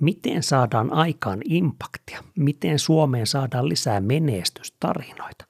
[0.00, 2.24] Miten saadaan aikaan impaktia?
[2.36, 5.44] Miten Suomeen saadaan lisää menestystarinoita?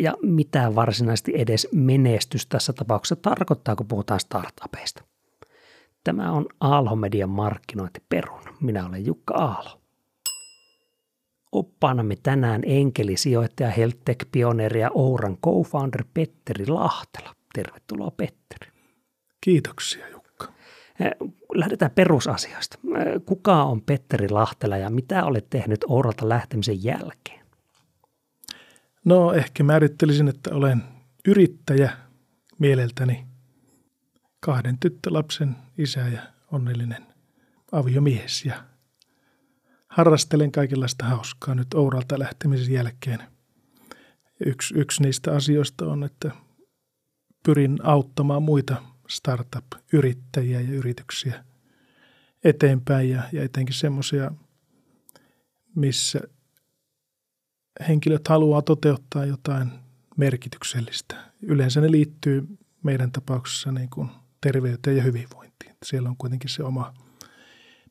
[0.00, 5.04] Ja mitä varsinaisesti edes menestys tässä tapauksessa tarkoittaa, kun puhutaan startupeista?
[6.04, 8.40] Tämä on Aalho Median markkinointiperun.
[8.60, 9.80] Minä olen Jukka Aalo.
[11.52, 17.34] Oppaanamme tänään enkelisijoittaja HealthTech-pioneeri ja Ouran co-founder Petteri Lahtela.
[17.54, 18.72] Tervetuloa Petteri.
[19.40, 20.08] Kiitoksia
[21.54, 22.78] lähdetään perusasioista.
[22.96, 27.46] Eh, kuka on Petteri Lahtela ja mitä olet tehnyt Ouralta lähtemisen jälkeen?
[29.04, 30.82] No ehkä määrittelisin, että olen
[31.28, 31.92] yrittäjä
[32.58, 33.26] mieleltäni,
[34.40, 37.06] kahden tyttölapsen isä ja onnellinen
[37.72, 38.64] aviomies ja
[39.88, 43.22] harrastelen kaikenlaista hauskaa nyt Ouralta lähtemisen jälkeen.
[44.46, 46.30] Yksi, yksi niistä asioista on, että
[47.46, 51.44] pyrin auttamaan muita startup-yrittäjiä ja yrityksiä
[52.44, 54.30] eteenpäin ja, ja etenkin semmoisia,
[55.74, 56.20] missä
[57.88, 59.70] henkilöt haluaa toteuttaa jotain
[60.16, 61.16] merkityksellistä.
[61.42, 62.46] Yleensä ne liittyy
[62.82, 64.08] meidän tapauksessa niin kuin
[64.40, 65.76] terveyteen ja hyvinvointiin.
[65.84, 66.94] Siellä on kuitenkin se oma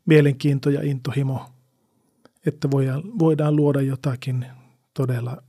[0.06, 1.50] mielenkiinto ja intohimo,
[2.46, 4.46] että voidaan, voidaan luoda jotakin
[4.94, 5.44] todella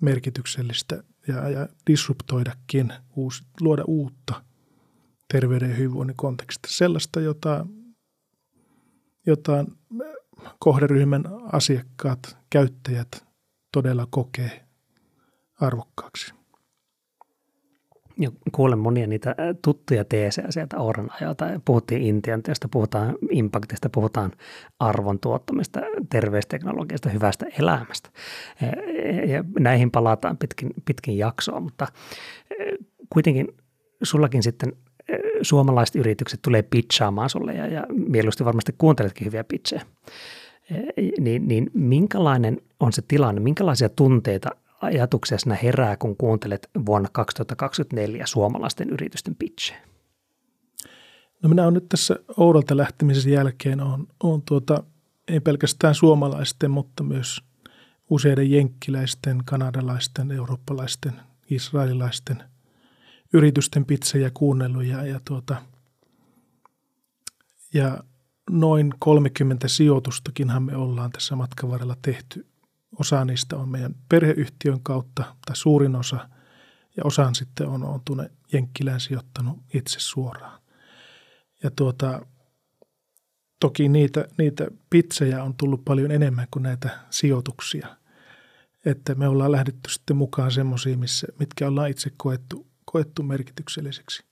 [0.00, 4.42] merkityksellistä ja, ja disruptoidakin, uusi, luoda uutta
[5.32, 6.78] terveyden ja hyvinvoinnin kontekstissa.
[6.78, 7.66] Sellaista, jota,
[9.26, 9.64] jota
[10.58, 13.26] kohderyhmän asiakkaat, käyttäjät
[13.72, 14.64] todella kokee
[15.60, 16.34] arvokkaaksi.
[18.20, 19.34] Ja kuulen monia niitä
[19.64, 21.44] tuttuja teesejä sieltä Auran ajalta.
[21.64, 24.32] Puhuttiin Intianteesta, puhutaan impactista, puhutaan
[24.78, 28.10] arvon tuottamista, terveysteknologiasta, hyvästä elämästä.
[29.26, 31.86] Ja näihin palataan pitkin, pitkin jaksoa, mutta
[33.12, 33.48] kuitenkin
[34.02, 34.72] sullakin sitten
[35.42, 39.82] suomalaiset yritykset tulee pitchaamaan sulle ja, ja mieluusti varmasti kuunteletkin hyviä pitchejä.
[41.20, 44.50] Niin, niin minkälainen on se tilanne, minkälaisia tunteita
[44.80, 49.80] ajatuksia sinä herää, kun kuuntelet vuonna 2024 suomalaisten yritysten pitchejä?
[51.42, 54.82] No minä olen nyt tässä Oudolta lähtemisen jälkeen on, on tuota,
[55.28, 57.40] ei pelkästään suomalaisten, mutta myös
[58.10, 61.12] useiden jenkkiläisten, kanadalaisten, eurooppalaisten,
[61.50, 62.42] israelilaisten
[63.32, 65.62] yritysten pizzejä kuunnellut ja, ja, tuota,
[67.74, 68.04] ja
[68.50, 72.46] noin 30 sijoitustakinhan me ollaan tässä matkan varrella tehty
[72.96, 76.28] Osa niistä on meidän perheyhtiön kautta, tai suurin osa,
[76.96, 80.60] ja osan sitten on, on tuonne Jenkkilään sijoittanut itse suoraan.
[81.62, 82.26] Ja tuota,
[83.60, 87.96] toki niitä, niitä pitsejä on tullut paljon enemmän kuin näitä sijoituksia.
[88.84, 91.00] Että me ollaan lähdetty sitten mukaan semmoisiin,
[91.38, 94.24] mitkä ollaan itse koettu, koettu merkitykselliseksi.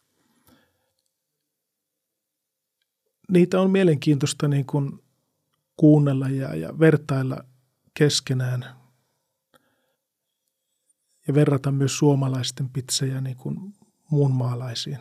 [3.29, 5.03] Niitä on mielenkiintoista niin kuin
[5.77, 7.45] kuunnella ja, ja vertailla–
[7.97, 8.65] keskenään
[11.29, 13.75] ja verrata myös suomalaisten pizzejä niin kuin
[14.11, 14.99] muun maalaisiin.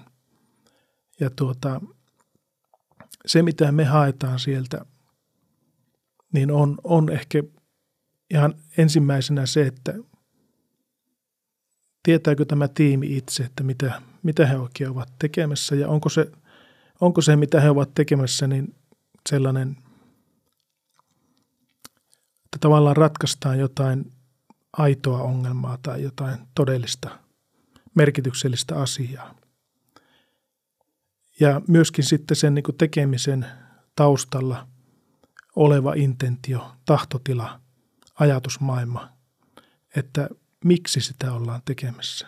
[1.20, 1.82] Ja tuota,
[3.26, 4.86] se, mitä me haetaan sieltä,
[6.34, 7.44] niin on, on ehkä
[8.30, 9.94] ihan ensimmäisenä se, että
[12.06, 16.32] tietääkö tämä tiimi itse, että mitä, mitä he oikein ovat tekemässä ja onko se,
[17.02, 18.76] onko se, mitä he ovat tekemässä, niin
[19.30, 19.78] sellainen
[22.46, 24.12] että tavallaan ratkaistaan jotain
[24.74, 27.20] aitoa ongelmaa tai jotain todellista
[27.96, 29.36] merkityksellistä asiaa.
[31.40, 33.46] Ja myöskin sitten sen niin tekemisen
[33.96, 34.68] taustalla
[35.56, 37.60] oleva intentio, tahtotila,
[38.20, 39.10] ajatusmaailma,
[39.96, 40.30] että
[40.66, 42.28] miksi sitä ollaan tekemässä.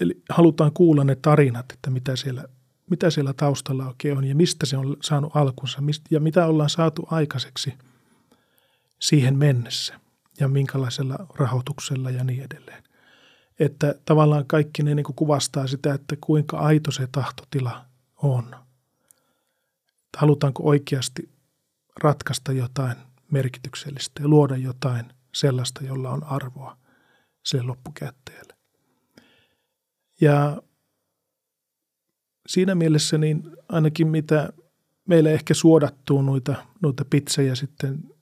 [0.00, 2.44] Eli halutaan kuulla ne tarinat, että mitä siellä,
[2.90, 7.06] mitä siellä taustalla oikein on ja mistä se on saanut alkunsa ja mitä ollaan saatu
[7.10, 7.74] aikaiseksi–
[9.02, 10.00] siihen mennessä
[10.40, 12.82] ja minkälaisella rahoituksella ja niin edelleen.
[13.58, 17.84] Että tavallaan kaikki ne niin kuin kuvastaa sitä, että kuinka aito se tahtotila
[18.16, 18.56] on.
[20.16, 21.28] Halutaanko oikeasti
[22.02, 22.96] ratkaista jotain
[23.30, 26.76] merkityksellistä ja luoda jotain sellaista, jolla on arvoa
[27.44, 28.54] sille loppukäyttäjälle.
[30.20, 30.62] Ja
[32.46, 34.52] siinä mielessä niin ainakin mitä
[35.08, 38.14] meille ehkä suodattuu noita, noita pizzejä sitten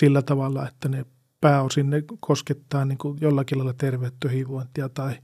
[0.00, 1.06] sillä tavalla, että ne
[1.40, 5.18] pääosin ne koskettaa niin kuin jollakin lailla terveyttä, hyvinvointia tai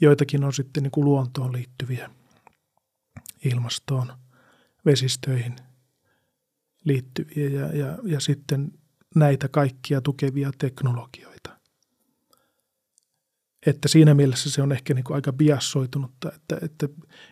[0.00, 2.10] joitakin on sitten niin kuin luontoon liittyviä
[3.44, 4.12] ilmastoon,
[4.84, 5.56] vesistöihin
[6.84, 8.72] liittyviä ja, ja, ja sitten
[9.14, 11.50] näitä kaikkia tukevia teknologioita.
[13.66, 16.88] että siinä mielessä se on ehkä niin kuin aika biassoitunutta, että, että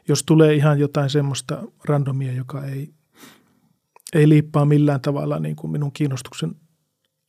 [0.09, 2.95] jos tulee ihan jotain semmoista randomia, joka ei,
[4.13, 6.55] ei liippaa millään tavalla niin kuin minun kiinnostuksen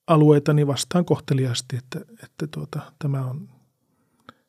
[0.08, 3.50] alueita, niin vastaan kohteliaasti, että, että tuota, tämä on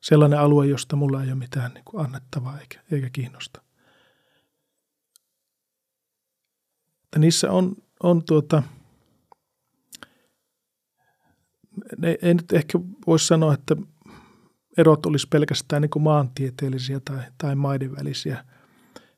[0.01, 3.61] sellainen alue, josta mulla ei ole mitään niin kuin annettavaa eikä, eikä kiinnosta.
[7.03, 8.63] Että niissä on, on tuota,
[11.97, 13.75] ne, ei nyt ehkä voisi sanoa, että
[14.77, 18.45] erot olisi pelkästään niin kuin maantieteellisiä tai, tai maiden välisiä.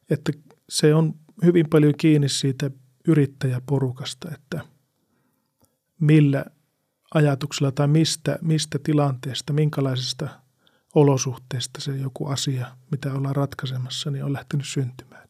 [0.10, 0.32] Että
[0.70, 1.14] se on
[1.46, 2.72] hyvin paljon kiinni siitä
[3.08, 4.62] yrittäjäporukasta, että
[6.00, 6.46] millä
[7.14, 10.30] ajatuksella tai mistä, mistä tilanteesta, minkälaisesta
[10.96, 15.30] olosuhteesta se joku asia, mitä ollaan ratkaisemassa, niin on lähtenyt syntymään.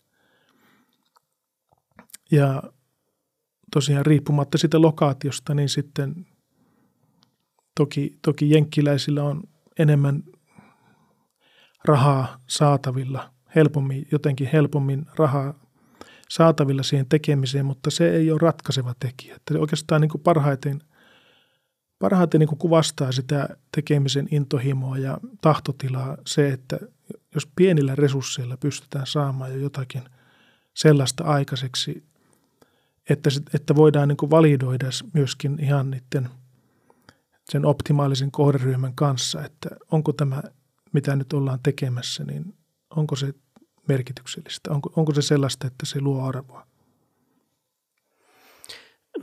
[2.31, 2.63] Ja
[3.71, 6.25] tosiaan riippumatta siitä lokaatiosta, niin sitten
[7.75, 9.43] toki, toki jenkkiläisillä on
[9.79, 10.23] enemmän
[11.85, 15.53] rahaa saatavilla, helpommin, jotenkin helpommin rahaa
[16.29, 19.35] saatavilla siihen tekemiseen, mutta se ei ole ratkaiseva tekijä.
[19.35, 20.81] Että oikeastaan niin kuin parhaiten,
[21.99, 26.79] parhaiten niin kuin kuvastaa sitä tekemisen intohimoa ja tahtotilaa se, että
[27.35, 30.03] jos pienillä resursseilla pystytään saamaan jo jotakin
[30.73, 32.03] sellaista aikaiseksi,
[33.09, 36.29] että, että voidaan niin kuin validoida myöskin ihan niiden–
[37.51, 40.43] sen optimaalisen kohderyhmän kanssa, että onko tämä,
[40.93, 42.53] mitä nyt ollaan tekemässä, niin
[42.89, 43.33] onko se
[43.87, 46.67] merkityksellistä, onko, onko se sellaista, että se luo arvoa.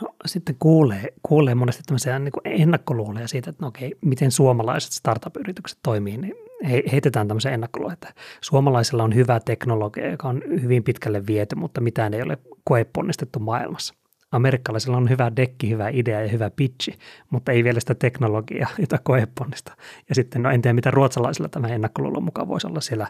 [0.03, 5.79] No sitten kuulee, kuulee monesti tämmöisiä niin ennakkoluuleja siitä, että no okei, miten suomalaiset startup-yritykset
[5.83, 6.35] toimii, niin
[6.69, 11.81] he, heitetään tämmöisen ennakkoluuleja, että suomalaisilla on hyvä teknologia, joka on hyvin pitkälle viety, mutta
[11.81, 13.95] mitään ei ole koeponnistettu maailmassa
[14.33, 16.99] amerikkalaisilla on hyvä dekki, hyvä idea ja hyvä pitchi,
[17.31, 19.77] mutta ei vielä sitä teknologiaa, jota koeponnista.
[20.09, 23.07] Ja sitten, no en tiedä mitä ruotsalaisilla tämä ennakkoluulon mukaan voisi olla siellä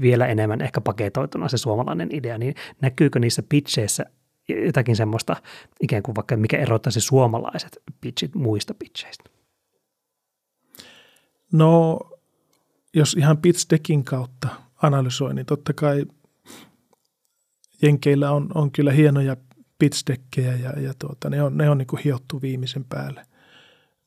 [0.00, 4.04] vielä enemmän ehkä paketoituna se suomalainen idea, niin näkyykö niissä pitcheissä
[4.48, 5.36] jotakin semmoista
[5.82, 9.24] ikään kuin vaikka mikä erottaisi suomalaiset pitchit muista pitcheistä?
[11.52, 12.00] No,
[12.94, 14.48] jos ihan pitch deckin kautta
[14.82, 16.04] analysoi, niin totta kai
[17.82, 19.36] Jenkeillä on, on kyllä hienoja
[19.78, 23.26] pitchdekkejä ja, ja tuota, ne on, ne on niin kuin hiottu viimeisen päälle.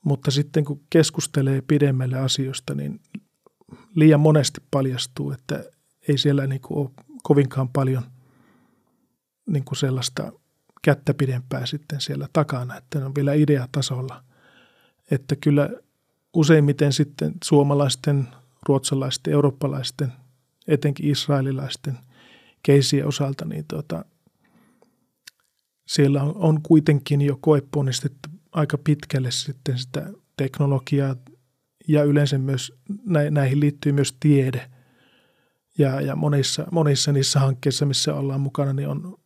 [0.06, 3.01] Mutta sitten kun keskustelee pidemmälle asioista, niin
[3.95, 5.63] liian monesti paljastuu, että
[6.07, 6.89] ei siellä niin kuin ole
[7.24, 8.04] kovinkaan paljon
[9.48, 10.31] niin kuin sellaista
[10.81, 14.24] kättä pidempää sitten siellä takana, että ne on vielä ideatasolla.
[15.12, 15.69] Että kyllä
[16.33, 18.27] useimmiten sitten suomalaisten,
[18.68, 20.13] ruotsalaisten, eurooppalaisten,
[20.68, 21.98] etenkin israelilaisten
[22.63, 24.06] keisien osalta, niin tuota,
[25.89, 31.15] siellä on, kuitenkin jo koeponnistettu aika pitkälle sitten sitä teknologiaa
[31.88, 32.74] ja yleensä myös
[33.30, 34.69] näihin liittyy myös tiede.
[35.77, 39.18] Ja, ja monissa, monissa niissä hankkeissa, missä ollaan mukana, niin on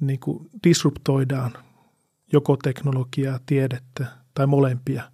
[0.00, 1.52] niin kuin disruptoidaan
[2.32, 5.10] joko teknologiaa, tiedettä tai molempia.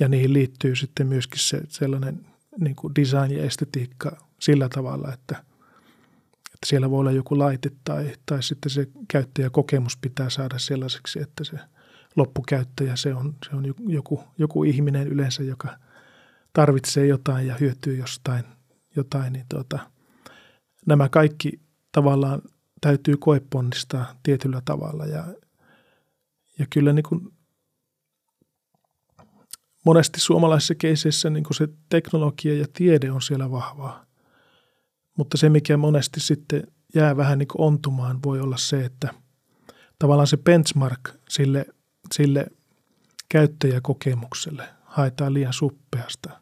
[0.00, 2.26] Ja niihin liittyy sitten myöskin se sellainen
[2.58, 5.42] niin kuin design ja estetiikka sillä tavalla, että–
[6.56, 11.44] että siellä voi olla joku laite tai, tai sitten se käyttäjäkokemus pitää saada sellaiseksi, että
[11.44, 11.58] se
[12.16, 15.78] loppukäyttäjä, se on, se on joku, joku ihminen yleensä, joka
[16.52, 18.44] tarvitsee jotain ja hyötyy jostain
[18.96, 19.78] jotain, niin tuota,
[20.86, 21.60] nämä kaikki
[21.92, 22.42] tavallaan
[22.80, 25.24] täytyy koeponnistaa tietyllä tavalla ja,
[26.58, 27.32] ja kyllä niin kuin
[29.84, 34.05] monesti suomalaisissa keiseissä niin kuin se teknologia ja tiede on siellä vahvaa.
[35.16, 39.14] Mutta se, mikä monesti sitten jää vähän niin ontumaan, voi olla se, että
[39.98, 41.66] tavallaan se benchmark sille,
[42.14, 42.46] sille
[43.28, 46.40] käyttäjäkokemukselle haetaan liian suppeasta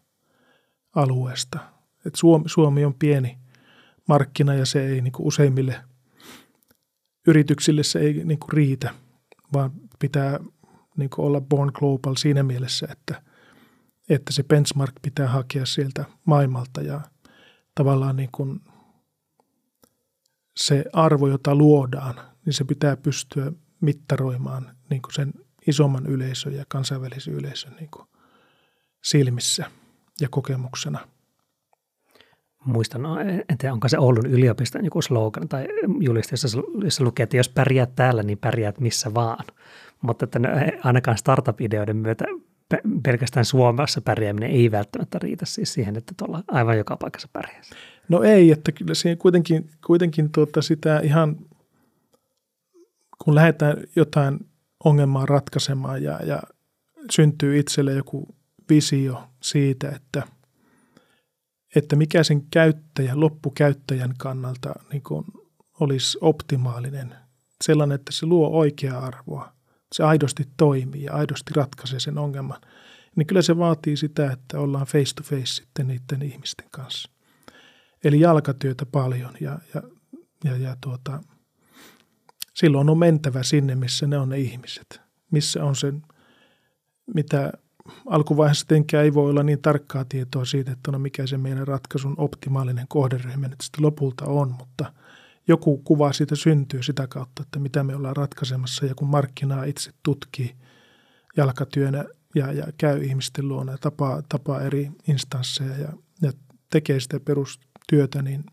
[0.95, 1.59] alueesta.
[2.07, 3.39] Et Suomi, Suomi on pieni
[4.09, 5.85] markkina ja se ei niin useimmille
[7.27, 8.95] yrityksille se ei niin riitä,
[9.53, 10.41] vaan pitää
[10.97, 13.23] niin olla born global siinä mielessä, että,
[14.09, 17.01] että se benchmark pitää hakea sieltä maailmalta ja–
[17.75, 18.61] tavallaan niin kuin
[20.57, 22.15] se arvo, jota luodaan,
[22.45, 25.33] niin se pitää pystyä mittaroimaan niin kuin sen
[25.67, 28.07] isomman yleisön ja kansainvälisen yleisön niin kuin
[29.05, 29.71] silmissä
[30.21, 31.09] ja kokemuksena.
[32.65, 35.67] Muistan, no, en tiedä onko se Oulun yliopiston joku slogan tai
[36.01, 36.37] juliste,
[36.85, 39.45] jossa lukee, että jos pärjäät täällä, niin pärjäät missä vaan.
[40.03, 40.41] Mutta että
[40.85, 42.25] ainakaan startup-ideoiden myötä
[43.03, 47.63] pelkästään Suomessa pärjääminen ei välttämättä riitä siis siihen, että tuolla aivan joka paikassa pärjää.
[48.09, 51.37] No ei, että kyllä siinä kuitenkin, kuitenkin tuota sitä ihan,
[53.25, 54.39] kun lähdetään jotain
[54.85, 56.43] ongelmaa ratkaisemaan ja, ja
[57.11, 58.35] syntyy itselle joku
[58.71, 60.23] visio siitä, että,
[61.77, 65.25] että mikä sen käyttäjän, loppukäyttäjän kannalta niin kuin
[65.81, 67.15] olisi optimaalinen.
[67.65, 69.54] Sellainen, että se luo oikeaa arvoa.
[69.93, 72.61] Se aidosti toimii ja aidosti ratkaisee sen ongelman.
[73.17, 77.11] Niin kyllä se vaatii sitä, että ollaan face to face sitten niiden ihmisten kanssa.
[78.05, 79.83] Eli jalkatyötä paljon ja, ja,
[80.45, 81.21] ja, ja tuota,
[82.55, 85.01] silloin on mentävä sinne, missä ne on ne ihmiset.
[85.31, 86.03] Missä on sen,
[87.15, 87.53] mitä
[88.07, 92.15] alkuvaiheessa tietenkään ei voi olla niin tarkkaa tietoa siitä, että no mikä se meidän ratkaisun
[92.17, 94.93] optimaalinen kohderyhmä nyt sitten lopulta on, mutta
[95.49, 98.87] joku kuva siitä syntyy sitä kautta, että mitä me ollaan ratkaisemassa.
[98.87, 100.57] Ja kun markkinaa itse tutkii
[101.37, 106.33] jalkatyönä ja, ja käy ihmisten luona ja tapaa, tapaa eri instansseja ja, ja
[106.71, 108.45] tekee sitä perustyötä, niin,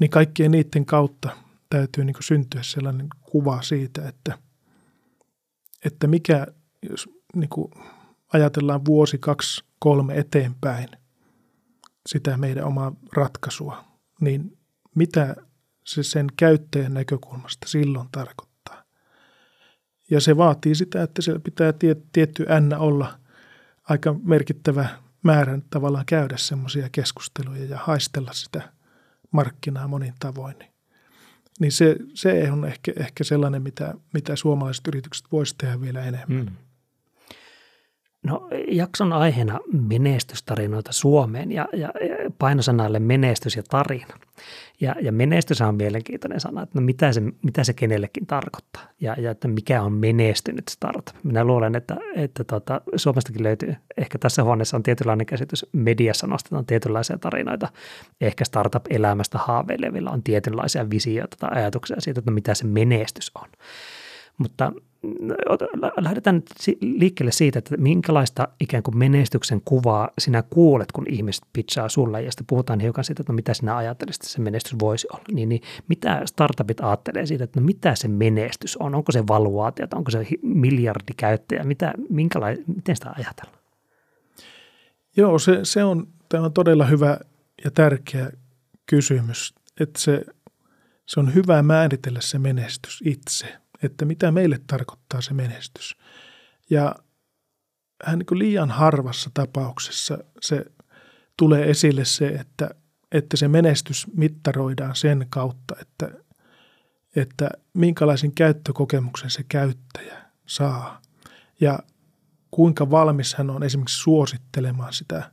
[0.00, 1.36] niin kaikkien niiden kautta
[1.70, 4.38] täytyy niin syntyä sellainen kuva siitä, että,
[5.84, 6.46] että mikä,
[6.90, 7.72] jos niin kuin
[8.32, 10.88] ajatellaan vuosi, kaksi, kolme eteenpäin
[12.08, 13.84] sitä meidän omaa ratkaisua,
[14.20, 14.59] niin
[15.00, 15.36] mitä
[15.84, 18.84] se sen käyttäjän näkökulmasta silloin tarkoittaa.
[20.10, 21.72] Ja se vaatii sitä, että se pitää
[22.12, 23.18] tietty n olla
[23.88, 24.88] aika merkittävä
[25.22, 28.72] määrän tavallaan käydä semmoisia keskusteluja ja haistella sitä
[29.30, 30.56] markkinaa monin tavoin.
[31.60, 36.44] Niin se, se on ehkä, ehkä sellainen, mitä, mitä suomalaiset yritykset voisivat tehdä vielä enemmän.
[36.44, 36.56] Mm.
[38.22, 41.88] No jakson aiheena menestystarinoita Suomeen ja, ja,
[42.38, 44.14] painosanalle menestys ja tarina.
[44.80, 49.14] Ja, ja menestys on mielenkiintoinen sana, että no mitä, se, mitä se kenellekin tarkoittaa ja,
[49.18, 51.16] ja että mikä on menestynyt startup.
[51.22, 56.66] Minä luulen, että, että tuota, Suomestakin löytyy, ehkä tässä huoneessa on tietynlainen käsitys, mediassa nostetaan
[56.66, 57.68] tietynlaisia tarinoita,
[58.20, 63.48] ehkä startup-elämästä haaveilevilla on tietynlaisia visioita tai ajatuksia siitä, että no mitä se menestys on.
[64.38, 64.72] Mutta
[65.96, 71.88] lähdetään nyt liikkeelle siitä, että minkälaista ikään kuin menestyksen kuvaa sinä kuulet, kun ihmiset pitchaa
[71.88, 75.06] sulle, ja sitten puhutaan hiukan siitä, että no mitä sinä ajattelisit, että se menestys voisi
[75.12, 75.24] olla.
[75.32, 78.94] Niin, niin mitä startupit ajattelee siitä, että no mitä se menestys on?
[78.94, 81.64] Onko se valuaatio, onko se miljardi käyttäjä?
[81.64, 83.60] Mitä, miten sitä ajatellaan?
[85.16, 87.18] Joo, se, se on, tämä on todella hyvä
[87.64, 88.30] ja tärkeä
[88.86, 90.24] kysymys, että se,
[91.06, 93.46] se on hyvä määritellä se menestys itse–
[93.82, 95.96] että mitä meille tarkoittaa se menestys.
[96.70, 96.94] Ja
[98.04, 100.64] hän niin liian harvassa tapauksessa se
[101.36, 102.70] tulee esille se, että,
[103.12, 106.10] että se menestys mittaroidaan sen kautta, että,
[107.16, 111.02] että minkälaisen käyttökokemuksen se käyttäjä saa
[111.60, 111.78] ja
[112.50, 115.32] kuinka valmis hän on esimerkiksi suosittelemaan sitä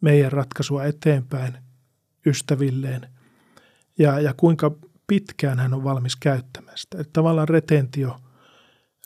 [0.00, 1.58] meidän ratkaisua eteenpäin
[2.26, 3.08] ystävilleen
[3.98, 4.70] ja, ja kuinka
[5.08, 7.00] pitkään hän on valmis käyttämään sitä.
[7.00, 8.16] Että tavallaan retentio,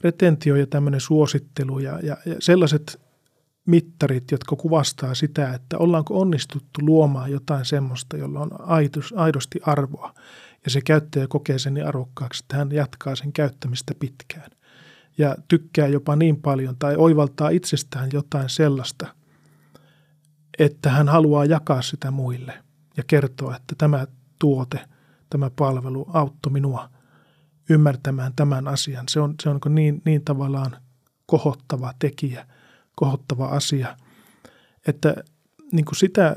[0.05, 3.01] retentio ja tämmöinen suosittelu ja, ja, ja sellaiset
[3.67, 10.15] mittarit, jotka kuvastaa sitä, että ollaanko onnistuttu luomaan jotain semmoista, jolla on aidos, aidosti arvoa.
[10.65, 14.51] Ja se käyttäjä kokee sen niin arvokkaaksi, että hän jatkaa sen käyttämistä pitkään.
[15.19, 19.07] Ja tykkää jopa niin paljon tai oivaltaa itsestään jotain sellaista,
[20.59, 22.55] että hän haluaa jakaa sitä muille
[22.97, 24.07] ja kertoa, että tämä
[24.39, 24.81] tuote–
[25.33, 26.89] tämä palvelu auttoi minua
[27.71, 29.05] ymmärtämään tämän asian.
[29.11, 30.77] Se on, se on niin, niin tavallaan
[31.27, 32.47] kohottava tekijä,
[32.95, 33.97] kohottava asia,
[34.87, 35.15] että
[35.73, 36.37] niin kuin sitä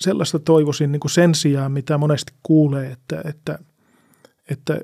[0.00, 3.58] sellaista toivoisin niin kuin sen sijaan, mitä monesti kuulee, että, että,
[4.50, 4.80] että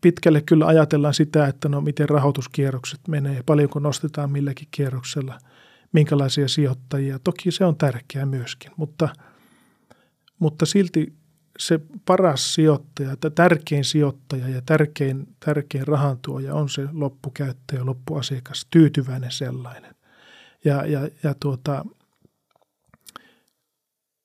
[0.00, 5.38] pitkälle kyllä ajatellaan sitä, että no miten rahoituskierrokset menee, paljonko nostetaan milläkin kierroksella,
[5.92, 7.18] minkälaisia sijoittajia.
[7.18, 9.08] Toki se on tärkeää myöskin, mutta,
[10.38, 11.21] mutta silti
[11.66, 19.32] se paras sijoittaja, että tärkein sijoittaja ja tärkein, tärkein rahantuoja on se loppukäyttäjä, loppuasiakas, tyytyväinen
[19.32, 19.94] sellainen.
[20.64, 21.84] Ja, ja, ja tuota,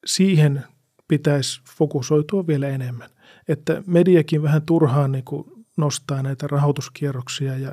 [0.05, 0.63] siihen
[1.07, 3.09] pitäisi fokusoitua vielä enemmän.
[3.47, 7.71] Että mediakin vähän turhaan niin kuin nostaa näitä rahoituskierroksia ja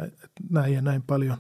[0.51, 1.39] näin ja näin paljon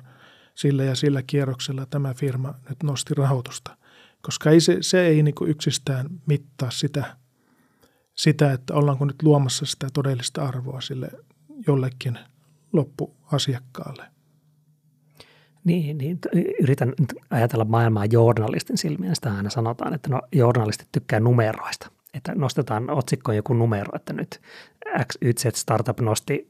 [0.54, 3.76] sillä ja sillä kierroksella tämä firma nyt nosti rahoitusta.
[4.22, 7.04] Koska ei se, se ei niin kuin yksistään mittaa sitä–
[8.14, 11.10] sitä, että ollaanko nyt luomassa sitä todellista arvoa sille
[11.66, 12.18] jollekin
[12.72, 14.04] loppuasiakkaalle.
[15.64, 16.18] Niin, niin,
[16.60, 16.94] yritän
[17.30, 19.14] ajatella maailmaa journalistin silmiä.
[19.14, 21.90] Sitä aina sanotaan, että no, journalistit tykkää numeroista.
[22.14, 24.40] Että nostetaan otsikkoon joku numero, että nyt
[25.04, 26.48] XYZ Startup nosti,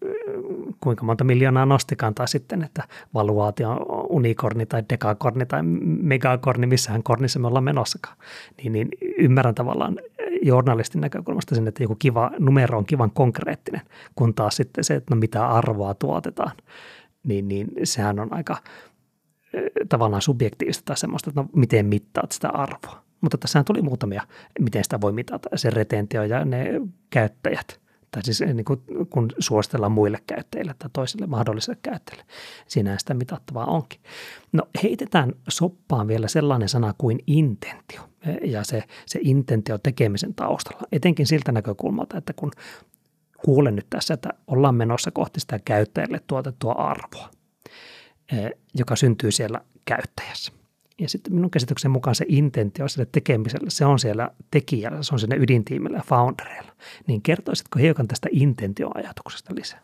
[0.85, 2.83] kuinka monta miljoonaa nostikaan, tai sitten, että
[3.15, 5.63] valuaatio on unikorni tai dekakorni tai
[6.03, 8.17] megakorni, missähän kornissa me ollaan menossakaan.
[8.57, 8.89] Niin, niin
[9.19, 9.99] ymmärrän tavallaan
[10.43, 13.81] journalistin näkökulmasta sen, että joku kiva numero on kivan konkreettinen,
[14.15, 16.53] kun taas sitten se, että no mitä arvoa tuotetaan,
[17.25, 18.57] niin, niin sehän on aika
[19.89, 23.05] tavallaan subjektiivista tai semmoista, että no, miten mittaat sitä arvoa.
[23.21, 24.23] Mutta tässä tuli muutamia,
[24.61, 27.84] miten sitä voi mitata, se retentio ja ne käyttäjät.
[28.15, 28.81] Tai siis niin kuin,
[29.11, 32.25] kun suositellaan muille käyttäjille tai toisille mahdollisille käyttäjille.
[32.67, 34.01] Siinä sitä mitattavaa onkin.
[34.53, 38.01] No heitetään soppaan vielä sellainen sana kuin intentio
[38.45, 40.83] ja se, se intentio tekemisen taustalla.
[40.93, 42.51] Etenkin siltä näkökulmalta, että kun
[43.45, 47.31] kuulen nyt tässä, että ollaan menossa kohti sitä käyttäjille tuotettua arvoa,
[48.75, 50.53] joka syntyy siellä käyttäjässä–
[51.01, 55.19] ja sitten minun käsityksen mukaan se intentio sille tekemiselle, se on siellä tekijällä, se on
[55.19, 56.73] sinne ydintiimillä ja foundereilla.
[57.07, 59.83] Niin kertoisitko hiukan tästä intentioajatuksesta lisää?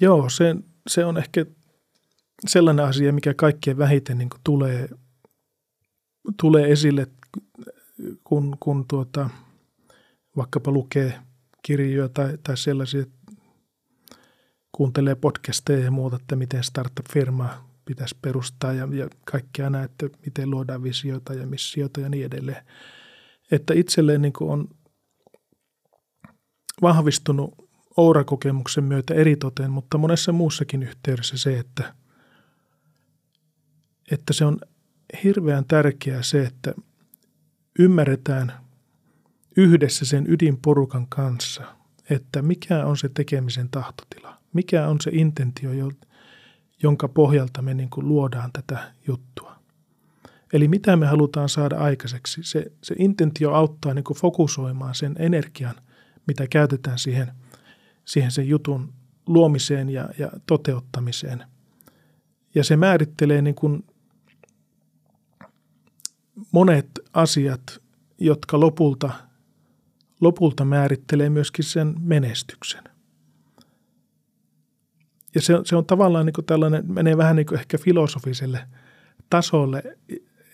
[0.00, 1.46] Joo, se, se on ehkä
[2.46, 4.88] sellainen asia, mikä kaikkien vähiten niin tulee,
[6.40, 7.06] tulee esille,
[8.24, 9.30] kun, kun tuota,
[10.36, 11.18] vaikkapa lukee
[11.62, 13.04] kirjoja tai, tai sellaisia,
[14.72, 20.50] kuuntelee podcasteja ja muuta, että miten startup-firma pitäisi perustaa ja, ja kaikkea näin, että miten
[20.50, 22.66] luodaan visioita ja missioita ja niin edelleen.
[23.50, 24.68] Että itselleen niin on
[26.82, 27.64] vahvistunut
[27.96, 31.94] Oura-kokemuksen myötä eritoten, mutta monessa muussakin yhteydessä se, että,
[34.10, 34.58] että se on
[35.24, 36.74] hirveän tärkeää se, että
[37.78, 38.52] ymmärretään
[39.56, 41.76] yhdessä sen ydinporukan kanssa,
[42.10, 45.70] että mikä on se tekemisen tahtotila, mikä on se intentio,
[46.82, 49.56] jonka pohjalta me niin kuin luodaan tätä juttua.
[50.52, 52.40] Eli mitä me halutaan saada aikaiseksi.
[52.44, 55.74] Se, se intentio auttaa niin kuin fokusoimaan sen energian,
[56.26, 57.32] mitä käytetään siihen,
[58.04, 58.92] siihen sen jutun
[59.26, 61.44] luomiseen ja, ja toteuttamiseen.
[62.54, 63.84] Ja se määrittelee niin kuin
[66.52, 67.82] monet asiat,
[68.18, 69.10] jotka lopulta,
[70.20, 72.93] lopulta määrittelee myöskin sen menestyksen
[75.34, 78.60] ja se, se on tavallaan niin kuin tällainen, menee vähän niin kuin ehkä filosofiselle
[79.30, 79.82] tasolle.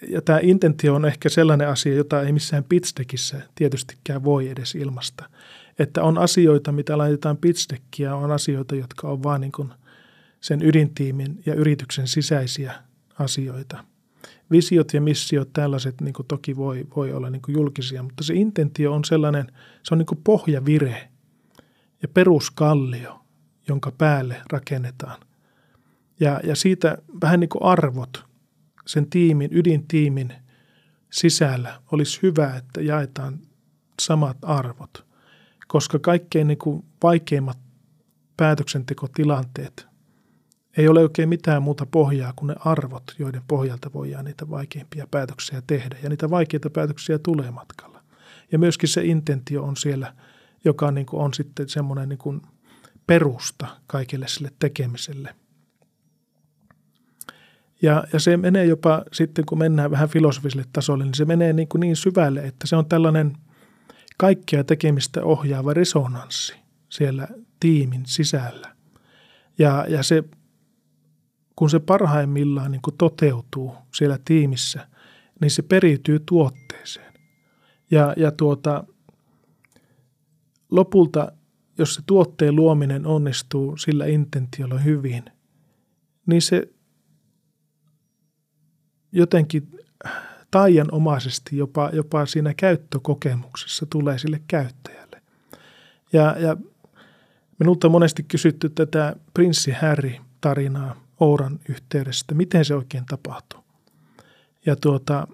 [0.08, 5.30] Ja tämä intentio on ehkä sellainen asia, jota ei missään pitchdekissä tietystikään voi edes ilmasta.
[5.78, 9.72] Että on asioita, mitä laitetaan pitchdeckiä, on asioita, jotka on vaan niin kuin
[10.40, 12.74] sen ydintiimin ja yrityksen sisäisiä
[13.18, 13.84] asioita.
[14.50, 18.34] Visiot ja missiot, tällaiset niin kuin toki voi, voi olla niin kuin julkisia, mutta se
[18.34, 19.46] intentio on sellainen,
[19.82, 21.08] se on niin kuin pohjavire
[22.02, 23.19] ja peruskallio,
[23.68, 25.20] jonka päälle rakennetaan.
[26.20, 28.24] Ja, ja siitä vähän niin kuin arvot
[28.86, 30.32] sen tiimin, ydintiimin
[31.10, 33.38] sisällä olisi hyvä, että jaetaan
[34.00, 35.06] samat arvot,
[35.68, 37.58] koska kaikkein niin kuin vaikeimmat
[38.36, 39.86] päätöksentekotilanteet
[40.76, 45.62] ei ole oikein mitään muuta pohjaa kuin ne arvot, joiden pohjalta voidaan niitä vaikeimpia päätöksiä
[45.66, 45.96] tehdä.
[46.02, 48.02] Ja niitä vaikeita päätöksiä tulee matkalla.
[48.52, 50.14] Ja myöskin se intentio on siellä,
[50.64, 52.42] joka niin kuin on sitten semmoinen niin kuin–
[53.10, 55.34] perusta kaikille sille tekemiselle.
[57.82, 61.68] Ja, ja se menee jopa sitten, kun mennään vähän filosofiselle tasolle, niin se menee niin,
[61.68, 63.36] kuin niin syvälle, että se on tällainen
[64.18, 66.54] kaikkea tekemistä ohjaava resonanssi
[66.88, 67.28] siellä
[67.60, 68.76] tiimin sisällä.
[69.58, 70.24] Ja, ja se,
[71.56, 74.88] kun se parhaimmillaan niin kuin toteutuu siellä tiimissä,
[75.40, 77.14] niin se periytyy tuotteeseen.
[77.90, 78.84] Ja, ja tuota,
[80.70, 81.32] lopulta
[81.80, 85.24] jos se tuotteen luominen onnistuu sillä intentiolla hyvin,
[86.26, 86.68] niin se
[89.12, 89.70] jotenkin
[90.50, 95.22] taianomaisesti jopa, jopa siinä käyttökokemuksessa tulee sille käyttäjälle.
[96.12, 96.56] Ja, ja
[97.58, 103.60] minulta on monesti kysytty tätä prinssi Harry-tarinaa Ouran yhteydestä, miten se oikein tapahtuu.
[104.66, 105.28] Ja tuota,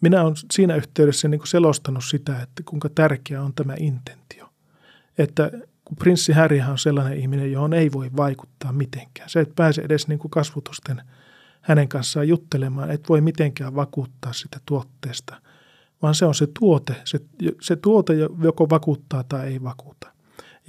[0.00, 4.41] minä olen siinä yhteydessä niin selostanut sitä, että kuinka tärkeä on tämä intentio
[5.18, 5.50] että
[5.84, 9.30] kun prinssi Harryhan on sellainen ihminen, johon ei voi vaikuttaa mitenkään.
[9.30, 11.02] Se et pääse edes niin kuin kasvutusten
[11.60, 15.40] hänen kanssaan juttelemaan, et voi mitenkään vakuuttaa sitä tuotteesta,
[16.02, 16.96] vaan se on se tuote.
[17.04, 17.20] Se,
[17.60, 20.12] se tuote joko vakuuttaa tai ei vakuuta.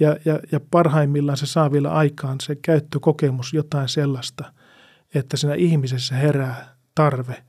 [0.00, 4.52] Ja, ja, ja parhaimmillaan se saa vielä aikaan se käyttökokemus jotain sellaista,
[5.14, 7.44] että siinä ihmisessä herää tarve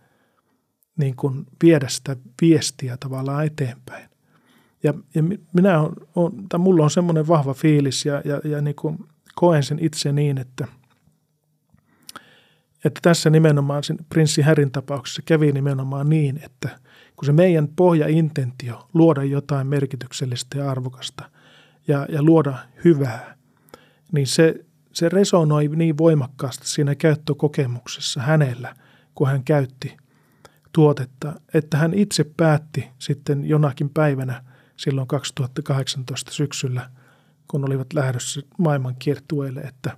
[0.97, 4.09] niin kuin viedä sitä viestiä tavallaan eteenpäin.
[4.85, 8.75] Ja, ja minä on, on, tai mulla on semmoinen vahva fiilis ja, ja, ja niin
[8.75, 8.97] kuin
[9.35, 10.67] koen sen itse niin, että,
[12.85, 16.69] että tässä nimenomaan sen prinssi Härin tapauksessa kävi nimenomaan niin, että
[17.15, 21.29] kun se meidän pohjaintentio luoda jotain merkityksellistä ja arvokasta
[21.87, 23.37] ja, ja luoda hyvää,
[24.11, 28.75] niin se, se resonoi niin voimakkaasti siinä käyttökokemuksessa hänellä,
[29.15, 29.97] kun hän käytti
[30.71, 34.43] tuotetta, että hän itse päätti sitten jonakin päivänä–
[34.77, 36.89] silloin 2018 syksyllä,
[37.47, 39.97] kun olivat lähdössä maailman kiertueelle, että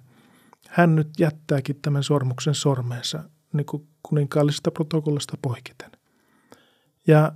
[0.67, 5.91] hän nyt jättääkin tämän sormuksen sormeensa niin kuin kuninkaallisesta protokollasta poiketen.
[7.07, 7.31] Ja,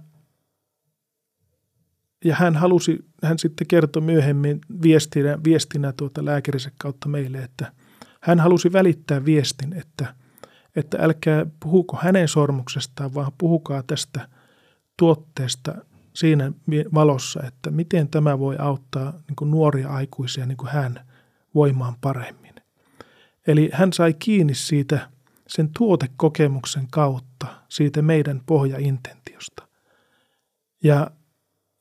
[2.26, 7.74] ja hän halusi, hän sitten kertoi myöhemmin viestinä, viestinä tuota lääkärinsä kautta meille, että
[8.22, 10.16] hän halusi välittää viestin, että,
[10.76, 14.30] että älkää puhuko hänen sormuksestaan, vaan puhukaa tästä
[14.98, 15.76] tuotteesta
[16.14, 16.52] siinä
[16.94, 21.06] valossa, että miten tämä voi auttaa niin nuoria aikuisia niin kuin hän
[21.56, 22.56] voimaan paremmin.
[23.48, 25.10] Eli hän sai kiinni siitä
[25.48, 29.68] sen tuotekokemuksen kautta, siitä meidän pohjaintentiosta.
[30.84, 31.12] Ja,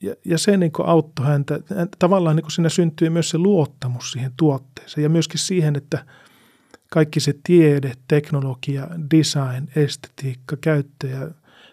[0.02, 1.60] ja, ja se niin auttoi häntä.
[1.98, 6.06] Tavallaan niin siinä syntyi myös se luottamus siihen tuotteeseen ja myöskin siihen, että
[6.90, 11.30] kaikki se tiede, teknologia, design, estetiikka, käyttö ja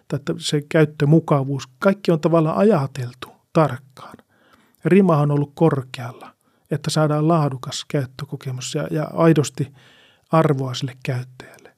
[0.08, 4.18] tai se käyttömukavuus, kaikki on tavallaan ajateltu tarkkaan.
[4.86, 6.34] Rima on ollut korkealla,
[6.72, 9.74] että saadaan laadukas käyttökokemus ja, ja aidosti
[10.32, 11.78] arvoa sille käyttäjälle.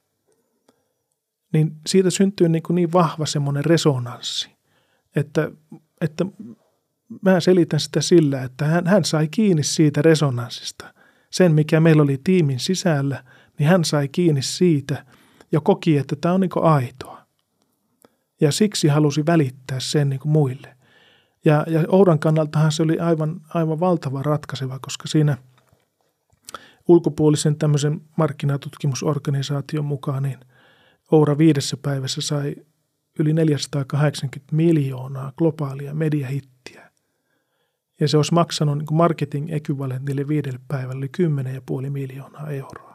[1.53, 4.49] Niin siitä syntyy niin, kuin niin vahva semmoinen resonanssi,
[5.15, 5.51] että,
[6.01, 6.25] että
[7.21, 10.93] mä selitän sitä sillä, että hän, hän sai kiinni siitä resonanssista.
[11.29, 13.23] Sen, mikä meillä oli tiimin sisällä,
[13.59, 15.05] niin hän sai kiinni siitä
[15.51, 17.18] ja koki, että tämä on niin aitoa.
[18.41, 20.75] Ja siksi halusi välittää sen niin kuin muille.
[21.45, 25.37] Ja, ja Oudan kannaltahan se oli aivan, aivan valtava ratkaiseva, koska siinä
[26.87, 30.39] ulkopuolisen tämmöisen markkinatutkimusorganisaation mukaan niin
[31.11, 32.55] Oura viidessä päivässä sai
[33.19, 36.91] yli 480 miljoonaa globaalia mediahittiä.
[37.99, 41.09] Ja se olisi maksanut niin marketing ekvivalentille viidelle päivälle
[41.85, 42.88] 10,5 miljoonaa euroa.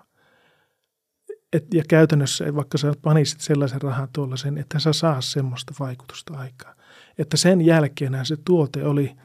[1.54, 6.74] Et, ja käytännössä, vaikka sä panisit sellaisen rahan tuollaisen, että sä saa semmoista vaikutusta aikaa.
[7.18, 9.16] Että sen jälkeen se tuote oli,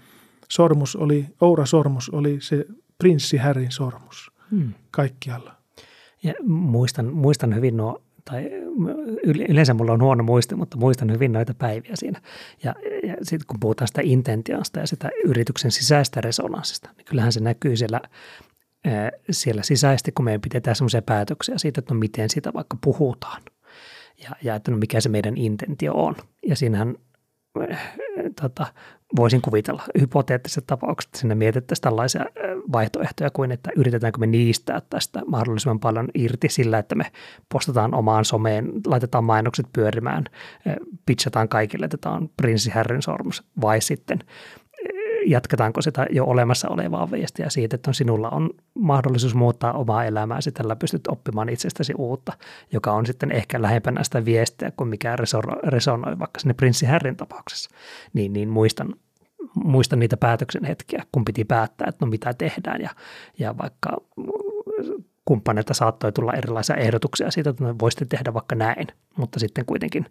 [0.49, 2.65] sormus oli, Oura sormus oli se
[2.97, 4.73] prinssi Härin sormus hmm.
[4.91, 5.55] kaikkialla.
[6.23, 8.49] Ja muistan, muistan hyvin nuo, tai
[9.49, 12.21] yleensä mulla on huono muisti, mutta muistan hyvin noita päiviä siinä.
[12.63, 17.39] Ja, ja sitten kun puhutaan sitä intentiosta ja sitä yrityksen sisäistä resonanssista, niin kyllähän se
[17.39, 18.01] näkyy siellä
[19.31, 23.41] siellä sisäisesti, kun meidän pitää tehdä semmoisia päätöksiä siitä, että no miten sitä vaikka puhutaan
[24.23, 26.15] ja, ja että no mikä se meidän intentio on.
[26.47, 26.95] Ja siinähän
[28.41, 28.65] tota,
[29.15, 32.25] voisin kuvitella hypoteettiset tapaukset, että sinne mietittäisiin tällaisia
[32.71, 37.11] vaihtoehtoja kuin, että yritetäänkö me niistää tästä mahdollisimman paljon irti sillä, että me
[37.53, 40.25] postataan omaan someen, laitetaan mainokset pyörimään,
[41.05, 44.19] pitchataan kaikille, että tämä on prinssi Härrin sormus, vai sitten
[45.29, 50.75] jatketaanko sitä jo olemassa olevaa viestiä siitä, että sinulla on mahdollisuus muuttaa omaa elämääsi, tällä
[50.75, 52.33] pystyt oppimaan itsestäsi uutta,
[52.71, 55.15] joka on sitten ehkä lähempänä sitä viestiä kuin mikä
[55.63, 57.69] resonoi vaikka sinne prinssi Härrin tapauksessa.
[58.13, 58.95] Niin, niin muistan,
[59.63, 62.89] muistan niitä päätöksen hetkiä, kun piti päättää, että no mitä tehdään ja,
[63.39, 63.97] ja vaikka
[65.25, 68.87] kumppaneilta saattoi tulla erilaisia ehdotuksia siitä, että no voisitte tehdä vaikka näin,
[69.17, 70.05] mutta sitten kuitenkin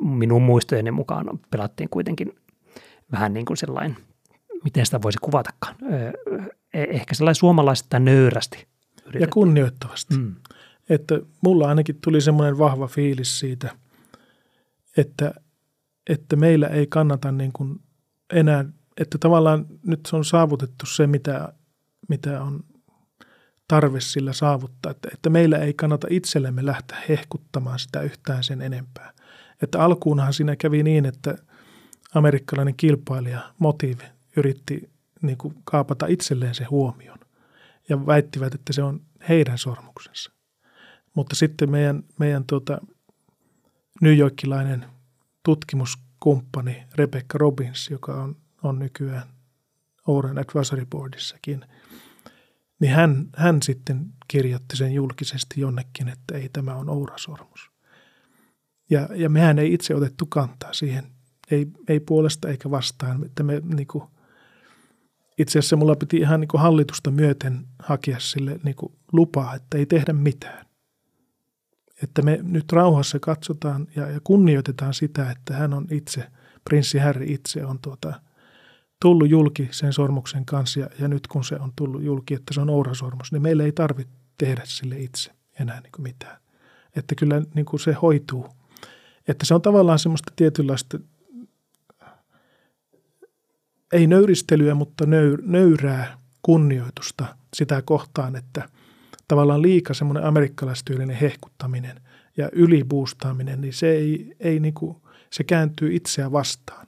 [0.00, 2.32] minun muistojeni mukaan pelattiin kuitenkin
[3.12, 3.96] vähän niin kuin sellainen,
[4.64, 5.76] miten sitä voisi kuvatakaan,
[6.74, 8.66] e, ehkä sellainen suomalaisista nöyrästi.
[9.00, 9.18] Yritetty.
[9.18, 10.16] Ja kunnioittavasti.
[10.16, 10.34] Mm.
[10.88, 13.76] Että mulla ainakin tuli semmoinen vahva fiilis siitä,
[14.96, 15.34] että,
[16.06, 17.80] että meillä ei kannata niin kuin
[18.32, 18.64] enää,
[18.96, 21.52] että tavallaan nyt se on saavutettu se, mitä,
[22.08, 22.64] mitä on
[23.68, 29.12] tarve sillä saavuttaa, että, että meillä ei kannata itsellemme lähteä hehkuttamaan sitä yhtään sen enempää.
[29.62, 31.38] Että alkuunhan siinä kävi niin, että
[32.14, 34.90] amerikkalainen kilpailija Motive yritti
[35.22, 37.18] niin kuin kaapata itselleen se huomion
[37.88, 40.32] ja väittivät, että se on heidän sormuksensa.
[41.14, 42.78] Mutta sitten meidän, meidän tuota,
[44.02, 44.86] New Yorkilainen
[45.42, 49.28] tutkimuskumppani Rebecca Robbins, joka on, on nykyään
[50.06, 51.64] Oren Advisory Boardissakin,
[52.80, 57.70] niin hän, hän sitten kirjoitti sen julkisesti jonnekin, että ei tämä on Oura-sormus.
[58.90, 61.18] Ja, ja mehän ei itse otettu kantaa siihen
[61.50, 63.24] ei, ei puolesta eikä vastaan.
[63.24, 64.04] Että me, niin kuin,
[65.38, 69.78] itse asiassa mulla piti ihan niin kuin hallitusta myöten hakea sille niin kuin lupaa, että
[69.78, 70.66] ei tehdä mitään.
[72.02, 76.24] Että me nyt rauhassa katsotaan ja, ja kunnioitetaan sitä, että hän on itse,
[76.64, 78.20] prinssi Harry itse on tuota,
[79.02, 82.60] tullut julki sen sormuksen kanssa ja, ja nyt kun se on tullut julki, että se
[82.60, 86.40] on ourasormus, niin meillä ei tarvitse tehdä sille itse enää niin kuin mitään.
[86.96, 88.46] Että kyllä niin kuin se hoituu.
[89.28, 90.98] Että se on tavallaan semmoista tietynlaista
[93.92, 98.68] ei nöyristelyä, mutta nöyr, nöyrää kunnioitusta sitä kohtaan, että
[99.28, 102.00] tavallaan liika semmoinen amerikkalaistyylinen hehkuttaminen
[102.36, 104.96] ja ylibuustaaminen, niin se, ei, ei niin kuin,
[105.32, 106.86] se kääntyy itseä vastaan.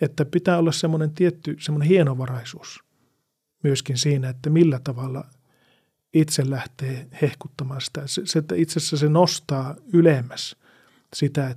[0.00, 2.84] Että pitää olla semmoinen tietty semmoinen hienovaraisuus
[3.62, 5.24] myöskin siinä, että millä tavalla
[6.14, 8.02] itse lähtee hehkuttamaan sitä.
[8.06, 10.56] Se, se että itse asiassa se nostaa ylemmäs
[11.16, 11.56] sitä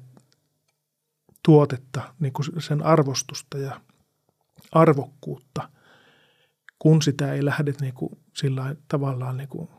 [1.45, 3.81] tuotetta, niin kuin sen arvostusta ja
[4.73, 5.69] arvokkuutta,
[6.79, 9.69] kun sitä ei lähde niin kuin sillä tavallaan niin kuin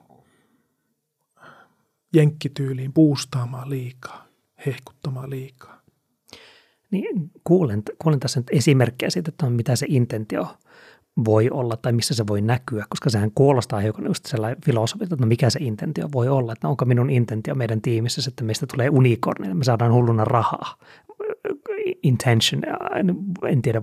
[2.14, 4.26] jenkkityyliin puustaamaan liikaa,
[4.66, 5.80] hehkuttamaan liikaa.
[6.90, 10.46] Niin, kuulen, kuulen tässä nyt esimerkkejä siitä, että on mitä se intentio
[11.24, 15.16] voi olla tai missä se voi näkyä, koska sehän kuulostaa hiukan just sellainen filosofia, että
[15.20, 18.90] no mikä se intentio voi olla, että onko minun intentio meidän tiimissä, että meistä tulee
[18.90, 20.76] unicorni, että me saadaan hulluna rahaa.
[22.02, 22.62] Intention,
[23.48, 23.82] en tiedä,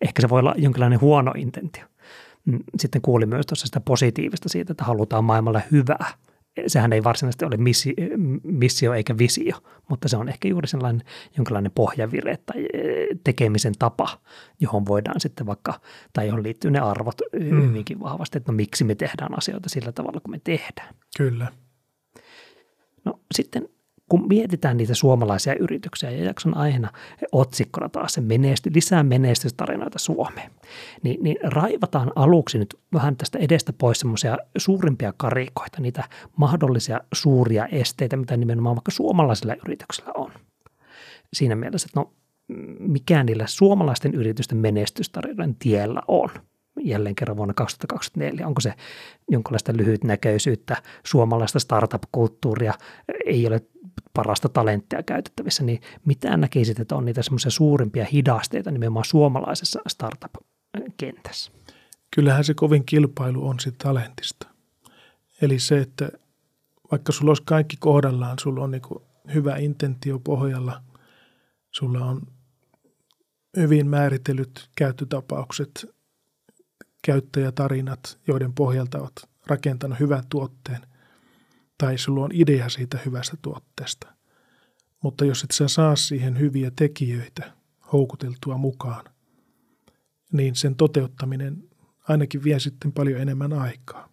[0.00, 1.84] ehkä se voi olla jonkinlainen huono intentio.
[2.44, 6.06] Mm, sitten kuulin myös tuossa sitä positiivista siitä, että halutaan maailmalle hyvää–
[6.66, 7.94] sehän ei varsinaisesti ole missi,
[8.42, 9.56] missio eikä visio,
[9.88, 14.20] mutta se on ehkä juuri sellainen jonkinlainen pohjavire tai e, tekemisen tapa,
[14.60, 15.80] johon voidaan sitten vaikka,
[16.12, 17.68] tai johon liittyy ne arvot mm.
[17.68, 20.94] hyvinkin vahvasti, että no miksi me tehdään asioita sillä tavalla, kun me tehdään.
[21.16, 21.46] Kyllä.
[23.04, 23.68] No sitten
[24.10, 26.92] kun mietitään niitä suomalaisia yrityksiä ja jakson aiheena
[27.32, 30.50] otsikkona taas se menesty, lisää menestystarinoita Suomeen,
[31.02, 36.04] niin, niin raivataan aluksi nyt vähän tästä edestä pois semmoisia suurimpia karikoita, niitä
[36.36, 40.30] mahdollisia suuria esteitä, mitä nimenomaan vaikka suomalaisilla yrityksillä on.
[41.32, 42.12] Siinä mielessä, että no
[42.78, 46.28] mikä niillä suomalaisten yritysten menestystarinoiden tiellä on–
[46.84, 48.46] jälleen kerran vuonna 2024?
[48.46, 48.74] Onko se
[49.28, 52.74] jonkinlaista lyhytnäköisyyttä, suomalaista startup-kulttuuria,
[53.26, 53.60] ei ole
[54.14, 61.52] parasta talenttia käytettävissä, niin mitä näkisit, että on niitä semmoisia suurimpia hidasteita nimenomaan suomalaisessa startup-kentässä?
[62.14, 64.46] Kyllähän se kovin kilpailu on siitä talentista.
[65.42, 66.08] Eli se, että
[66.90, 68.82] vaikka sulla olisi kaikki kohdallaan, sulla on niin
[69.34, 70.82] hyvä intentio pohjalla,
[71.70, 72.22] sulla on
[73.56, 75.86] hyvin määritellyt käyttötapaukset,
[77.02, 80.80] käyttäjätarinat, joiden pohjalta olet rakentanut hyvän tuotteen,
[81.78, 84.14] tai sulla on idea siitä hyvästä tuotteesta.
[85.02, 87.52] Mutta jos et sä saa siihen hyviä tekijöitä
[87.92, 89.04] houkuteltua mukaan,
[90.32, 91.68] niin sen toteuttaminen
[92.08, 94.08] ainakin vie sitten paljon enemmän aikaa.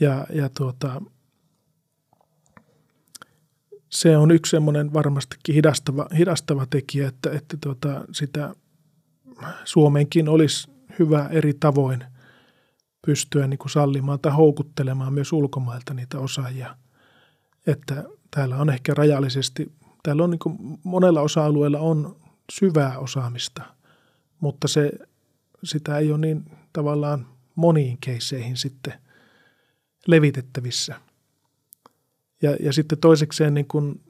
[0.00, 1.02] Ja, ja tuota,
[3.90, 8.54] se on yksi semmoinen varmastikin hidastava, hidastava tekijä, että, että tuota, sitä
[9.64, 12.04] Suomenkin olisi hyvä eri tavoin
[13.06, 16.76] pystyä niin kuin sallimaan tai houkuttelemaan myös ulkomailta niitä osaajia.
[17.66, 22.16] Että täällä on ehkä rajallisesti, täällä on niin kuin monella osa-alueella on
[22.52, 23.62] syvää osaamista,
[24.40, 24.92] mutta se,
[25.64, 28.92] sitä ei ole niin tavallaan moniin keisseihin sitten
[30.06, 31.00] levitettävissä.
[32.42, 34.00] Ja, ja sitten toisekseen niin kuin,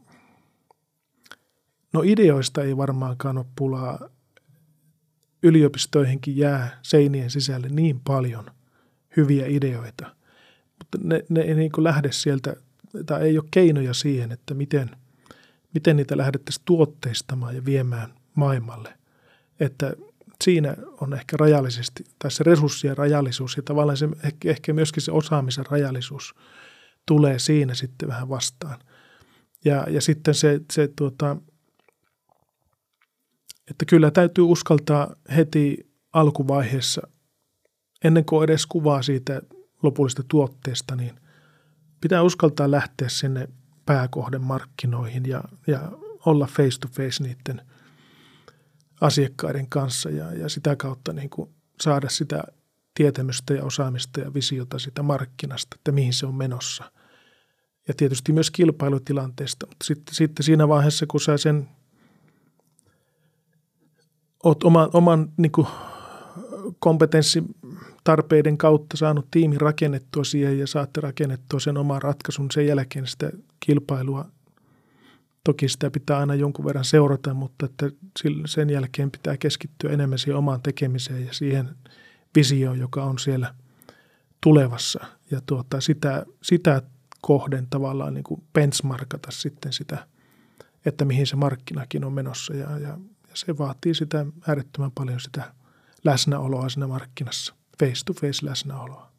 [1.93, 4.09] no ideoista ei varmaankaan ole pulaa.
[5.45, 8.51] Yliopistoihinkin jää seinien sisälle niin paljon–
[9.17, 10.17] hyviä ideoita,
[10.79, 12.57] mutta ne, ne ei niin kuin lähde sieltä,
[13.07, 14.91] tai ei ole keinoja siihen, että miten,
[15.75, 18.95] miten niitä lähdettäisiin tuotteistamaan ja viemään maailmalle.
[19.61, 19.93] Että
[20.45, 24.09] siinä on ehkä rajallisesti, tai se resurssien rajallisuus ja tavallaan se,
[24.45, 26.35] ehkä, myöskin se osaamisen rajallisuus
[27.07, 28.79] tulee siinä sitten vähän vastaan.
[29.65, 31.37] Ja, ja sitten se, se tuota,
[33.71, 37.09] että kyllä täytyy uskaltaa heti alkuvaiheessa
[38.05, 39.43] ennen kuin edes kuvaa siitä
[39.83, 41.21] lopullisesta tuotteesta, niin
[42.01, 43.49] pitää uskaltaa lähteä sinne
[43.87, 45.93] pääkohden markkinoihin ja, ja
[46.27, 47.67] olla face to face niiden
[49.01, 51.51] asiakkaiden kanssa ja, ja sitä kautta niin kuin
[51.81, 52.45] saada sitä
[52.95, 56.93] tietämystä ja osaamista ja visiota sitä markkinasta, että mihin se on menossa.
[57.89, 61.69] Ja tietysti myös kilpailutilanteesta, mutta sitten, sitten siinä vaiheessa, kun sä sen
[64.45, 65.67] oot oman, oman niin kuin
[66.79, 67.43] kompetenssi
[68.05, 72.51] tarpeiden kautta saanut tiimin rakennettua siihen ja saatte rakennettua sen oman ratkaisun.
[72.51, 73.31] Sen jälkeen sitä
[73.61, 74.29] kilpailua,
[75.45, 77.91] toki sitä pitää aina jonkun verran seurata, mutta että
[78.47, 81.71] sen jälkeen pitää keskittyä enemmän siihen omaan tekemiseen ja siihen
[82.35, 83.55] visioon, joka on siellä
[84.41, 85.05] tulevassa.
[85.31, 86.83] Ja tuota, sitä, sitä
[87.21, 90.07] kohden tavallaan niin kuin benchmarkata sitten sitä,
[90.87, 92.55] että mihin se markkinakin on menossa.
[92.55, 92.99] Ja, ja,
[93.35, 95.43] ja se vaatii sitä äärettömän paljon sitä
[96.05, 99.11] läsnäoloa siinä markkinassa face-to-face läsnäoloa.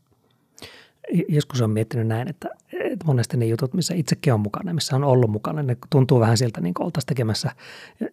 [1.30, 5.04] Joskus on miettinyt näin, että, että monesti ne jutut, missä itsekin on mukana, missä on
[5.04, 7.52] ollut mukana, ne tuntuu vähän siltä, niin kuin oltaisiin tekemässä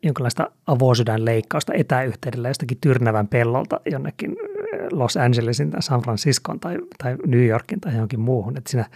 [0.03, 6.79] jonkinlaista avosydän leikkausta etäyhteydellä jostakin Tyrnävän pellolta jonnekin eh, Los Angelesin tai San Franciscon tai,
[6.99, 8.57] tai New Yorkin tai johonkin muuhun.
[8.57, 8.87] Että siinä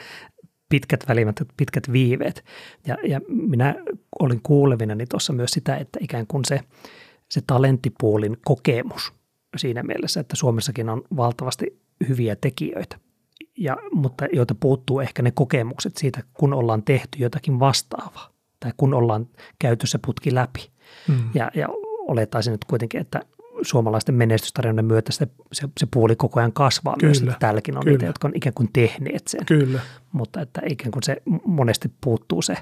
[0.69, 2.45] pitkät välimät, pitkät viiveet.
[2.87, 3.75] Ja, ja minä
[4.21, 6.61] olin kuulevina niin tuossa myös sitä, että ikään kuin se,
[7.29, 9.13] se talenttipuolin kokemus–
[9.59, 12.97] siinä mielessä, että Suomessakin on valtavasti hyviä tekijöitä.
[13.59, 18.95] ja, mutta joita puuttuu ehkä ne kokemukset siitä, kun ollaan tehty jotakin vastaavaa tai kun
[18.95, 20.71] ollaan käyty se putki läpi.
[21.09, 21.31] Mm.
[21.35, 21.69] Ja, ja
[22.09, 23.21] olettaisin nyt kuitenkin, että
[23.67, 27.83] suomalaisten menestystarinoiden myötä se, se, se puoli koko ajan kasvaa kyllä, myös, että täälläkin on
[27.85, 27.93] kyllä.
[27.93, 29.47] niitä, jotka on ikään kuin tehneet sen.
[29.47, 29.81] Kyllä.
[30.13, 32.57] Mutta että ikään kuin se monesti puuttuu se,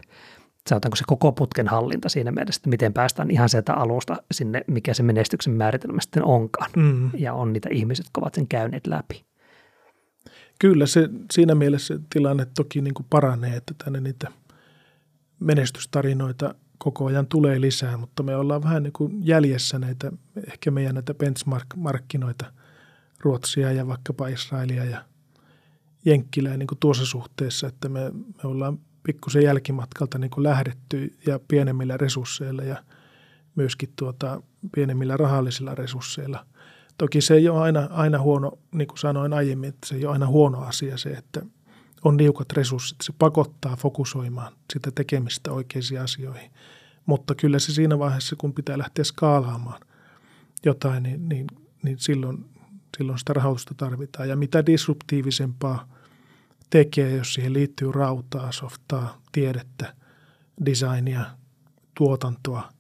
[0.69, 4.95] sanotaanko se koko putken hallinta siinä mielessä, että miten päästään ihan sieltä alusta sinne, mikä
[4.95, 6.71] se menestyksen määritelmä sitten onkaan.
[6.77, 7.11] Mm.
[7.19, 9.25] Ja on niitä ihmiset, jotka ovat sen käyneet läpi.
[10.61, 14.31] Kyllä, se, siinä mielessä tilanne toki niin kuin paranee, että tänne niitä
[15.41, 20.13] menestystarinoita koko ajan tulee lisää, mutta me ollaan vähän niin kuin jäljessä näitä,
[20.53, 22.53] ehkä meidän näitä benchmark-markkinoita,
[23.21, 25.05] Ruotsia ja vaikkapa Israelia ja
[26.05, 31.41] Jenkkilää niin kuin tuossa suhteessa, että me, me ollaan pikkusen jälkimatkalta niin kuin lähdetty ja
[31.49, 32.85] pienemmillä resursseilla ja
[33.55, 34.43] myöskin tuota,
[34.75, 36.47] pienemmillä rahallisilla resursseilla.
[36.99, 40.13] Toki se ei ole aina, aina huono, niin kuin sanoin aiemmin, että se ei ole
[40.13, 41.43] aina huono asia se, että
[42.05, 42.97] on niukat resurssit.
[43.03, 46.51] Se pakottaa fokusoimaan sitä tekemistä oikeisiin asioihin.
[47.07, 49.81] Mutta kyllä se siinä vaiheessa, kun pitää lähteä skaalaamaan
[50.65, 51.47] jotain, niin, niin,
[51.83, 52.51] niin silloin,
[52.99, 54.29] silloin sitä rahoitusta tarvitaan.
[54.29, 55.89] Ja mitä disruptiivisempaa
[56.71, 59.95] tekee, jos siihen liittyy rautaa, softaa, tiedettä,
[60.67, 61.25] designia,
[61.95, 62.73] tuotantoa,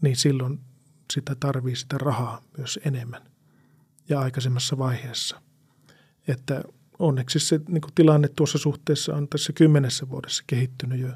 [0.00, 0.60] niin silloin
[1.12, 3.22] sitä tarvii sitä rahaa myös enemmän
[4.08, 5.42] ja aikaisemmassa vaiheessa.
[6.28, 6.62] Että
[6.98, 11.08] onneksi se niin tilanne tuossa suhteessa on tässä kymmenessä vuodessa kehittynyt jo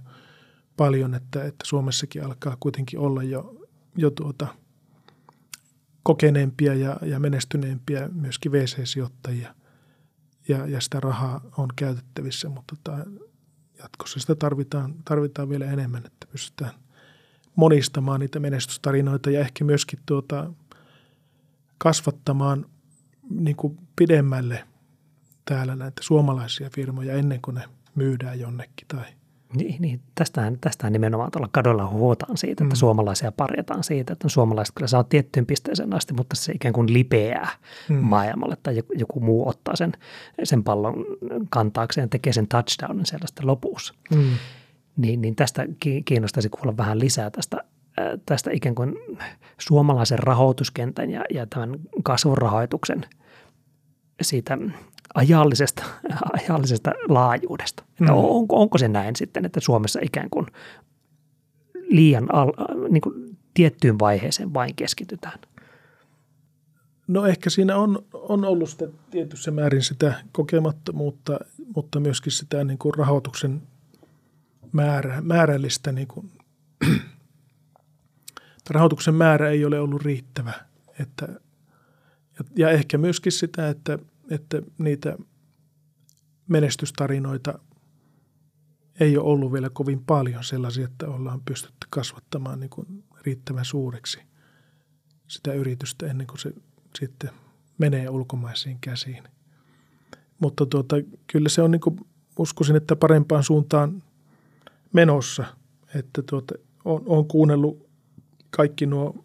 [0.77, 3.67] paljon, että, että Suomessakin alkaa kuitenkin olla jo,
[3.97, 4.47] jo tuota,
[6.03, 9.55] kokeneempia ja, ja menestyneempiä myöskin VC-sijoittajia
[10.49, 13.05] ja, ja sitä rahaa on käytettävissä, mutta tota,
[13.79, 16.73] jatkossa sitä tarvitaan, tarvitaan vielä enemmän, että pystytään
[17.57, 20.53] monistamaan niitä menestystarinoita ja ehkä myöskin tuota,
[21.79, 22.67] kasvattamaan
[23.31, 24.65] niin kuin pidemmälle
[25.45, 29.05] täällä näitä suomalaisia firmoja ennen kuin ne myydään jonnekin tai–
[29.55, 32.79] niin, niin tästähän, tästähän nimenomaan tuolla kadolla huotaan siitä, että mm.
[32.79, 37.49] suomalaisia parjataan siitä, että suomalaiset kyllä saa tiettyyn pisteeseen asti, mutta se ikään kuin lipeää
[37.89, 37.97] mm.
[37.97, 39.93] maailmalle tai joku, joku muu ottaa sen,
[40.45, 41.05] sen pallon
[41.51, 43.95] kantaakseen ja tekee sen touchdownin siellä sitten lopussa.
[44.15, 44.31] Mm.
[44.97, 45.67] Niin, niin tästä
[46.05, 47.65] kiinnostaisi kuulla vähän lisää tästä,
[48.27, 48.95] tästä ikään kuin
[49.59, 53.07] suomalaisen rahoituskentän ja, ja tämän kasvurahoituksen
[54.23, 54.59] siitä
[55.15, 55.85] ajallisesta,
[56.41, 57.83] ajallisesta laajuudesta.
[57.83, 58.05] Mm.
[58.05, 60.47] Että onko, onko se näin sitten, että Suomessa ikään kuin
[61.89, 62.53] liian al,
[62.91, 65.39] niin kuin tiettyyn vaiheeseen vain keskitytään?
[67.09, 71.39] No ehkä siinä on, on ollut sitä tietyssä määrin sitä kokemattomuutta,
[71.77, 73.63] mutta myöskin sitä niin kuin rahoituksen
[74.73, 76.31] määrä, määrällistä, niin kuin,
[78.71, 80.53] rahoituksen määrä ei ole ollut riittävä.
[81.01, 81.29] Että,
[82.39, 83.99] ja, ja ehkä myöskin sitä, että–
[84.35, 85.17] että niitä
[86.49, 87.59] menestystarinoita
[89.01, 94.21] ei ole ollut vielä kovin paljon sellaisia, että ollaan pystytty kasvattamaan niin kuin riittävän suureksi
[95.29, 96.53] sitä yritystä ennen kuin se
[96.99, 97.31] sitten
[97.79, 99.23] menee ulkomaisiin käsiin.
[100.41, 101.97] Mutta tuota, kyllä se on niin kuin,
[102.39, 104.03] uskoisin, että parempaan suuntaan
[104.93, 105.45] menossa.
[105.95, 107.89] Että tuota, on, on kuunnellut
[108.51, 109.25] kaikki nuo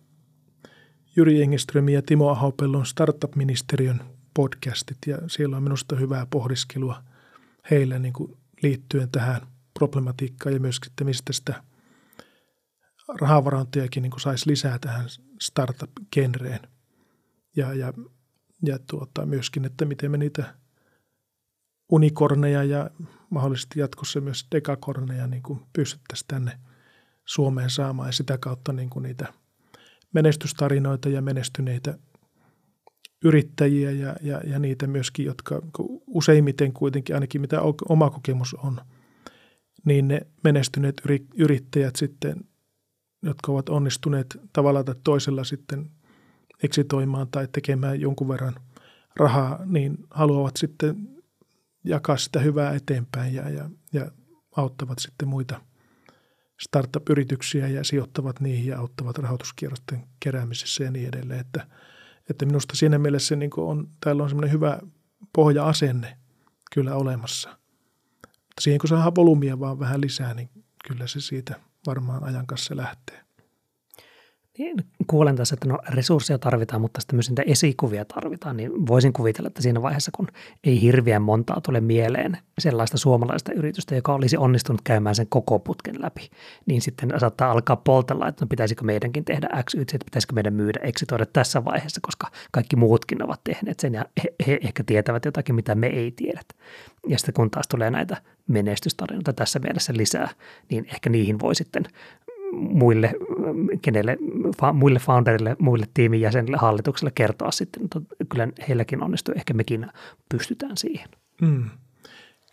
[1.15, 7.03] Jyri Engeströmin ja Timo Ahopellon startup-ministeriön podcastit ja siellä on minusta hyvää pohdiskelua
[7.71, 9.41] heillä niin kuin liittyen tähän
[9.73, 11.63] problematiikkaan ja myöskin, että mistä sitä
[13.21, 15.05] rahavarantojakin niin saisi lisää tähän
[15.41, 16.59] startup-genreen.
[17.55, 17.93] Ja, ja,
[18.65, 20.55] ja tuota, myöskin, että miten me niitä
[21.91, 22.89] unikorneja ja
[23.29, 26.59] mahdollisesti jatkossa myös dekakorneja niin kuin pystyttäisiin tänne
[27.25, 29.33] Suomeen saamaan ja sitä kautta niin kuin niitä
[30.13, 31.97] menestystarinoita ja menestyneitä
[33.23, 35.61] yrittäjiä ja, ja, ja niitä myöskin, jotka
[36.07, 38.81] useimmiten kuitenkin, ainakin mitä oma kokemus on,
[39.85, 41.01] niin ne menestyneet
[41.37, 42.35] yrittäjät sitten,
[43.23, 45.91] jotka ovat onnistuneet tavalla tai toisella sitten
[46.63, 48.55] eksitoimaan tai tekemään jonkun verran
[49.15, 51.09] rahaa, niin haluavat sitten
[51.83, 54.11] jakaa sitä hyvää eteenpäin ja, ja, ja
[54.55, 55.61] auttavat sitten muita
[56.61, 61.39] startup-yrityksiä ja sijoittavat niihin ja auttavat rahoituskierrosten keräämisessä ja niin edelleen.
[61.39, 61.67] Että–
[62.29, 64.79] että minusta siinä mielessä niin on, täällä on semmoinen hyvä
[65.33, 66.17] pohja-asenne
[66.71, 67.49] kyllä olemassa.
[68.27, 70.49] Mutta siihen kun saadaan volyymia vaan vähän lisää, niin
[70.87, 71.55] kyllä se siitä
[71.87, 73.26] varmaan ajan kanssa lähtee.
[74.57, 74.77] Niin
[75.07, 79.47] kuulen tässä, että no resursseja tarvitaan, mutta sitten myös niitä esikuvia tarvitaan, niin voisin kuvitella,
[79.47, 80.27] että siinä vaiheessa, kun
[80.63, 86.01] ei hirveän montaa tule mieleen sellaista suomalaista yritystä, joka olisi onnistunut käymään sen koko putken
[86.01, 86.29] läpi,
[86.65, 90.53] niin sitten saattaa alkaa poltella, että no pitäisikö meidänkin tehdä X, Y, Z, pitäisikö meidän
[90.53, 95.25] myydä, eksitoida tässä vaiheessa, koska kaikki muutkin ovat tehneet sen ja he, he ehkä tietävät
[95.25, 96.41] jotakin, mitä me ei tiedä.
[97.07, 100.29] Ja sitten kun taas tulee näitä menestystarinoita tässä mielessä lisää,
[100.69, 101.83] niin ehkä niihin voi sitten
[102.51, 103.13] muille,
[103.81, 104.17] kenelle,
[104.59, 109.87] fa, muille founderille, muille tiimin jäsenille, hallitukselle kertoa sitten, että kyllä heilläkin onnistuu, ehkä mekin
[110.29, 111.09] pystytään siihen.
[111.41, 111.69] Mm,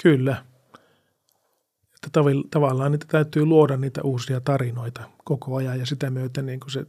[0.03, 0.45] kyllä.
[1.95, 2.21] Että
[2.51, 6.87] tavallaan niitä täytyy luoda niitä uusia tarinoita koko ajan ja sitä myöten niin se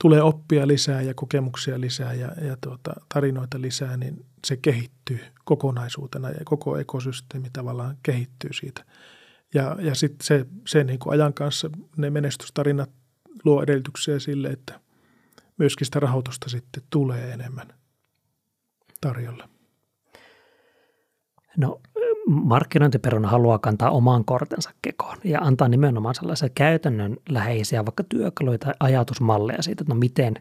[0.00, 6.30] tulee oppia lisää ja kokemuksia lisää ja, ja tuota, tarinoita lisää, niin se kehittyy kokonaisuutena
[6.30, 8.84] ja koko ekosysteemi tavallaan kehittyy siitä–
[9.54, 12.90] ja, ja sitten se, se niin kuin ajan kanssa ne menestystarinat
[13.44, 14.80] luo edellytyksiä sille, että
[15.58, 17.68] myöskin sitä rahoitusta sitten tulee enemmän
[19.00, 19.48] tarjolla.
[21.56, 21.80] No
[22.26, 28.74] markkinointiperuna haluaa kantaa oman kortensa kekoon ja antaa nimenomaan sellaisia käytännön läheisiä vaikka työkaluja tai
[28.80, 30.34] ajatusmalleja siitä, että no miten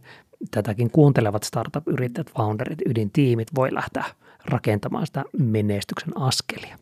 [0.51, 4.05] tätäkin kuuntelevat startup-yrittäjät, founderit, ydintiimit voi lähteä
[4.45, 6.77] rakentamaan sitä menestyksen askelia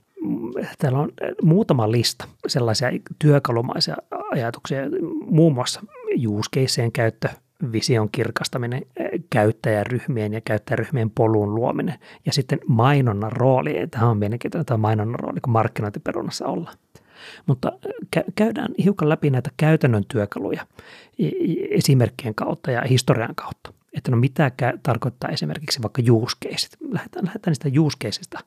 [0.77, 1.11] täällä on
[1.41, 3.95] muutama lista sellaisia työkalumaisia
[4.31, 4.79] ajatuksia,
[5.25, 5.81] muun muassa
[6.27, 7.29] use casejen käyttö,
[7.71, 8.81] vision kirkastaminen,
[9.29, 13.87] käyttäjäryhmien ja käyttäjäryhmien polun luominen ja sitten mainonnan rooli.
[13.91, 16.77] Tämä on mielenkiintoinen tämä mainonnan rooli, kun markkinointiperunassa ollaan.
[17.45, 17.71] Mutta
[18.35, 20.67] käydään hiukan läpi näitä käytännön työkaluja
[21.69, 23.73] esimerkkien kautta ja historian kautta.
[23.93, 24.51] Että no mitä
[24.83, 26.01] tarkoittaa esimerkiksi vaikka
[26.45, 26.77] caseit.
[26.91, 28.39] Lähdetään, lähdetään niistä use caseista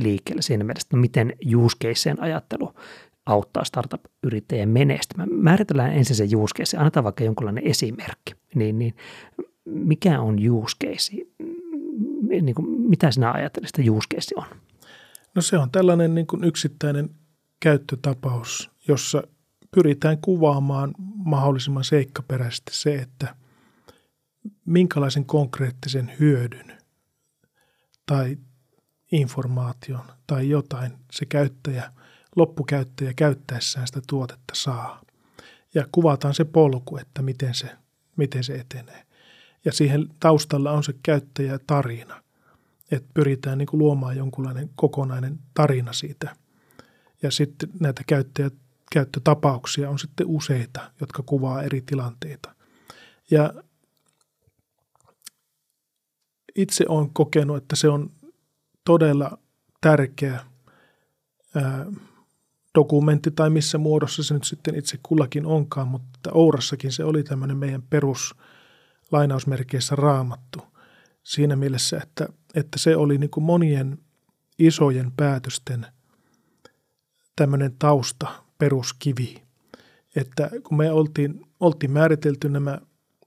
[0.00, 2.74] liikkeelle siinä mielessä, että no miten use caseen ajattelu
[3.26, 5.28] auttaa startup-yrittäjien menestymään.
[5.32, 8.34] Määritellään ensin se use case, annetaan vaikka jonkinlainen esimerkki.
[8.54, 8.94] Niin, niin
[9.64, 11.12] mikä on use case?
[12.42, 14.46] Niin kuin, mitä sinä ajattelet, että use case on?
[15.34, 17.10] No se on tällainen niin kuin yksittäinen
[17.60, 19.22] käyttötapaus, jossa
[19.74, 23.36] pyritään kuvaamaan mahdollisimman seikkaperäisesti se, että
[24.66, 26.78] minkälaisen konkreettisen hyödyn
[28.06, 28.36] tai
[29.14, 31.92] informaation tai jotain se käyttäjä,
[32.36, 35.00] loppukäyttäjä käyttäessään sitä tuotetta saa.
[35.74, 37.70] Ja kuvataan se polku, että miten se,
[38.16, 39.06] miten se etenee.
[39.64, 42.22] Ja siihen taustalla on se käyttäjätarina,
[42.90, 46.36] että pyritään niin kuin luomaan jonkunlainen kokonainen tarina siitä.
[47.22, 48.50] Ja sitten näitä käyttäjä,
[48.92, 52.54] käyttötapauksia on sitten useita, jotka kuvaa eri tilanteita.
[53.30, 53.54] Ja
[56.54, 58.10] itse olen kokenut, että se on
[58.84, 59.38] todella
[59.80, 60.40] tärkeä
[62.74, 67.56] dokumentti tai missä muodossa se nyt sitten itse kullakin onkaan, mutta Ourassakin se oli tämmöinen
[67.56, 68.34] meidän perus
[69.12, 70.62] lainausmerkeissä raamattu
[71.22, 73.98] siinä mielessä, että, että se oli niin kuin monien
[74.58, 75.86] isojen päätösten
[77.36, 78.26] tämmöinen tausta,
[78.58, 79.42] peruskivi.
[80.16, 82.78] Että kun me oltiin, oltiin määritelty nämä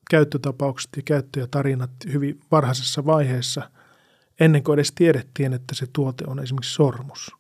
[0.10, 3.70] käyttötapaukset ja käyttäjätarinat hyvin varhaisessa vaiheessa–
[4.40, 7.36] ennen kuin edes tiedettiin, että se tuote on esimerkiksi sormus.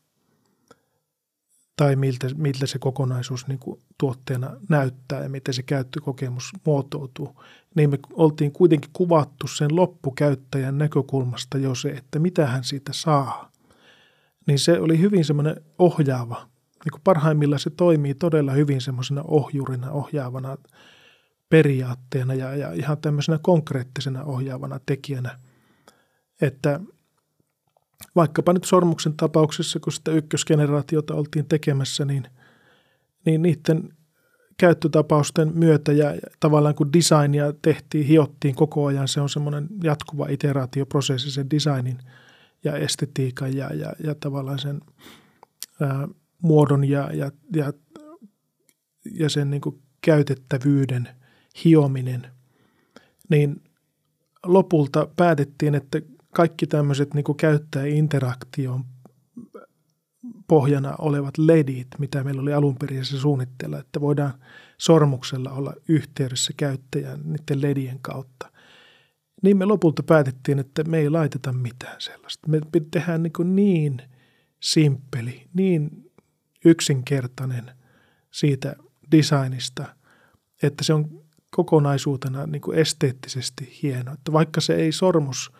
[1.76, 7.44] Tai miltä, miltä se kokonaisuus niin kuin tuotteena näyttää ja miten se käyttökokemus muotoutuu.
[7.76, 13.52] Niin me oltiin kuitenkin kuvattu sen loppukäyttäjän näkökulmasta jo se, että mitä hän siitä saa.
[14.48, 16.48] Niin se oli hyvin semmoinen ohjaava.
[16.86, 20.58] Niin kuin parhaimmillaan se toimii todella hyvin semmoisena ohjurina, ohjaavana
[21.50, 25.40] periaatteena ja, ja ihan tämmöisenä konkreettisena ohjaavana tekijänä–
[26.42, 26.80] että
[28.16, 32.28] vaikkapa nyt sormuksen tapauksessa, kun sitä ykkösgeneraatiota oltiin tekemässä, niin,
[33.26, 33.94] niin niiden
[34.58, 41.32] käyttötapausten myötä ja tavallaan kun designia tehtiin, hiottiin koko ajan, se on semmoinen jatkuva iteraatioprosessi
[41.32, 41.98] sen designin
[42.64, 44.82] ja estetiikan ja, ja, ja tavallaan sen
[45.82, 46.08] ää,
[46.42, 47.74] muodon ja, ja, ja,
[49.14, 49.62] ja sen niin
[50.02, 51.10] käytettävyyden
[51.64, 52.28] hiominen,
[53.30, 53.62] niin
[54.46, 56.02] lopulta päätettiin, että
[56.38, 58.86] kaikki tämmöiset niin käyttäjäinteraktion
[60.48, 64.34] pohjana olevat ledit, mitä meillä oli alun perin se suunnitteilla, että voidaan
[64.78, 68.52] sormuksella olla yhteydessä käyttäjän niiden ledien kautta.
[69.44, 72.50] Niin me lopulta päätettiin, että me ei laiteta mitään sellaista.
[72.50, 72.62] Me
[72.92, 74.02] tehdään niin, niin
[74.60, 76.12] simppeli, niin
[76.66, 77.72] yksinkertainen
[78.32, 78.76] siitä
[79.12, 79.86] designista,
[80.64, 81.22] että se on
[81.52, 84.14] kokonaisuutena niin kuin esteettisesti hieno.
[84.14, 85.52] Että vaikka se ei sormus–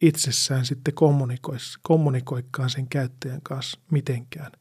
[0.00, 0.94] itsessään sitten
[1.82, 4.52] kommunikoikaan sen käyttäjän kanssa mitenkään,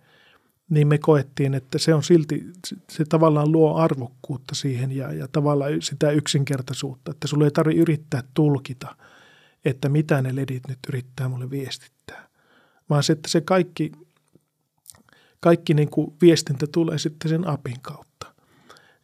[0.69, 2.43] niin me koettiin, että se on silti,
[2.89, 8.23] se tavallaan luo arvokkuutta siihen ja, ja tavallaan sitä yksinkertaisuutta, että sulle ei tarvitse yrittää
[8.33, 8.95] tulkita,
[9.65, 12.27] että mitä ne ledit nyt yrittää mulle viestittää,
[12.89, 13.91] vaan se, että se kaikki,
[15.39, 18.33] kaikki niin kuin viestintä tulee sitten sen apin kautta.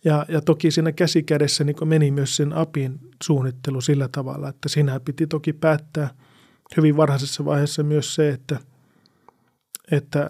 [0.04, 5.00] Ja, ja toki siinä käsikädessä niin meni myös sen apin suunnittelu sillä tavalla, että sinä
[5.00, 6.10] piti toki päättää
[6.78, 8.60] hyvin varhaisessa vaiheessa myös se, että,
[9.92, 10.30] että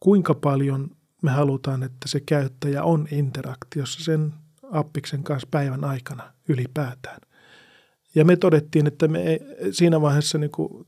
[0.00, 0.90] kuinka paljon
[1.22, 4.34] me halutaan, että se käyttäjä on interaktiossa sen
[4.72, 7.20] appiksen kanssa päivän aikana ylipäätään.
[8.14, 10.86] Ja me todettiin, että me ei, siinä vaiheessa, niin kuin,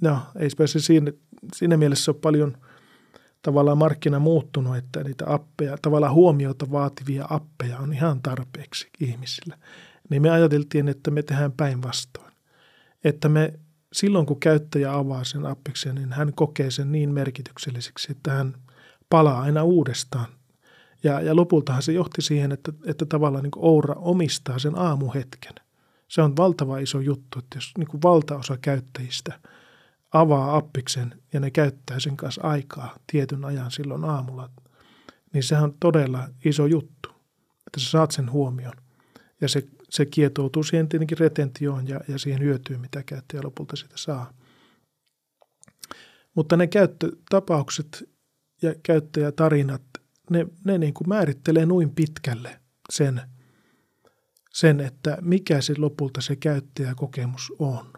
[0.00, 1.12] no ei se siinä,
[1.54, 2.56] siinä mielessä ole paljon
[3.42, 9.58] tavallaan markkina muuttunut, että niitä appeja, tavallaan huomiota vaativia appeja on ihan tarpeeksi ihmisillä.
[10.10, 12.21] Niin me ajateltiin, että me tehdään päinvastoin.
[13.04, 13.52] Että me
[13.92, 18.54] silloin kun käyttäjä avaa sen appiksen, niin hän kokee sen niin merkitykselliseksi, että hän
[19.10, 20.26] palaa aina uudestaan.
[21.04, 25.52] Ja, ja lopultahan se johti siihen, että, että tavallaan niin Oura omistaa sen aamuhetken.
[26.08, 29.40] Se on valtava iso juttu, että jos niin valtaosa käyttäjistä
[30.12, 34.50] avaa appiksen ja ne käyttää sen kanssa aikaa tietyn ajan silloin aamulla,
[35.32, 37.08] niin sehän on todella iso juttu,
[37.66, 38.72] että sä saat sen huomion.
[39.40, 43.94] Ja se se kietoutuu siihen tietenkin retentioon ja, ja siihen hyötyyn, mitä käyttäjä lopulta sitä
[43.96, 44.32] saa.
[46.34, 48.08] Mutta ne käyttötapaukset
[48.62, 49.82] ja käyttäjätarinat,
[50.30, 52.60] ne, ne niin kuin määrittelee noin pitkälle
[52.92, 53.20] sen,
[54.52, 57.92] sen, että mikä se lopulta se käyttäjäkokemus on.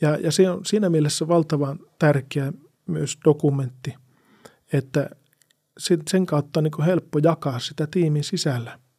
[0.00, 2.52] Ja, ja se on siinä mielessä valtavan tärkeä
[2.86, 3.94] myös dokumentti,
[4.72, 5.10] että
[6.10, 8.78] sen kautta on niin helppo jakaa sitä tiimin sisällä–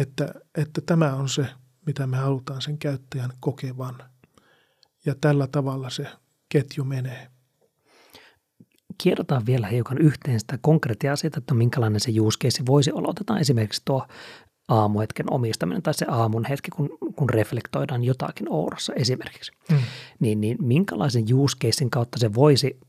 [0.00, 1.46] että, että tämä on se,
[1.86, 4.02] mitä me halutaan sen käyttäjän kokevan.
[5.06, 6.06] Ja tällä tavalla se
[6.48, 7.28] ketju menee.
[8.98, 13.08] Kierrotaan vielä hiukan yhteen sitä konkreettia siitä, että minkälainen se use case voisi olla.
[13.08, 14.06] Otetaan esimerkiksi tuo
[14.68, 19.52] aamuhetken omistaminen tai se aamun hetki, kun, kun reflektoidaan jotakin Ourassa esimerkiksi.
[19.70, 19.78] Mm.
[20.20, 22.80] Niin, niin minkälaisen use casein kautta se voisi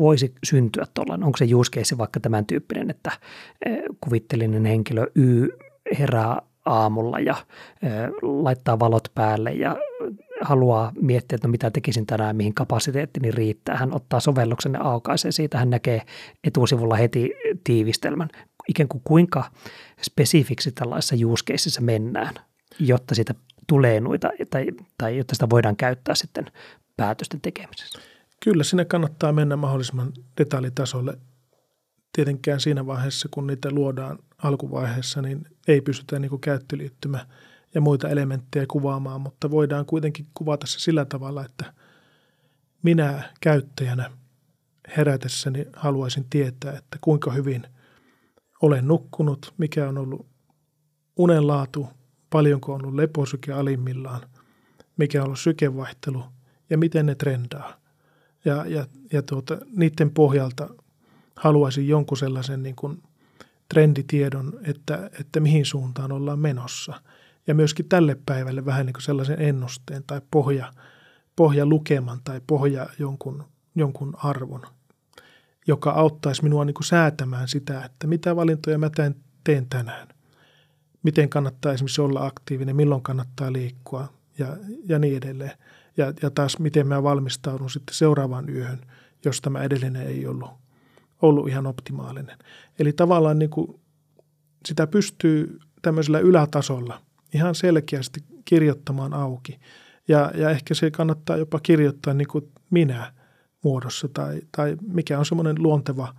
[0.00, 1.26] voisi syntyä tuollainen?
[1.26, 3.12] Onko se use case vaikka tämän tyyppinen, että
[3.66, 5.48] eh, kuvittelinen henkilö Y
[5.98, 7.36] herää aamulla ja
[8.22, 9.76] laittaa valot päälle ja
[10.40, 13.76] haluaa miettiä, että no mitä tekisin tänään, mihin kapasiteettini riittää.
[13.76, 15.32] Hän ottaa sovelluksen ja aukaisee.
[15.32, 16.02] Siitä hän näkee
[16.44, 17.30] etusivulla heti
[17.64, 18.28] tiivistelmän.
[18.68, 19.44] Ikään kuin kuinka
[20.02, 22.34] spesifiksi tällaisessa use mennään,
[22.78, 23.34] jotta siitä
[23.68, 24.66] tulee noita, tai,
[24.98, 26.46] tai jotta sitä voidaan käyttää sitten
[26.96, 27.98] päätösten tekemisessä.
[28.44, 31.18] Kyllä sinne kannattaa mennä mahdollisimman detaljitasolle.
[32.12, 37.26] Tietenkään siinä vaiheessa, kun niitä luodaan alkuvaiheessa, niin ei pystytä niin käyttöliittymä
[37.74, 41.74] ja muita elementtejä kuvaamaan, mutta voidaan kuitenkin kuvata se sillä tavalla, että
[42.82, 44.10] minä käyttäjänä
[44.96, 47.66] herätessäni haluaisin tietää, että kuinka hyvin
[48.62, 50.26] olen nukkunut, mikä on ollut
[51.16, 51.88] unenlaatu,
[52.30, 54.20] paljonko on ollut leposyke alimmillaan,
[54.96, 56.24] mikä on ollut sykevaihtelu
[56.70, 57.76] ja miten ne trendaa–
[58.44, 60.68] ja, ja, ja tuota, niiden pohjalta
[61.36, 63.02] haluaisin jonkun sellaisen niin kuin
[63.74, 67.00] trenditiedon, että, että mihin suuntaan ollaan menossa.
[67.46, 70.72] Ja myöskin tälle päivälle vähän niin kuin sellaisen ennusteen tai pohja,
[71.36, 73.44] pohja lukeman tai pohja jonkun,
[73.74, 74.62] jonkun arvon,
[75.66, 80.08] joka auttaisi minua niin kuin säätämään sitä, että mitä valintoja mä teen, teen tänään.
[81.02, 84.08] Miten kannattaa esimerkiksi olla aktiivinen, milloin kannattaa liikkua
[84.38, 85.52] ja, ja niin edelleen
[85.96, 88.80] ja, ja taas miten mä valmistaudun sitten seuraavaan yöhön,
[89.24, 90.50] jos tämä edellinen ei ollut,
[91.28, 92.38] ollut ihan optimaalinen.
[92.78, 93.80] Eli tavallaan niin kuin
[94.66, 97.00] sitä pystyy tämmöisellä ylätasolla
[97.34, 99.60] ihan selkeästi kirjoittamaan auki.
[100.08, 103.12] Ja, ja ehkä se kannattaa jopa kirjoittaa niin kuin minä
[103.64, 106.14] muodossa tai, tai mikä on semmoinen luonteva,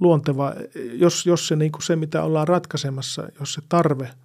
[0.00, 0.54] luonteva
[0.92, 4.10] jos, jos se, niin kuin se, mitä ollaan ratkaisemassa, jos se tarve–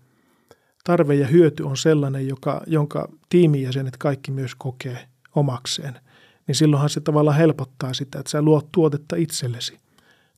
[0.88, 5.99] tarve ja hyöty on sellainen, joka, jonka tiimijäsenet kaikki myös kokee omakseen,
[6.48, 9.78] niin silloinhan se tavallaan helpottaa sitä, että sä luot tuotetta itsellesi.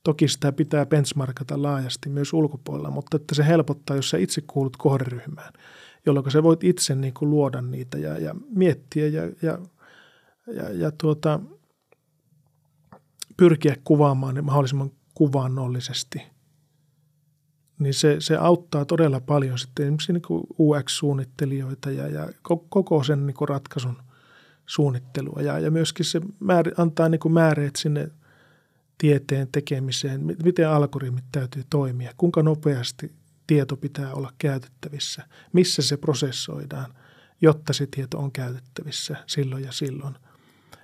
[0.04, 4.78] Toki sitä pitää benchmarkata laajasti myös ulkopuolella, mutta että se helpottaa, jos sä itse kuulut
[4.78, 5.54] kohderyhmään,
[6.06, 9.60] jolloin sä voit itse niin kuin luoda niitä ja, ja miettiä ja, ja,
[10.48, 11.40] ja, ja tuota,
[13.38, 16.22] pyrkiä kuvaamaan ne mahdollisimman kuvaannollisesti–
[17.80, 22.30] niin se, se auttaa todella paljon sitten esimerkiksi niin UX-suunnittelijoita ja, ja
[22.70, 23.98] koko sen niin kuin ratkaisun
[24.70, 25.42] suunnittelua.
[25.42, 28.12] Ja, ja myöskin se määr, antaa niin kuin määreet sinne
[28.98, 33.12] tieteen tekemiseen, miten algoritmit täytyy toimia, kuinka nopeasti
[33.48, 36.94] tieto pitää olla käytettävissä, missä se prosessoidaan,
[37.42, 40.16] jotta se tieto on käytettävissä silloin ja silloin.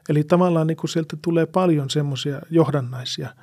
[0.09, 3.35] Eli tavallaan niin kuin sieltä tulee paljon semmoisia johdannaisia,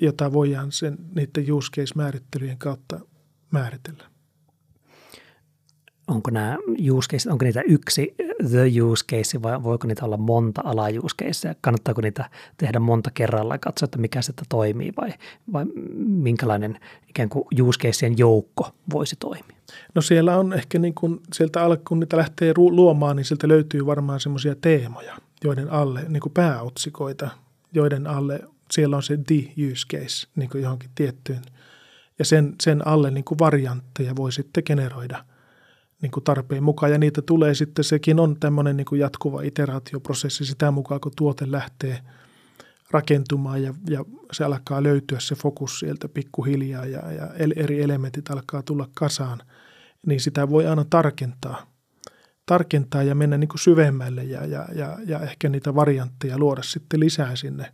[0.00, 3.00] jota voidaan sen, niiden use case-määrittelyjen kautta
[3.50, 4.17] määritellä
[6.08, 6.56] onko nämä
[6.90, 8.14] use case, onko niitä yksi
[8.50, 11.56] the use case vai voiko niitä olla monta ala use case?
[11.60, 15.12] Kannattaako niitä tehdä monta kerralla ja katsoa, että mikä sitä toimii vai,
[15.52, 15.64] vai
[15.98, 19.56] minkälainen ikään kuin use caseien joukko voisi toimia?
[19.94, 23.86] No siellä on ehkä niin kuin sieltä alle, kun niitä lähtee luomaan, niin sieltä löytyy
[23.86, 27.30] varmaan semmoisia teemoja, joiden alle, niin kuin pääotsikoita,
[27.72, 28.40] joiden alle
[28.70, 31.42] siellä on se the use case niin kuin johonkin tiettyyn.
[32.18, 35.24] Ja sen, sen alle niin kuin variantteja voi sitten generoida–
[36.02, 36.92] niin kuin tarpeen mukaan.
[36.92, 41.50] Ja niitä tulee sitten, sekin on tämmöinen niin kuin jatkuva iteraatioprosessi sitä mukaan, kun tuote
[41.52, 41.98] lähtee
[42.90, 48.62] rakentumaan ja, ja se alkaa löytyä se fokus sieltä pikkuhiljaa ja, ja eri elementit alkaa
[48.62, 49.42] tulla kasaan,
[50.06, 51.66] niin sitä voi aina tarkentaa,
[52.46, 57.00] tarkentaa ja mennä niin kuin syvemmälle ja, ja, ja, ja ehkä niitä variantteja luoda sitten
[57.00, 57.72] lisää sinne,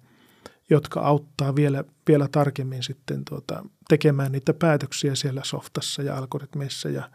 [0.70, 7.10] jotka auttaa vielä, vielä tarkemmin sitten tuota, tekemään niitä päätöksiä siellä softassa ja algoritmeissa ja,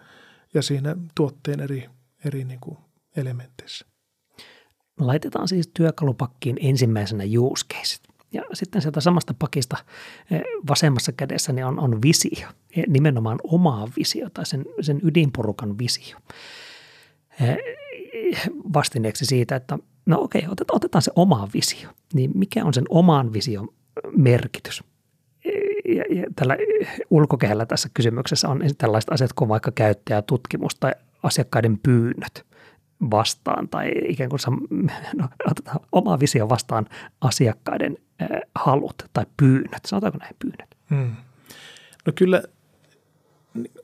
[0.53, 1.89] ja siinä tuotteen eri,
[2.25, 2.77] eri niin kuin
[3.15, 3.85] elementeissä.
[4.99, 7.97] Laitetaan siis työkalupakkiin ensimmäisenä use case.
[8.33, 9.77] Ja sitten sieltä samasta pakista
[10.31, 12.47] eh, vasemmassa kädessä niin on, on visio,
[12.87, 16.17] nimenomaan omaa visio tai sen, sen ydinporukan visio.
[17.41, 17.57] Eh,
[18.73, 21.89] vastineeksi siitä, että no okei, otetaan, otetaan se oma visio.
[22.13, 23.67] Niin mikä on sen oman vision
[24.17, 24.83] merkitys?
[25.95, 26.57] Ja, ja tällä
[27.09, 30.91] ulkokehällä tässä kysymyksessä on tällaiset asiat kuin vaikka käyttäjätutkimus tai
[31.23, 32.45] asiakkaiden pyynnöt
[33.11, 34.39] vastaan tai ikään kuin
[35.15, 35.29] no,
[35.91, 36.85] oma visio vastaan
[37.21, 39.85] asiakkaiden äh, halut tai pyynnöt.
[39.87, 40.77] Sanotaanko näin pyynnöt?
[40.89, 41.15] Hmm.
[42.05, 42.43] No kyllä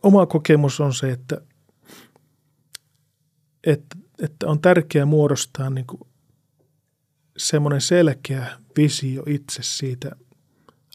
[0.03, 1.41] oma kokemus on se, että,
[3.63, 5.85] että, että on tärkeää muodostaa niin
[7.37, 8.47] semmoinen selkeä
[8.77, 10.11] visio itse siitä–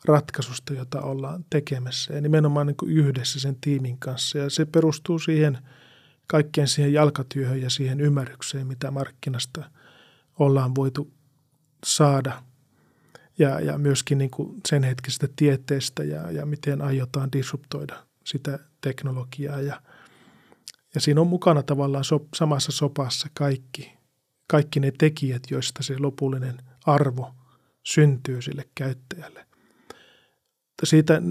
[0.04, 4.38] ratkaisusta, jota ollaan tekemässä ja nimenomaan niin kuin yhdessä sen tiimin kanssa.
[4.38, 5.58] Ja se perustuu siihen
[6.26, 9.70] kaikkeen siihen jalkatyöhön ja siihen ymmärrykseen, mitä markkinasta
[10.38, 11.12] ollaan voitu
[11.86, 12.42] saada
[13.38, 19.60] ja, ja myöskin niin kuin sen hetkisestä tieteestä ja, ja miten aiotaan disruptoida sitä teknologiaa.
[19.60, 19.82] Ja,
[20.94, 23.92] ja siinä on mukana tavallaan so, samassa sopassa kaikki,
[24.46, 27.34] kaikki ne tekijät, joista se lopullinen arvo
[27.82, 29.49] syntyy sille käyttäjälle
[30.86, 31.22] siitä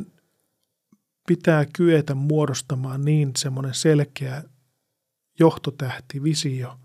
[1.28, 4.44] pitää kyetä muodostamaan niin semmoinen selkeä
[5.40, 6.80] johtotähti, visio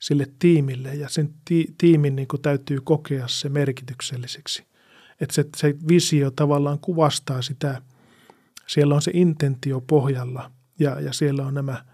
[0.00, 4.66] sille tiimille ja sen ti- tiimin niin täytyy kokea se merkitykselliseksi.
[5.20, 7.82] Että se, se visio tavallaan kuvastaa sitä,
[8.66, 11.84] siellä on se intentio pohjalla ja, ja siellä on nämä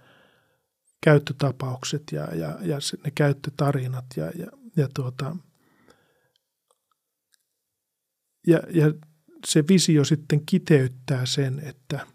[1.05, 4.47] käyttötapaukset ja, ja, ja ne käyttötarinat ja, ja,
[4.77, 5.37] ja, tuota,
[8.47, 8.93] ja, ja
[9.47, 12.07] se visio sitten kiteyttää sen, että,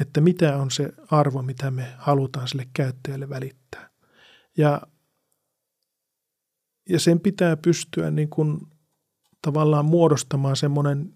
[0.00, 3.90] että mitä on se arvo, mitä me halutaan sille käyttäjälle välittää.
[4.56, 4.82] Ja,
[6.88, 8.60] ja sen pitää pystyä niin kuin
[9.42, 11.14] tavallaan muodostamaan semmoinen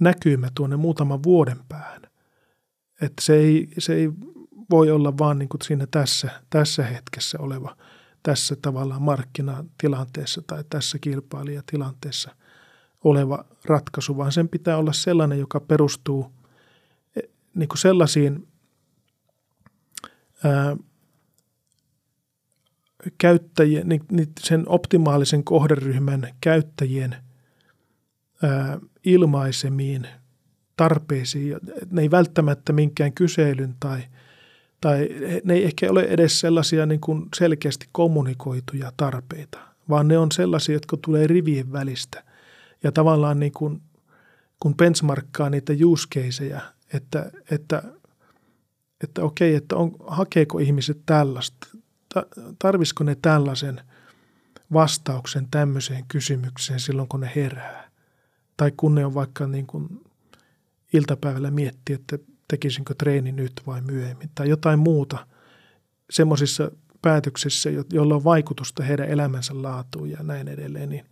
[0.00, 2.02] näkymä tuonne muutaman vuoden päähän.
[3.00, 4.10] Että se ei, se ei
[4.70, 7.76] voi olla vaan niin kuin siinä tässä, tässä hetkessä oleva,
[8.22, 12.34] tässä tavallaan markkinatilanteessa tai tässä kilpailijatilanteessa–
[13.04, 16.32] oleva ratkaisu, vaan sen pitää olla sellainen, joka perustuu
[17.16, 18.48] eh, niin kuin sellaisiin
[20.44, 20.76] ää,
[23.18, 27.16] käyttäjien, niin, niin sen optimaalisen kohderyhmän käyttäjien
[28.42, 30.08] ää, ilmaisemiin
[30.76, 31.56] tarpeisiin.
[31.90, 34.02] Ne ei välttämättä minkään kyselyn tai,
[34.80, 35.08] tai
[35.44, 40.74] ne ei ehkä ole edes sellaisia niin kuin selkeästi kommunikoituja tarpeita, vaan ne on sellaisia,
[40.74, 42.27] jotka tulee rivien välistä
[42.82, 43.82] ja tavallaan niin kuin,
[44.60, 46.08] kun benchmarkkaa niitä use
[46.92, 47.82] että, että,
[49.04, 51.66] että okei, että on, hakeeko ihmiset tällaista,
[52.58, 53.80] tarvisiko ne tällaisen
[54.72, 57.90] vastauksen tämmöiseen kysymykseen silloin, kun ne herää.
[58.56, 59.88] Tai kun ne on vaikka niin kuin
[60.92, 62.18] iltapäivällä miettiä, että
[62.48, 65.26] tekisinkö treeni nyt vai myöhemmin tai jotain muuta
[66.10, 66.70] semmoisissa
[67.02, 71.06] päätöksissä, joilla on vaikutusta heidän elämänsä laatuun ja näin edelleen, niin,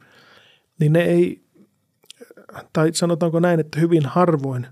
[0.80, 1.45] niin ne ei,
[2.72, 4.66] tai sanotaanko näin, että hyvin harvoin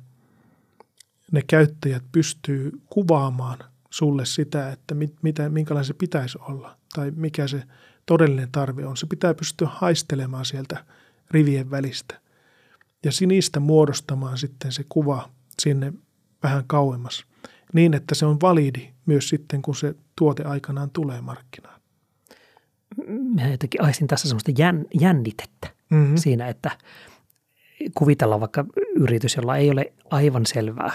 [1.33, 3.59] ne käyttäjät pystyy kuvaamaan
[3.91, 7.63] sulle sitä, että mit, mitä, minkälainen se pitäisi olla tai mikä se
[8.07, 8.97] todellinen tarve on.
[8.97, 10.85] Se pitää pystyä haistelemaan sieltä
[11.31, 12.21] rivien välistä
[13.05, 15.31] ja sinistä muodostamaan sitten se kuva
[15.63, 15.93] sinne
[16.43, 17.25] vähän kauemmas
[17.75, 21.81] niin, että se on validi myös sitten, kun se tuote aikanaan tulee markkinaan.
[23.35, 26.17] mä jotenkin aistin tässä semmoista jän, jännitettä mm-hmm.
[26.17, 26.71] siinä, että
[27.95, 28.65] kuvitellaan vaikka
[28.97, 30.93] yritys, jolla ei ole aivan selvää.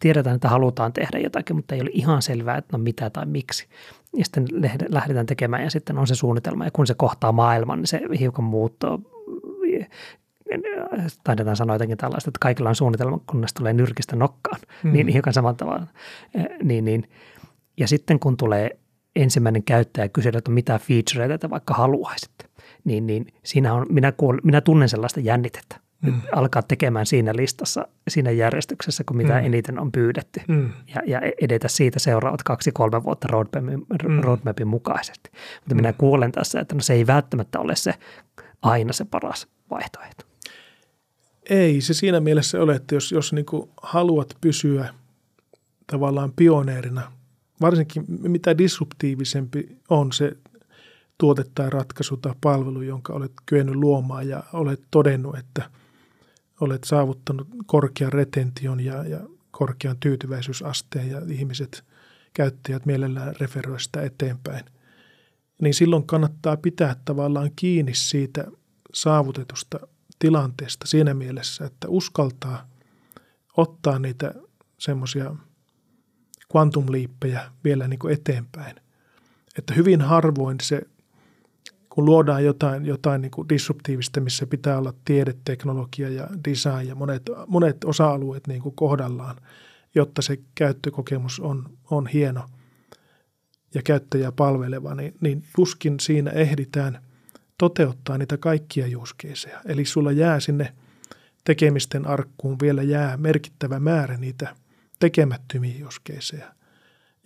[0.00, 3.66] Tiedetään, että halutaan tehdä jotakin, mutta ei ole ihan selvää, että no mitä tai miksi.
[4.16, 4.46] Ja sitten
[4.88, 6.64] lähdetään tekemään ja sitten on se suunnitelma.
[6.64, 9.20] Ja kun se kohtaa maailman, niin se hiukan muuttuu
[11.24, 14.92] taidetaan sanoa jotenkin tällaista, että kaikilla on suunnitelma, kunnes tulee nyrkistä nokkaan, mm.
[14.92, 15.86] niin hiukan saman tavalla.
[16.62, 17.10] Niin, niin.
[17.76, 18.78] Ja sitten kun tulee
[19.16, 22.44] ensimmäinen käyttäjä kysyä, että mitä featureita te vaikka haluaisitte,
[22.84, 25.80] niin, niin siinä on, minä, kuul, minä tunnen sellaista jännitettä.
[26.02, 26.20] Mm.
[26.32, 29.46] Alkaa tekemään siinä listassa, siinä järjestyksessä, kun mitä mm.
[29.46, 30.40] eniten on pyydetty.
[30.48, 30.72] Mm.
[30.94, 34.20] Ja, ja edetä siitä seuraavat kaksi-kolme vuotta roadmapin, mm.
[34.20, 35.30] roadmapin mukaisesti.
[35.32, 35.76] Mutta mm.
[35.76, 37.94] minä kuulen tässä, että no se ei välttämättä ole se
[38.62, 40.24] aina se paras vaihtoehto.
[41.50, 43.46] Ei se siinä mielessä ole, että jos, jos niin
[43.82, 44.94] haluat pysyä
[45.86, 47.12] tavallaan pioneerina,
[47.60, 50.36] varsinkin mitä disruptiivisempi on se
[51.18, 55.70] tuote tai ratkaisu tai palvelu, jonka olet kyennyt luomaan ja olet todennut, että
[56.60, 61.84] olet saavuttanut korkean retention ja, ja korkean tyytyväisyysasteen ja ihmiset,
[62.34, 64.64] käyttäjät mielellään referoi sitä eteenpäin,
[65.62, 68.44] niin silloin kannattaa pitää tavallaan kiinni siitä
[68.94, 69.80] saavutetusta
[70.18, 72.68] tilanteesta siinä mielessä, että uskaltaa
[73.56, 74.34] ottaa niitä
[74.78, 75.34] semmoisia
[76.52, 78.76] kvantumliippejä vielä niin kuin eteenpäin.
[79.58, 80.82] Että hyvin harvoin se,
[81.90, 86.94] kun luodaan jotain, jotain niin kuin disruptiivista, missä pitää olla tiede, teknologia ja design ja
[86.94, 89.36] monet, monet osa-alueet niin kuin kohdallaan,
[89.94, 92.44] jotta se käyttökokemus on, on hieno
[93.74, 96.98] ja käyttäjä palveleva, niin, niin tuskin siinä ehditään–
[97.60, 99.60] toteuttaa niitä kaikkia juuskeisejä.
[99.64, 100.72] Eli sulla jää sinne
[101.44, 104.56] tekemisten arkkuun vielä jää merkittävä määrä niitä
[105.00, 106.54] tekemättömiä juuskeisejä.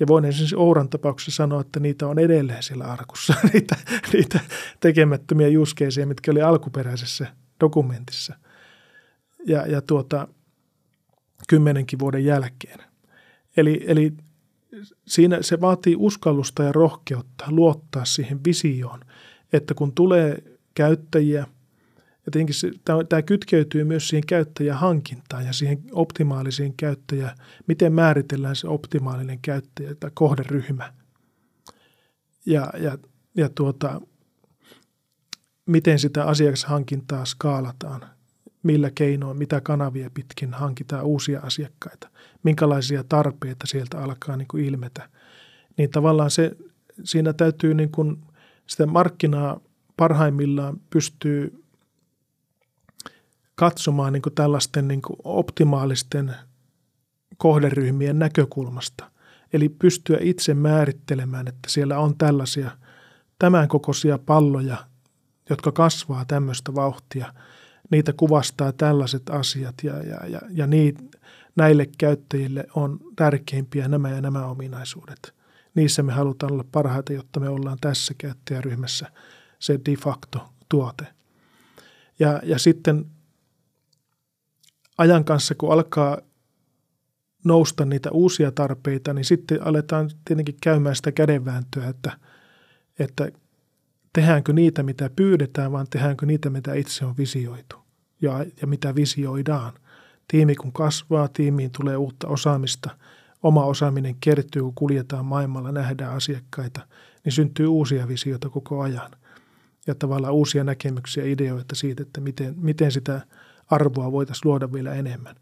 [0.01, 3.77] Ja voin esimerkiksi Ouran tapauksessa sanoa, että niitä on edelleen siellä arkussa, niitä,
[4.13, 4.41] niitä
[4.81, 7.27] tekemättömiä juuskeisejä, mitkä oli alkuperäisessä
[7.61, 8.35] dokumentissa.
[9.47, 10.29] Ja, ja tuota,
[11.49, 12.79] kymmenenkin vuoden jälkeen.
[13.57, 14.13] Eli, eli
[15.07, 19.01] siinä se vaatii uskallusta ja rohkeutta luottaa siihen visioon–
[19.55, 20.43] että kun tulee
[20.75, 21.47] käyttäjiä,
[22.27, 22.71] ja tietenkin se,
[23.09, 27.35] tämä, kytkeytyy myös siihen käyttäjähankintaan ja siihen optimaalisiin käyttäjä,
[27.67, 30.93] miten määritellään se optimaalinen käyttäjä tai kohderyhmä.
[32.47, 32.99] Ja, ja,
[33.35, 34.01] ja tuota,
[35.67, 38.01] miten sitä asiakashankintaa skaalataan,
[38.63, 42.09] millä keinoin, mitä kanavia pitkin hankitaan uusia asiakkaita,
[42.43, 45.09] minkälaisia tarpeita sieltä alkaa niin kuin ilmetä.
[45.77, 46.57] Niin tavallaan se,
[47.05, 48.17] siinä täytyy niin kuin–
[48.67, 49.61] sitä markkinaa
[49.97, 51.64] parhaimmillaan pystyy
[53.55, 56.35] katsomaan niin kuin tällaisten niin kuin optimaalisten
[57.37, 59.11] kohderyhmien näkökulmasta.
[59.53, 62.71] Eli pystyä itse määrittelemään, että siellä on tällaisia
[63.39, 64.77] tämän kokoisia palloja,
[65.51, 67.35] jotka kasvaa tämmöistä vauhtia.
[67.91, 71.03] Niitä kuvastaa tällaiset asiat ja, ja, ja, ja niitä,
[71.57, 75.35] näille käyttäjille on tärkeimpiä nämä ja nämä ominaisuudet–
[75.75, 79.13] niissä me halutaan olla parhaita, jotta me ollaan tässä käyttäjäryhmässä
[79.59, 81.07] se de facto tuote.
[82.19, 83.07] Ja, ja sitten
[84.99, 86.19] ajan kanssa, kun alkaa
[87.45, 92.19] nousta niitä uusia tarpeita, niin sitten aletaan tietenkin käymään sitä kädenvääntöä, että,
[92.99, 93.33] että
[94.13, 97.77] tehdäänkö niitä, mitä pyydetään, vaan tehdäänkö niitä, mitä itse on visioitu
[98.23, 99.73] ja, ja mitä visioidaan.
[100.29, 102.91] Tiimi kun kasvaa, tiimiin tulee uutta osaamista–
[103.45, 106.81] oma osaaminen kertyy, kun kuljetaan maailmalla, nähdään asiakkaita,
[107.25, 109.11] niin syntyy uusia visioita koko ajan.
[109.87, 113.21] Ja tavallaan uusia näkemyksiä, ideoita siitä, että miten, miten sitä
[113.71, 115.37] arvoa voitaisiin luoda vielä enemmän.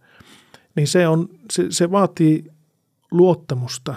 [0.77, 2.45] Niin se, on, se, se vaatii
[3.11, 3.95] luottamusta,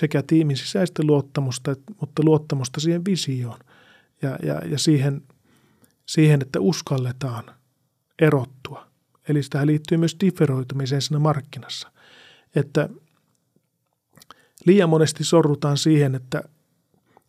[0.00, 3.58] sekä tiimin sisäistä luottamusta, mutta luottamusta siihen visioon
[4.22, 5.22] ja, ja, ja siihen,
[6.06, 7.44] siihen, että uskalletaan
[8.18, 8.86] erottua.
[9.28, 11.94] Eli sitä liittyy myös differoitumiseen siinä markkinassa
[12.54, 12.88] että
[14.66, 16.42] liian monesti sorrutaan siihen, että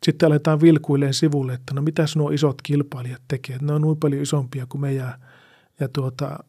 [0.02, 4.22] sitten aletaan vilkuilleen sivulle, että no mitäs nuo isot kilpailijat tekee, ne on noin paljon
[4.22, 5.18] isompia kuin me ja,
[5.80, 6.44] ja tuota,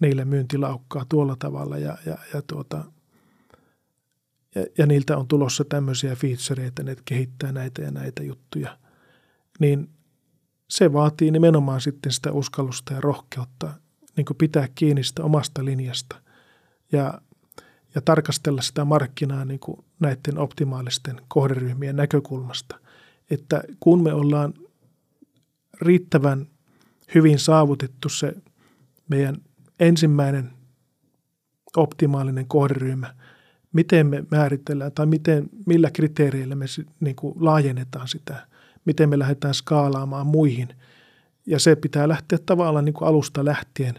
[0.00, 2.84] niille myyntilaukkaa tuolla tavalla ja, ja, ja, tuota,
[4.54, 8.78] ja, ja niiltä on tulossa tämmöisiä featureita, ne kehittää näitä ja näitä juttuja,
[9.60, 9.90] niin
[10.68, 13.72] se vaatii nimenomaan sitten sitä uskallusta ja rohkeutta
[14.16, 16.16] niin pitää kiinni sitä omasta linjasta
[16.92, 17.20] ja
[17.96, 22.80] ja tarkastella sitä markkinaa niin kuin näiden optimaalisten kohderyhmien näkökulmasta.
[23.30, 24.54] Että kun me ollaan
[25.80, 26.46] riittävän
[27.14, 28.34] hyvin saavutettu se
[29.08, 29.36] meidän
[29.80, 30.50] ensimmäinen
[31.76, 33.14] optimaalinen kohderyhmä,
[33.72, 36.64] miten me määritellään tai miten, millä kriteereillä me
[37.00, 38.46] niin kuin laajennetaan sitä,
[38.84, 40.68] miten me lähdetään skaalaamaan muihin.
[41.46, 43.94] Ja se pitää lähteä tavallaan niin kuin alusta lähtien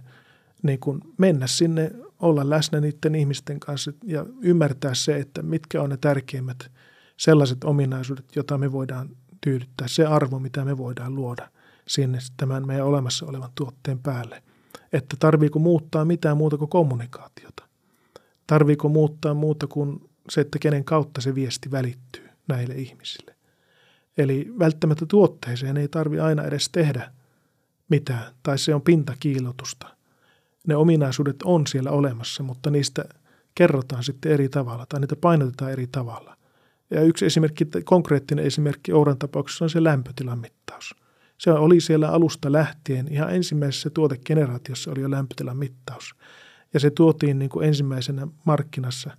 [0.64, 5.90] niin kuin mennä sinne, olla läsnä niiden ihmisten kanssa ja ymmärtää se, että mitkä on
[5.90, 6.72] ne tärkeimmät
[7.18, 9.10] sellaiset ominaisuudet, joita me voidaan
[9.42, 11.50] tyydyttää, se arvo, mitä me voidaan luoda
[11.88, 14.44] sinne tämän meidän olemassa olevan tuotteen päälle.
[14.94, 17.68] Että tarviiko muuttaa mitään muuta kuin kommunikaatiota.
[18.48, 23.36] Tarviiko muuttaa muuta kuin se, että kenen kautta se viesti välittyy näille ihmisille.
[24.18, 27.12] Eli välttämättä tuotteeseen ei tarvi aina edes tehdä
[27.90, 29.88] mitään, tai se on pintakiilotusta.
[30.68, 33.06] Ne ominaisuudet on siellä olemassa, mutta niistä
[33.56, 36.38] kerrotaan sitten eri tavalla tai niitä painotetaan eri tavalla.
[36.90, 40.96] Ja yksi esimerkki, konkreettinen esimerkki Ouran tapauksessa on se lämpötilan mittaus.
[41.38, 46.16] Se oli siellä alusta lähtien, ihan ensimmäisessä tuotegeneraatiossa oli jo lämpötilan mittaus.
[46.74, 49.12] Ja se tuotiin niin kuin ensimmäisenä markkinassa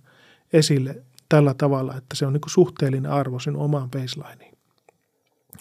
[0.53, 4.57] esille tällä tavalla, että se on niin kuin suhteellinen arvo sen omaan baselineen.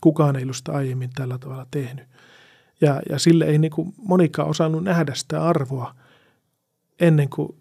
[0.01, 2.09] Kukaan ei ollut sitä aiemmin tällä tavalla tehnyt.
[2.81, 5.95] Ja, ja sille ei niin kuin monikaan osannut nähdä sitä arvoa
[7.01, 7.57] ennen kuin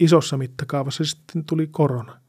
[0.00, 2.21] isossa mittakaavassa sitten tuli korona.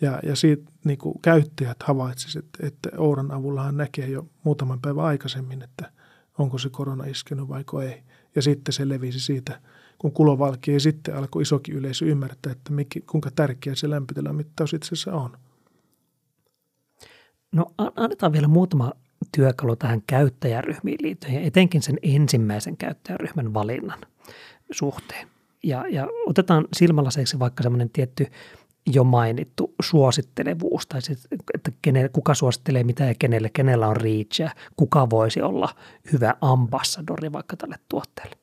[0.00, 5.62] Ja, ja siitä niin kuin käyttäjät havaitsivat, että, Ouran avullahan näkee jo muutaman päivän aikaisemmin,
[5.62, 5.92] että
[6.38, 8.02] onko se korona iskenyt vai ei.
[8.34, 9.60] Ja sitten se levisi siitä,
[9.98, 14.36] kun kulo valki ja sitten alkoi isokin yleisö ymmärtää, että mikä, kuinka tärkeä se lämpötilan
[14.36, 15.38] mittaus itse asiassa on.
[17.52, 17.66] No
[17.96, 18.92] annetaan vielä muutama
[19.36, 23.98] työkalu tähän käyttäjäryhmiin liittyen ja etenkin sen ensimmäisen käyttäjäryhmän valinnan
[24.70, 25.28] suhteen.
[25.62, 28.26] Ja, ja otetaan silmälaseiksi vaikka semmoinen tietty
[28.86, 31.18] jo mainittu suosittelevuus, tai sit,
[31.54, 35.68] että kenelle, kuka suosittelee mitä ja kenelle, kenellä on reachia, kuka voisi olla
[36.12, 38.36] hyvä ambassadori vaikka tälle tuotteelle.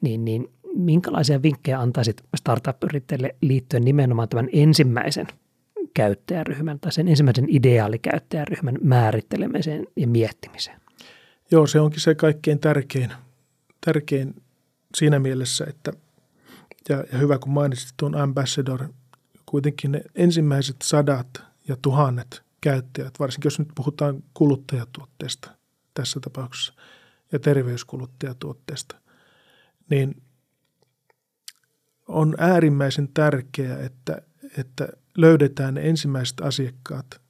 [0.00, 5.26] Niin, niin minkälaisia vinkkejä antaisit startup-yrittäjille liittyen nimenomaan tämän ensimmäisen
[5.94, 10.80] käyttäjäryhmän tai sen ensimmäisen ideaalikäyttäjäryhmän määrittelemiseen ja miettimiseen?
[11.50, 13.12] Joo, se onkin se kaikkein tärkein,
[13.86, 14.34] tärkein
[14.94, 15.92] siinä mielessä, että
[16.88, 18.88] ja, ja hyvä kun mainitsit tuon ambassador,
[19.50, 25.50] kuitenkin ne ensimmäiset sadat ja tuhannet käyttäjät, varsinkin jos nyt puhutaan kuluttajatuotteesta
[25.94, 26.74] tässä tapauksessa
[27.32, 28.96] ja terveyskuluttajatuotteesta,
[29.88, 30.22] niin
[32.08, 34.22] on äärimmäisen tärkeää, että,
[34.58, 37.20] että löydetään ne ensimmäiset asiakkaat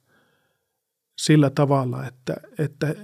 [1.17, 2.95] sillä tavalla, että, että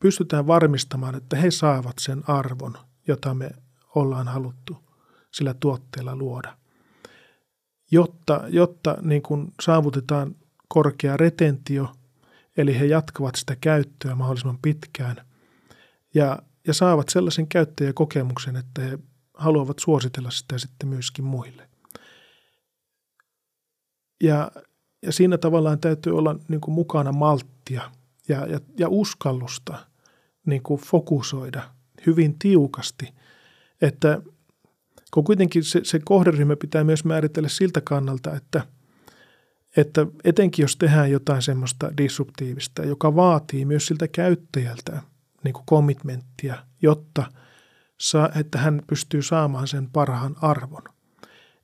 [0.00, 2.74] pystytään varmistamaan, että he saavat sen arvon,
[3.08, 3.50] jota me
[3.94, 4.76] ollaan haluttu
[5.30, 6.56] sillä tuotteella luoda.
[7.90, 10.36] Jotta, jotta niin kuin saavutetaan
[10.68, 11.92] korkea retentio,
[12.56, 15.16] eli he jatkavat sitä käyttöä mahdollisimman pitkään
[16.14, 18.98] ja, ja saavat sellaisen käyttäjäkokemuksen, että he
[19.34, 21.68] haluavat suositella sitä sitten myöskin muille.
[24.22, 24.50] Ja,
[25.02, 27.90] ja siinä tavallaan täytyy olla niin kuin mukana malttia
[28.28, 29.86] ja, ja, ja uskallusta
[30.46, 31.70] niin kuin fokusoida
[32.06, 33.14] hyvin tiukasti,
[33.80, 34.22] että
[35.16, 38.62] kun kuitenkin se, se kohderyhmä pitää myös määritellä siltä kannalta, että,
[39.76, 45.02] että etenkin jos tehdään jotain semmoista disruptiivista, joka vaatii myös siltä käyttäjältä
[45.44, 47.24] niin kuin commitmenttia, jotta–
[48.40, 50.82] että hän pystyy saamaan sen parhaan arvon.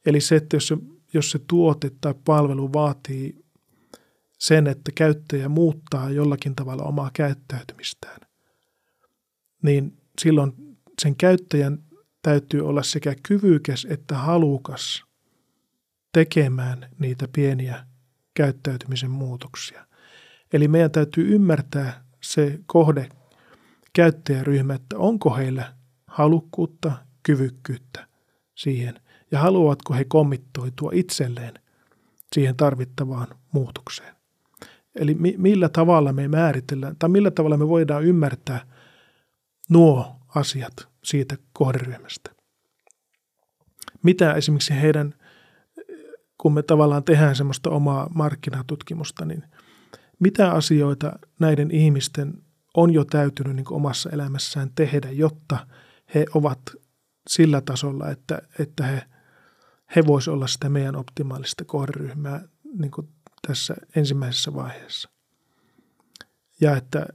[0.07, 0.77] Eli se, että jos se,
[1.15, 3.45] jos se tuote tai palvelu vaatii
[4.39, 8.21] sen, että käyttäjä muuttaa jollakin tavalla omaa käyttäytymistään,
[9.63, 10.53] niin silloin
[11.03, 11.79] sen käyttäjän
[12.23, 15.05] täytyy olla sekä kyvykäs että halukas
[16.13, 17.87] tekemään niitä pieniä
[18.35, 19.87] käyttäytymisen muutoksia.
[20.53, 23.09] Eli meidän täytyy ymmärtää se kohde
[23.93, 25.75] käyttäjäryhmä, että onko heillä
[26.07, 26.93] halukkuutta,
[27.23, 28.07] kyvykkyyttä
[28.55, 29.01] siihen
[29.31, 31.55] ja haluavatko he kommittoitua itselleen
[32.33, 34.15] siihen tarvittavaan muutokseen.
[34.95, 38.67] Eli mi- millä tavalla me määritellään tai millä tavalla me voidaan ymmärtää
[39.71, 42.31] nuo asiat siitä kohderyhmästä.
[44.03, 45.15] Mitä esimerkiksi heidän,
[46.39, 49.45] kun me tavallaan tehdään semmoista omaa markkinatutkimusta, niin
[50.19, 52.35] mitä asioita näiden ihmisten
[52.75, 55.67] on jo täytynyt niin omassa elämässään tehdä, jotta
[56.15, 56.61] he ovat
[57.29, 59.03] sillä tasolla, että, että he,
[59.97, 62.49] he voisivat olla sitä meidän optimaalista kohderyhmää
[62.79, 62.93] niin
[63.47, 65.11] tässä ensimmäisessä vaiheessa.
[66.61, 67.07] Ja että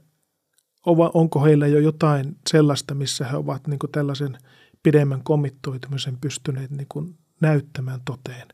[1.14, 4.38] onko heillä jo jotain sellaista, missä he ovat niin kuin tällaisen
[4.82, 8.48] pidemmän komittoitumisen pystyneet niin kuin näyttämään toteen.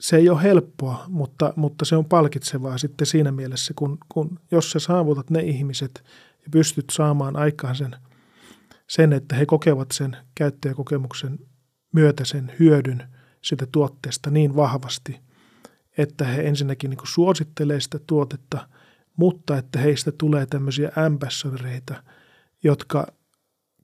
[0.00, 4.70] Se ei ole helppoa, mutta, mutta se on palkitsevaa sitten siinä mielessä, kun, kun jos
[4.70, 6.04] sä saavutat ne ihmiset,
[6.44, 7.96] ja pystyt saamaan aikaan sen,
[8.88, 11.38] sen, että he kokevat sen käyttäjäkokemuksen
[11.92, 13.02] myötä sen hyödyn
[13.42, 15.20] sitä tuotteesta niin vahvasti,
[15.98, 18.68] että he ensinnäkin niin suosittelee sitä tuotetta,
[19.16, 22.02] mutta että heistä tulee tämmöisiä ambassadoreita,
[22.62, 23.06] jotka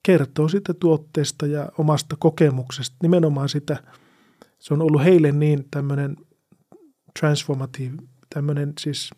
[0.03, 3.83] kertoo sitä tuotteesta ja omasta kokemuksesta, nimenomaan sitä,
[4.59, 6.17] se on ollut heille niin tämmöinen
[7.19, 7.97] transformative,
[8.35, 9.11] tämmöinen siis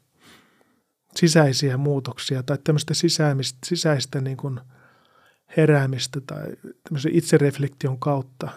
[1.17, 4.61] sisäisiä muutoksia tai tämmöistä sisäistä, sisäistä niin kuin
[5.57, 6.47] heräämistä tai
[6.83, 8.49] tämmöisen itsereflektion kautta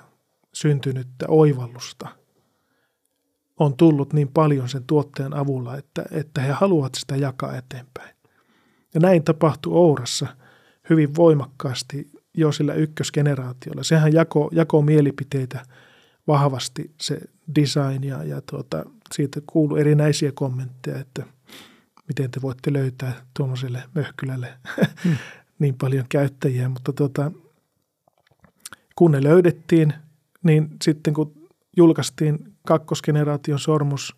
[0.54, 2.25] syntynyttä oivallusta
[3.60, 8.16] on tullut niin paljon sen tuotteen avulla, että, että he haluavat sitä jakaa eteenpäin.
[8.94, 10.28] Ja näin tapahtui Ourassa
[10.90, 13.84] hyvin voimakkaasti jo sillä ykkösgeneraatiolla.
[13.84, 15.66] Sehän jako, jako mielipiteitä
[16.28, 17.20] vahvasti se
[17.56, 21.24] design ja, ja tuota, siitä kuuluu erinäisiä kommentteja, että
[22.08, 24.48] miten te voitte löytää tuommoiselle möhkylälle
[25.04, 25.18] hmm.
[25.60, 27.32] niin paljon käyttäjiä, mutta tuota,
[28.96, 29.94] kun ne löydettiin,
[30.44, 34.16] niin sitten kun julkaistiin kakkosgeneraation sormus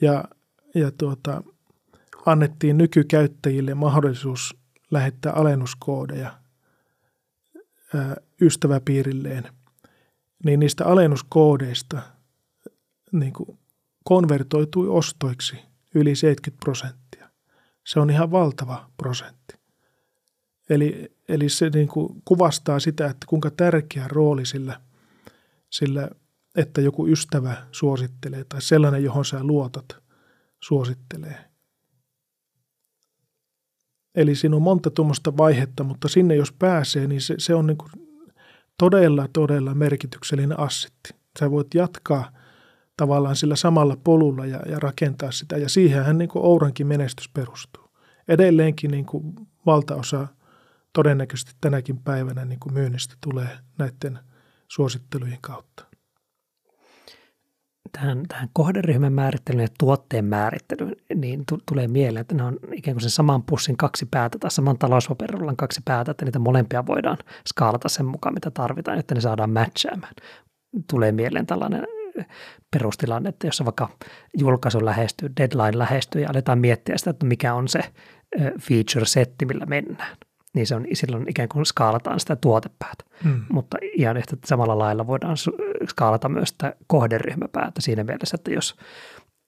[0.00, 0.24] ja,
[0.74, 1.42] ja tuota,
[2.26, 4.56] annettiin nykykäyttäjille mahdollisuus
[4.90, 6.38] lähettää alennuskoodeja
[7.94, 9.48] ää, ystäväpiirilleen,
[10.44, 12.02] niin niistä alennuskoodeista
[13.12, 13.58] niin kuin
[14.04, 15.56] konvertoitui ostoiksi
[15.94, 17.30] yli 70 prosenttia.
[17.84, 19.54] Se on ihan valtava prosentti.
[20.70, 24.80] Eli, eli se niin kuin kuvastaa sitä, että kuinka tärkeä rooli sillä,
[25.70, 26.10] sillä,
[26.56, 29.96] että joku ystävä suosittelee tai sellainen, johon sä luotat,
[30.60, 31.44] suosittelee.
[34.14, 37.78] Eli siinä on monta tuommoista vaihetta, mutta sinne jos pääsee, niin se, se on niin
[37.78, 37.90] kuin
[38.78, 41.14] todella, todella merkityksellinen assetti.
[41.38, 42.32] Sä voit jatkaa
[42.96, 45.56] tavallaan sillä samalla polulla ja, ja rakentaa sitä.
[45.56, 47.90] Ja siihenhän niin kuin Ourankin menestys perustuu.
[48.28, 49.34] Edelleenkin niin kuin
[49.66, 50.28] valtaosa
[50.92, 54.18] todennäköisesti tänäkin päivänä niin kuin myynnistä tulee näiden
[54.68, 55.87] suosittelujen kautta.
[57.92, 62.94] Tähän, tähän kohderyhmän määrittelyyn ja tuotteen määrittelyyn, niin t- tulee mieleen, että ne on ikään
[62.94, 67.18] kuin sen saman pussin kaksi päätä tai saman talouspaperilla kaksi päätä, että niitä molempia voidaan
[67.46, 70.14] skaalata sen mukaan, mitä tarvitaan, että ne saadaan matchaamaan.
[70.90, 71.86] Tulee mieleen tällainen
[72.70, 73.88] perustilanne, että jos vaikka
[74.38, 77.80] julkaisu lähestyy, deadline lähestyy ja aletaan miettiä sitä, että mikä on se
[78.60, 80.16] feature-setti, millä mennään
[80.54, 83.04] niin se on silloin ikään kuin skaalataan sitä tuotepäätä.
[83.24, 83.44] Mm.
[83.52, 85.36] Mutta ihan yhtä samalla lailla voidaan
[85.88, 88.76] skaalata myös sitä kohderyhmäpäätä siinä mielessä, että jos,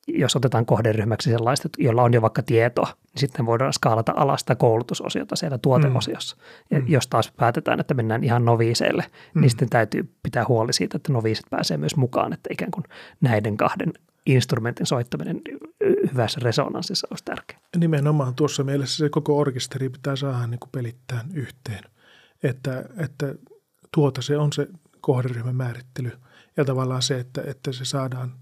[0.09, 4.55] jos otetaan kohderyhmäksi sellaista, jolla on jo vaikka tietoa, niin sitten voidaan skaalata alas sitä
[4.55, 6.37] koulutusosiota siellä tuoteosiossa.
[6.37, 6.77] Mm.
[6.77, 6.89] Ja mm.
[6.89, 9.41] jos taas päätetään, että mennään ihan noviiseille, niin mm.
[9.41, 12.85] niin sitten täytyy pitää huoli siitä, että noviiset pääsee myös mukaan, että ikään kuin
[13.21, 13.93] näiden kahden
[14.27, 15.41] instrumentin soittaminen
[16.13, 17.61] hyvässä resonanssissa olisi tärkeää.
[17.77, 21.85] Nimenomaan tuossa mielessä se koko orkesteri pitää saada niin kuin pelittää yhteen,
[22.43, 23.35] että, että
[23.95, 24.69] tuota se on se
[25.01, 26.13] kohderyhmän määrittely
[26.57, 28.35] ja tavallaan se, että, että se saadaan,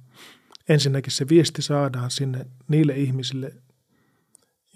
[0.68, 3.52] ensinnäkin se viesti saadaan sinne niille ihmisille,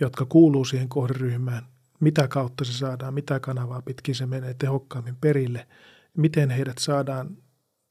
[0.00, 1.66] jotka kuuluu siihen kohderyhmään,
[2.00, 5.66] mitä kautta se saadaan, mitä kanavaa pitkin se menee tehokkaammin perille,
[6.16, 7.36] miten heidät saadaan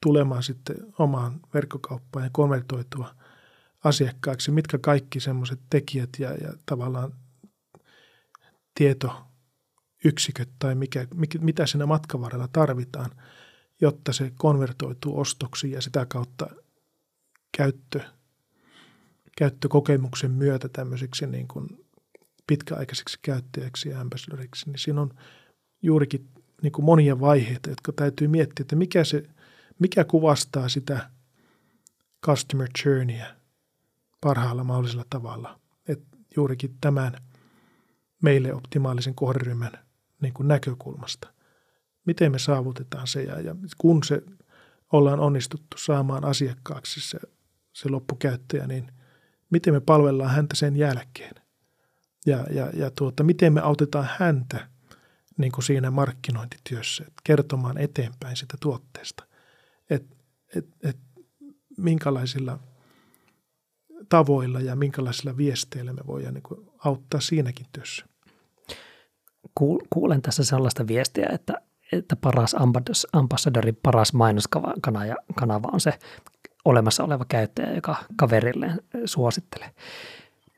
[0.02, 3.16] tulemaan sitten omaan verkkokauppaan ja konvertoitua
[3.84, 7.14] asiakkaaksi, mitkä kaikki semmoiset tekijät ja, ja tavallaan
[8.76, 13.12] tietoyksiköt tai mikä, mikä, mitä siinä matkan varrella tarvitaan,
[13.82, 16.48] jotta se konvertoituu ostoksi ja sitä kautta
[17.58, 18.00] käyttö,
[19.38, 21.68] käyttökokemuksen myötä tämmöiseksi niin kuin
[22.48, 25.14] pitkäaikaiseksi käyttäjäksi ja ambassadoriksi, niin siinä on
[25.82, 26.28] juurikin
[26.62, 29.24] niin kuin monia vaiheita, jotka täytyy miettiä, että mikä se–
[29.82, 31.10] mikä kuvastaa sitä
[32.26, 33.36] customer journeyä
[34.22, 35.60] parhaalla mahdollisella tavalla.
[35.88, 37.18] että juurikin tämän
[38.24, 39.72] meille optimaalisen kohderyhmän
[40.22, 41.34] niin kuin näkökulmasta.
[42.06, 44.24] Miten me saavutetaan se ja, ja kun se
[44.92, 47.20] ollaan onnistuttu saamaan asiakkaaksi se,
[47.74, 48.92] se loppukäyttäjä, niin
[49.50, 51.36] miten me palvellaan häntä sen jälkeen.
[52.26, 54.68] Ja, ja, ja tuota, miten me autetaan häntä
[55.38, 59.31] niin kuin siinä markkinointityössä, kertomaan eteenpäin sitä tuotteesta
[59.92, 60.16] että
[60.56, 60.98] et, et,
[61.78, 62.60] minkälaisilla
[64.10, 68.06] tavoilla ja minkälaisilla viesteillä me voidaan niin auttaa siinäkin työssä.
[69.90, 71.54] Kuulen tässä sellaista viestiä, että,
[71.92, 72.56] että paras
[73.14, 76.00] ambassadorin paras mainoskanava on se
[76.66, 79.72] olemassa oleva käyttäjä, joka kaverilleen suosittelee.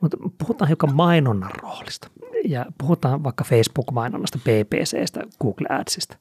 [0.02, 2.10] Mutta puhutaan hiukan mainonnan roolista
[2.46, 6.18] ja puhutaan vaikka Facebook-mainonnasta, PPCstä, Google Adsista.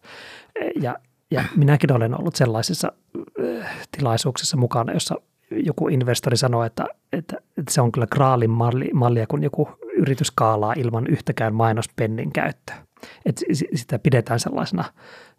[0.80, 0.98] Ja
[1.32, 2.92] ja minäkin olen ollut sellaisissa
[3.40, 5.14] äh, tilaisuuksissa mukana, jossa
[5.50, 10.30] joku investori sanoi, että, että, että se on kyllä graalin malli, mallia, kun joku yritys
[10.30, 12.76] kaalaa ilman yhtäkään mainospennin käyttöä.
[13.24, 13.42] Et
[13.74, 14.84] sitä pidetään sellaisena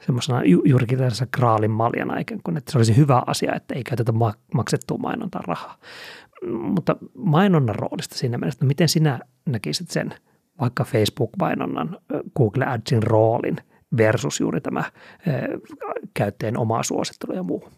[0.06, 4.14] semmoisena juurikin tällaisena graalin maljana, ikään kuin, että se olisi hyvä asia, että ei käytetä
[4.54, 5.78] maksettua mainontaa rahaa.
[6.52, 10.14] mutta mainonnan roolista siinä mielessä, miten sinä näkisit sen
[10.60, 11.98] vaikka Facebook-mainonnan,
[12.38, 13.58] Google Adsin roolin
[13.98, 14.92] versus juuri tämä
[16.14, 17.70] käyttäjän oma suosittelu ja muu?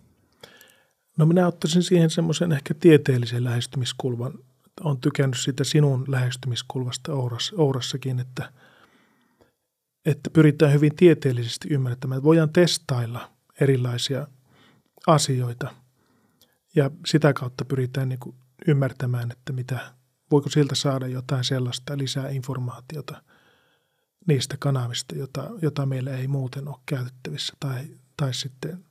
[1.18, 4.34] No minä ottaisin siihen semmoisen ehkä tieteellisen lähestymiskulman.
[4.82, 8.52] Olen tykännyt siitä sinun lähestymiskulvasta Ourassa, Ourassakin, että,
[10.06, 12.18] että pyritään hyvin tieteellisesti ymmärtämään.
[12.18, 14.28] Että voidaan testailla erilaisia
[15.08, 15.74] asioita
[16.76, 18.20] ja sitä kautta pyritään niin
[18.68, 19.80] ymmärtämään, että mitä,
[20.32, 23.22] voiko siltä saada jotain sellaista lisää informaatiota
[24.28, 27.86] niistä kanavista, jota, jota meillä ei muuten ole käytettävissä tai,
[28.18, 28.86] tai sitten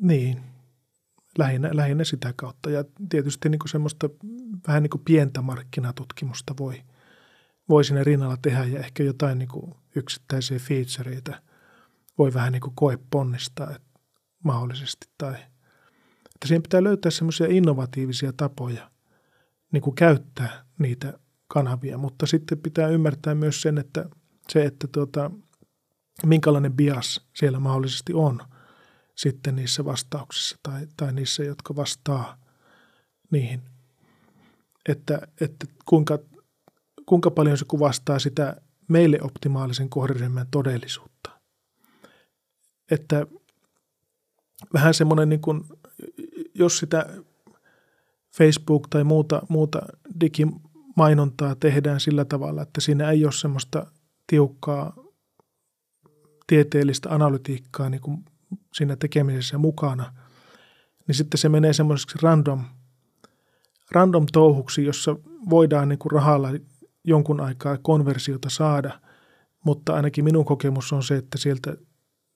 [0.00, 0.40] niin,
[1.38, 2.70] lähinnä, lähinnä sitä kautta.
[2.70, 4.08] Ja tietysti niin kuin semmoista
[4.66, 6.82] vähän niin kuin pientä markkinatutkimusta voi,
[7.68, 11.42] voi sinne rinnalla tehdä ja ehkä jotain niin kuin yksittäisiä featureita
[12.18, 14.00] voi vähän niin kuin koe ponnistaa että
[14.44, 15.06] mahdollisesti.
[15.18, 15.34] Tai,
[16.34, 18.90] että siihen pitää löytää semmoisia innovatiivisia tapoja
[19.72, 21.18] niin kuin käyttää niitä
[21.50, 24.06] kanavia, mutta sitten pitää ymmärtää myös sen, että
[24.48, 25.30] se, että tuota,
[26.26, 28.40] minkälainen bias siellä mahdollisesti on–
[29.20, 32.36] sitten niissä vastauksissa tai, tai niissä, jotka vastaa
[33.30, 33.62] niihin.
[34.88, 36.18] Että, että kuinka,
[37.06, 38.56] kuinka paljon se kuvastaa sitä
[38.88, 41.30] meille optimaalisen kohderyhmän todellisuutta.
[42.90, 43.26] Että
[44.74, 45.64] vähän semmoinen, niin kuin,
[46.54, 47.06] jos sitä
[48.36, 49.80] Facebook tai muuta, muuta
[51.00, 53.86] digimainontaa tehdään sillä tavalla, että siinä ei ole semmoista
[54.26, 54.94] tiukkaa
[56.46, 58.24] tieteellistä analytiikkaa niin kuin
[58.74, 60.12] siinä tekemisessä mukana,
[61.06, 62.64] niin sitten se menee semmoiseksi random,
[63.90, 65.16] random touhuksi, jossa
[65.50, 66.48] voidaan niin kuin rahalla
[67.04, 69.00] jonkun aikaa konversiota saada,
[69.64, 71.76] mutta ainakin minun kokemus on se, että sieltä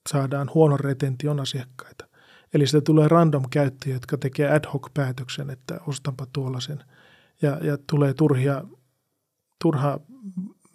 [0.09, 2.07] saadaan huonon retention asiakkaita.
[2.53, 6.83] Eli sitä tulee random käyttäjiä, jotka tekee ad hoc päätöksen, että ostanpa tuollaisen.
[7.41, 8.63] Ja, ja tulee turhia,
[9.61, 9.99] turha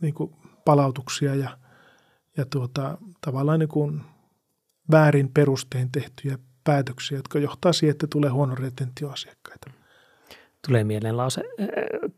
[0.01, 1.59] niin kuin palautuksia ja,
[2.37, 4.01] ja tuota, tavallaan niin kuin
[4.91, 9.71] väärin perustein tehtyjä päätöksiä, jotka johtaa siihen, että tulee huono retentioasiakkaita.
[10.69, 11.43] Tulee mieleen lause,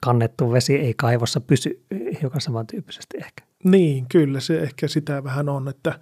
[0.00, 1.84] kannettu vesi ei kaivossa pysy,
[2.22, 3.44] hiukan samantyyppisesti ehkä.
[3.64, 6.00] Niin, kyllä se ehkä sitä vähän on, että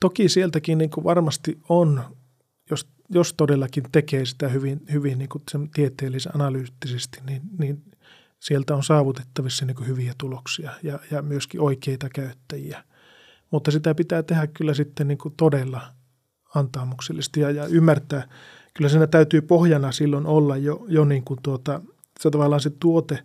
[0.00, 2.00] toki sieltäkin niin kuin varmasti on,
[3.08, 7.82] jos, todellakin tekee sitä hyvin, hyvin niin kuin sen tieteellisen analyyttisesti, niin, niin
[8.40, 12.84] sieltä on saavutettavissa niin hyviä tuloksia ja, ja myöskin oikeita käyttäjiä–
[13.52, 15.80] mutta sitä pitää tehdä kyllä sitten niin todella
[16.54, 18.28] antaamuksellisesti ja, ja ymmärtää.
[18.74, 21.80] Kyllä siinä täytyy pohjana silloin olla jo, jo niin kuin tuota,
[22.20, 23.18] se tavallaan se tuote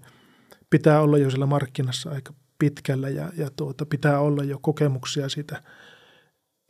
[0.69, 5.63] pitää olla jo siellä markkinassa aika pitkällä ja, ja tuota, pitää olla jo kokemuksia siitä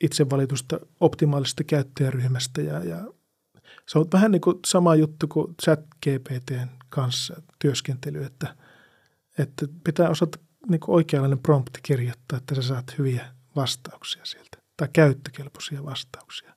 [0.04, 2.98] itse valitusta optimaalisesta käyttäjäryhmästä ja, ja
[3.88, 8.56] se on vähän niin kuin sama juttu kuin chat GPTn kanssa työskentely, että,
[9.38, 10.40] että pitää osata
[10.70, 13.26] niin kuin oikeanlainen prompti kirjoittaa, että sä saat hyviä
[13.56, 16.54] vastauksia sieltä tai käyttökelpoisia vastauksia.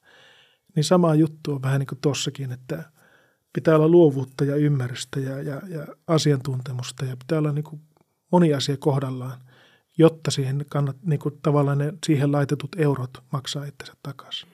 [0.77, 2.93] Niin sama juttu on vähän niin kuin tossakin, että
[3.53, 7.83] pitää olla luovuutta ja ymmärrystä ja, ja, ja asiantuntemusta ja pitää olla niin kuin
[8.33, 9.41] moni asia kohdallaan,
[10.01, 14.49] jotta siihen kannat, niin kuin tavallaan ne siihen laitetut eurot maksaa itsensä takaisin.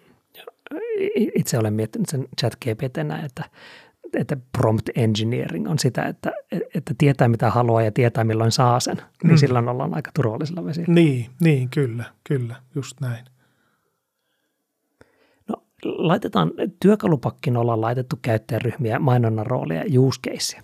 [1.15, 3.45] Itse olen miettinyt sen chat GPT että
[4.15, 6.33] että prompt engineering on sitä, että,
[6.75, 9.37] että tietää mitä haluaa ja tietää milloin saa sen, niin mm.
[9.37, 10.95] silloin ollaan aika turvallisella vesillä.
[10.95, 13.25] Niin, niin, kyllä, kyllä, just näin.
[15.49, 20.59] No laitetaan, työkalupakkin ollaan laitettu käyttäjäryhmiä, mainonnan roolia ja use case.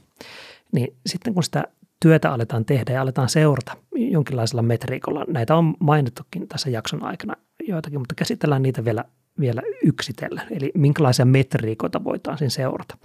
[0.72, 1.64] Niin sitten kun sitä
[2.02, 7.34] työtä aletaan tehdä ja aletaan seurata jonkinlaisella metriikolla, näitä on mainittukin tässä jakson aikana
[7.68, 9.04] joitakin, mutta käsitellään niitä vielä
[9.40, 12.98] vielä yksitellen, eli minkälaisia metriikoita voitaisiin seurata.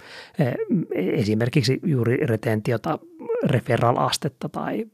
[0.95, 2.99] Esimerkiksi juuri retentiota,
[3.43, 4.85] referral-astetta tai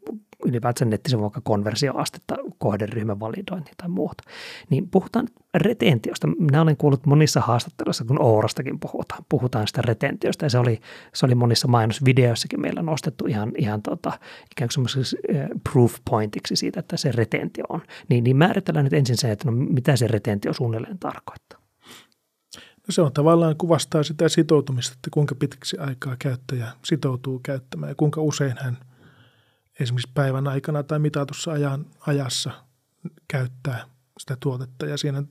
[0.46, 4.24] ylipäätään nettisivun vaikka konversioastetta, kohderyhmän validointi tai muuta.
[4.70, 6.28] Niin puhutaan retentiosta.
[6.28, 10.80] Minä olen kuullut monissa haastatteluissa, kun Ourastakin puhutaan, puhutaan sitä retentiosta ja se oli,
[11.14, 14.10] se oli monissa mainosvideoissakin meillä nostettu ihan, ihan tota,
[14.52, 15.18] ikään kuin semmoiseksi
[15.72, 17.82] proof pointiksi siitä, että se retentio on.
[18.10, 21.60] Niin, niin määritellään nyt ensin se, että no, mitä se retentio suunnilleen tarkoittaa.
[22.88, 27.96] No se on tavallaan kuvastaa sitä sitoutumista, että kuinka pitkäksi aikaa käyttäjä sitoutuu käyttämään ja
[27.96, 28.78] kuinka usein hän–
[29.80, 32.52] esimerkiksi päivän aikana tai mitatussa ajan, ajassa
[33.28, 33.86] käyttää
[34.20, 34.86] sitä tuotetta.
[34.86, 35.24] Ja siinä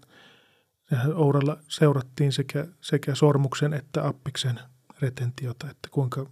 [1.14, 4.60] Ouralla seurattiin sekä, sekä sormuksen että appiksen
[5.01, 6.31] retentiota, että kuinka,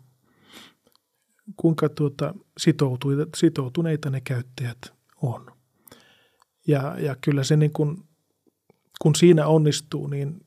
[1.57, 2.35] kuinka tuota,
[3.37, 5.47] sitoutuneita ne käyttäjät on.
[6.66, 8.09] Ja, ja kyllä se niin kun,
[9.03, 10.47] kun siinä onnistuu, niin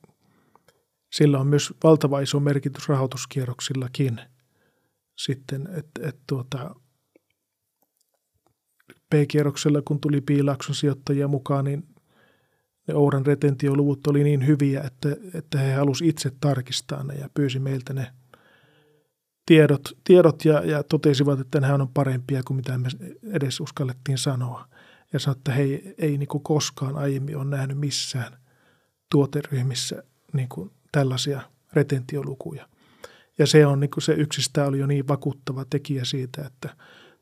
[1.12, 4.20] sillä on myös valtava iso merkitys rahoituskierroksillakin
[5.18, 6.74] sitten, että et tuota,
[9.10, 11.84] B-kierroksella, kun tuli Piilakson sijoittajia mukaan, niin
[12.88, 17.58] ne Ouran retentioluvut oli niin hyviä, että, että he halusivat itse tarkistaa ne ja pyysi
[17.58, 18.06] meiltä ne
[19.46, 22.88] tiedot, tiedot ja, ja totesivat, että nämä on parempia kuin mitä me
[23.32, 24.68] edes uskallettiin sanoa.
[25.12, 25.62] Ja sanoi, että he
[25.98, 28.38] ei, niin koskaan aiemmin ole nähnyt missään
[29.10, 30.02] tuoteryhmissä
[30.32, 31.40] niin kuin tällaisia
[31.72, 32.68] retentiolukuja.
[33.38, 36.76] Ja se on niin kuin se yksistään oli jo niin vakuuttava tekijä siitä, että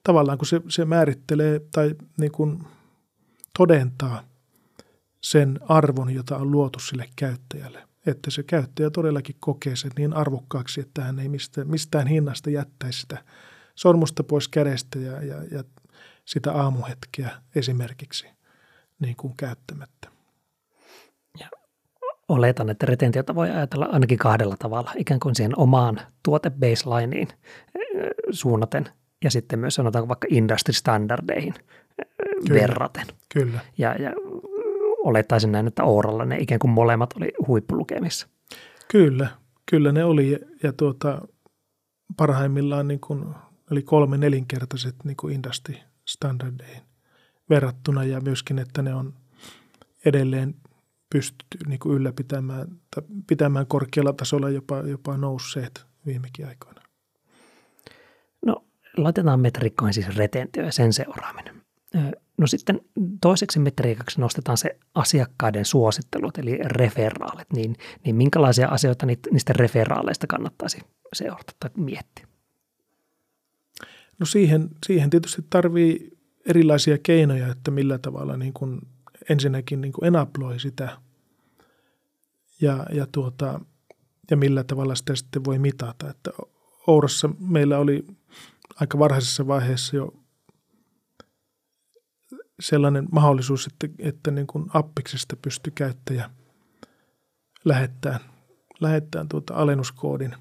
[0.04, 2.64] tavallaan kun se, se määrittelee tai niin kuin
[3.58, 4.24] todentaa
[5.20, 7.88] sen arvon, jota on luotu sille käyttäjälle.
[8.06, 13.00] Että se käyttäjä todellakin kokee sen niin arvokkaaksi, että hän ei mistään, mistään hinnasta jättäisi
[13.00, 13.24] sitä
[13.74, 15.64] sormusta pois kädestä ja, ja, ja
[16.24, 18.26] sitä aamuhetkeä esimerkiksi
[18.98, 20.08] niin kuin käyttämättä.
[21.40, 21.48] Ja
[22.28, 27.28] oletan, että retentiota voi ajatella ainakin kahdella tavalla, ikään kuin siihen omaan tuotebaselineen
[28.30, 28.88] suunnaten
[29.24, 31.54] ja sitten myös sanotaanko vaikka industry standardeihin
[32.46, 33.06] kyllä, verraten.
[33.34, 33.60] Kyllä.
[33.78, 34.12] Ja, ja
[35.04, 38.28] olettaisin näin, että Ooralla ne ikään kuin molemmat oli huippulukemissa.
[38.88, 39.28] Kyllä,
[39.70, 41.22] kyllä ne oli ja tuota,
[42.16, 43.24] parhaimmillaan niin kuin,
[43.70, 45.74] oli kolme nelinkertaiset niin kuin industry
[46.08, 46.82] standardeihin
[47.50, 49.14] verrattuna ja myöskin, että ne on
[50.04, 50.54] edelleen
[51.10, 56.81] pystytty niin kuin ylläpitämään tai pitämään korkealla tasolla jopa, jopa nousseet viimekin aikoina.
[58.96, 61.62] Laitetaan metriikkoihin siis retentio ja sen seuraaminen.
[62.38, 62.80] No sitten
[63.20, 67.52] toiseksi metriikaksi nostetaan se asiakkaiden suosittelut, eli referaalit.
[67.52, 70.80] Niin, niin minkälaisia asioita niistä referaaleista kannattaisi
[71.12, 72.26] seurata tai miettiä?
[74.18, 78.80] No siihen, siihen tietysti tarvii erilaisia keinoja, että millä tavalla niin kuin
[79.28, 80.98] ensinnäkin niin kuin enabloi sitä
[82.60, 83.60] ja, ja, tuota,
[84.30, 86.10] ja millä tavalla sitä sitten voi mitata.
[86.10, 86.30] Että
[86.86, 88.06] Ourassa meillä oli
[88.80, 90.22] aika varhaisessa vaiheessa jo
[92.60, 96.30] sellainen mahdollisuus, että, että niin kuin appiksesta pystyi käyttäjä
[97.64, 98.20] lähettämään,
[98.80, 100.36] lähettämään tuota alennuskoodin.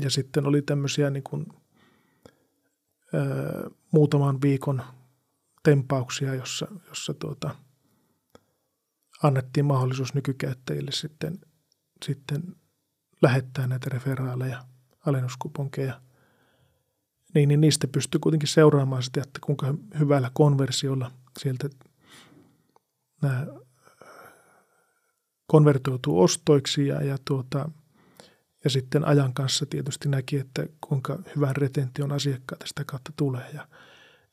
[0.00, 1.46] Ja sitten oli tämmöisiä niin kuin,
[3.14, 4.82] ö, muutaman viikon
[5.62, 7.54] tempauksia, jossa, jossa tuota,
[9.22, 11.38] annettiin mahdollisuus nykykäyttäjille sitten,
[12.04, 12.42] sitten
[13.22, 14.64] lähettää näitä referaaleja,
[15.06, 16.00] alennuskuponkeja–
[17.34, 21.68] niin, niin niistä pystyy kuitenkin seuraamaan sitä, että kuinka hyvällä konversiolla sieltä
[23.22, 23.46] nämä
[25.46, 27.70] konvertoituu ostoiksi ja, ja, tuota,
[28.64, 33.50] ja sitten ajan kanssa tietysti näki, että kuinka hyvän retention asiakkaita sitä kautta tulee.
[33.54, 33.68] Ja,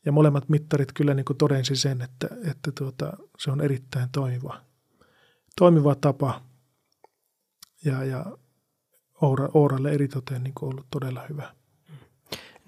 [0.06, 4.60] ja molemmat mittarit kyllä niin todensi sen, että, että tuota, se on erittäin toimiva,
[5.56, 6.42] toimiva tapa
[7.84, 8.38] ja, ja
[9.20, 11.54] Oura, Ouralle eritoten niin ollut todella hyvä.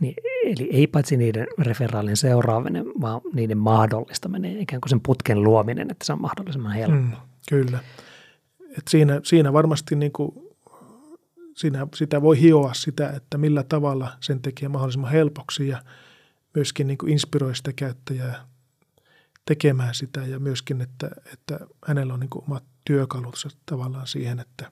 [0.00, 0.14] Niin,
[0.44, 6.04] eli ei paitsi niiden referaalien seuraaminen, vaan niiden mahdollistaminen, ikään kuin sen putken luominen, että
[6.04, 6.96] se on mahdollisimman helppo.
[6.96, 7.12] Mm,
[7.48, 7.78] kyllä.
[8.78, 10.32] Et siinä, siinä varmasti niin kuin,
[11.56, 15.82] siinä, sitä voi hioa sitä, että millä tavalla sen tekee mahdollisimman helpoksi ja
[16.54, 18.46] myöskin niin kuin inspiroi sitä käyttäjää
[19.46, 24.70] tekemään sitä ja myöskin, että, että hänellä on niin kuin omat työkalunsa tavallaan siihen, että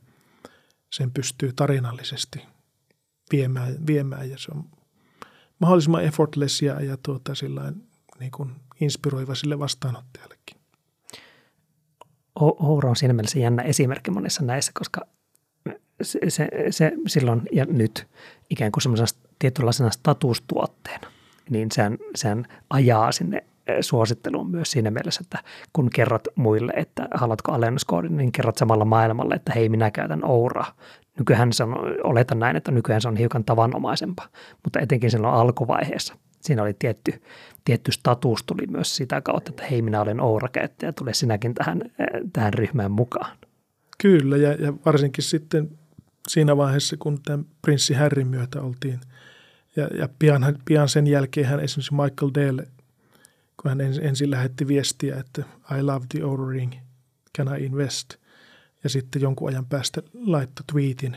[0.90, 2.46] sen pystyy tarinallisesti
[3.32, 4.64] viemään, viemään ja se on
[5.62, 7.88] mahdollisimman effortless ja, ja tuota, sillain,
[8.20, 10.56] niin kuin inspiroiva sille vastaanottajallekin.
[12.40, 15.00] Oura on siinä mielessä jännä esimerkki monissa näissä, koska
[16.02, 18.06] se, se, se silloin ja nyt
[18.50, 21.08] ikään kuin semmoisena tietynlaisena statustuotteena,
[21.50, 23.44] niin sehän, sehän ajaa sinne
[23.80, 25.38] suositteluun myös siinä mielessä, että
[25.72, 30.74] kun kerrot muille, että haluatko alennuskoodin, niin kerrot samalla maailmalle, että hei minä käytän Ouraa,
[31.18, 31.74] Nykyään se on,
[32.04, 34.28] oletan näin, että nykyään se on hiukan tavanomaisempaa,
[34.62, 36.14] mutta etenkin silloin alkuvaiheessa.
[36.40, 37.22] Siinä oli tietty,
[37.64, 41.82] tietty status tuli myös sitä kautta, että hei minä olen Oura-käyttäjä, tule sinäkin tähän,
[42.32, 43.36] tähän ryhmään mukaan.
[44.02, 45.78] Kyllä ja, ja varsinkin sitten
[46.28, 49.00] siinä vaiheessa, kun tämän prinssi Harryn myötä oltiin
[49.76, 52.68] ja, ja pian, pian sen jälkeen hän esimerkiksi Michael Dale,
[53.62, 55.42] kun hän ensin lähetti viestiä, että
[55.78, 56.72] I love the Oura Ring,
[57.38, 58.14] can I invest–
[58.84, 61.16] ja sitten jonkun ajan päästä laittoi tweetin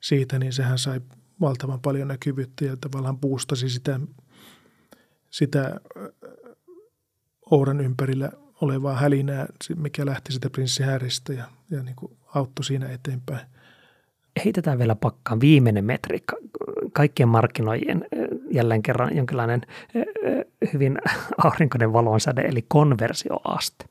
[0.00, 1.00] siitä, niin sehän sai
[1.40, 4.00] valtavan paljon näkyvyyttä ja tavallaan boostasi sitä,
[5.30, 5.80] sitä
[7.50, 8.30] Ouran ympärillä
[8.60, 9.46] olevaa hälinää,
[9.76, 13.46] mikä lähti sitä prinssi Häristä ja, ja niin kuin auttoi siinä eteenpäin.
[14.44, 16.36] Heitetään vielä pakkaan viimeinen metriikka.
[16.92, 18.06] Kaikkien markkinoijien
[18.50, 19.60] jälleen kerran jonkinlainen
[20.72, 20.98] hyvin
[21.44, 23.84] aurinkoinen valonsäde, eli konversioaste.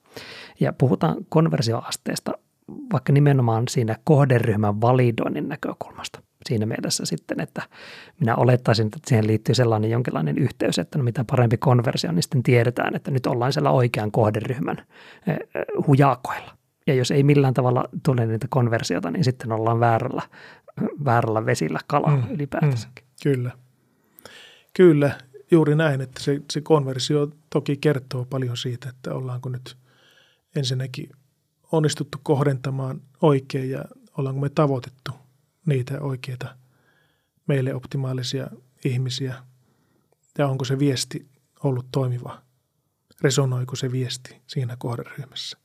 [0.59, 2.31] Ja puhutaan konversioasteesta
[2.91, 6.21] vaikka nimenomaan siinä kohderyhmän validoinnin näkökulmasta.
[6.45, 7.61] Siinä mielessä sitten, että
[8.19, 12.43] minä olettaisin, että siihen liittyy sellainen jonkinlainen yhteys, että no mitä parempi konversio, niin sitten
[12.43, 14.77] tiedetään, että nyt ollaan siellä oikean kohderyhmän
[15.27, 16.57] eh, eh, hujakoilla.
[16.87, 20.21] Ja jos ei millään tavalla tule niitä konversiota, niin sitten ollaan väärällä,
[21.05, 23.05] väärällä vesillä kala mm, ylipäätänsäkin.
[23.05, 23.51] Mm, kyllä.
[24.75, 25.11] Kyllä,
[25.51, 29.77] juuri näin, että se, se konversio toki kertoo paljon siitä, että ollaanko nyt
[30.55, 31.09] ensinnäkin
[31.73, 33.85] onnistuttu kohdentamaan oikein ja
[34.17, 35.11] ollaanko me tavoitettu
[35.65, 36.55] niitä oikeita
[37.47, 38.47] meille optimaalisia
[38.85, 39.43] ihmisiä
[40.37, 41.27] ja onko se viesti
[41.63, 42.41] ollut toimiva,
[43.21, 45.57] resonoiko se viesti siinä kohderyhmässä.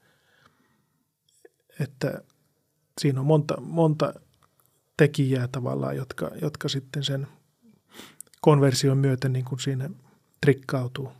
[1.80, 2.22] Että
[3.00, 4.14] siinä on monta, monta
[4.96, 7.26] tekijää tavallaan, jotka, jotka sitten sen
[8.40, 9.90] konversion myötä niin kuin siinä
[10.40, 11.12] trikkautuu.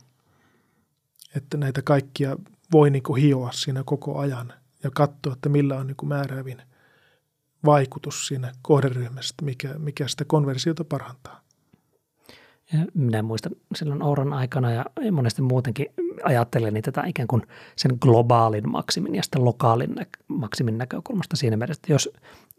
[1.35, 2.37] Että näitä kaikkia
[2.71, 4.53] voi niin kuin hioa siinä koko ajan
[4.83, 6.61] ja katsoa, että millä on niin kuin määräävin
[7.65, 11.41] vaikutus siinä kohderyhmästä, mikä, mikä sitä konversiota parantaa.
[12.93, 15.87] Minä muistan silloin Auran aikana ja monesti muutenkin
[16.23, 17.41] ajattelen niitä tätä ikään kuin
[17.75, 22.09] sen globaalin maksimin ja sitten lokaalin nä- maksimin näkökulmasta siinä mielessä, että jos,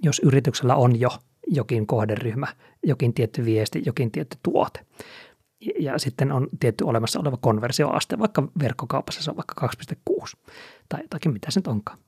[0.02, 1.10] jos yrityksellä on jo
[1.46, 2.46] jokin kohderyhmä,
[2.82, 4.86] jokin tietty viesti, jokin tietty tuote,
[5.78, 9.70] ja sitten on tietty olemassa oleva konversioaste, vaikka verkkokaupassa se on vaikka
[10.10, 10.52] 2,6
[10.88, 11.98] tai jotakin, mitä se nyt onkaan.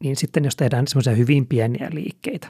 [0.00, 2.48] Niin sitten jos tehdään semmoisia hyvin pieniä liikkeitä,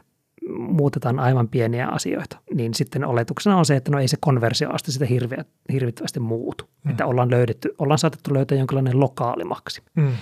[0.49, 5.07] muutetaan aivan pieniä asioita, niin sitten oletuksena on se, että no ei se konversioaste sitä
[5.07, 6.65] hirveä, hirvittävästi muutu.
[6.85, 6.91] Mm.
[6.91, 9.83] Että ollaan löydetty, ollaan saatettu löytää jonkinlainen lokaalimaksi.
[9.95, 10.13] Mm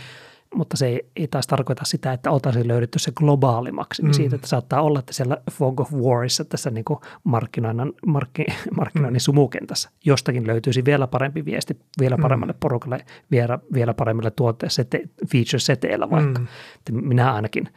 [0.54, 4.12] mutta se ei, ei taas tarkoita sitä, että oltaisiin löydetty se globaali maksimi mm.
[4.12, 8.44] siitä, että saattaa olla, että siellä Fog of Warissa tässä niin kuin markkinoinnin, markki,
[8.76, 9.24] markkinoinnin mm.
[9.24, 12.22] sumukentässä jostakin löytyisi vielä parempi viesti vielä mm.
[12.22, 12.58] paremmalle mm.
[12.60, 16.40] porukalle, vielä, vielä paremmille tuotteille, feature-seteillä vaikka.
[16.40, 17.08] Mm.
[17.08, 17.68] Minä ainakin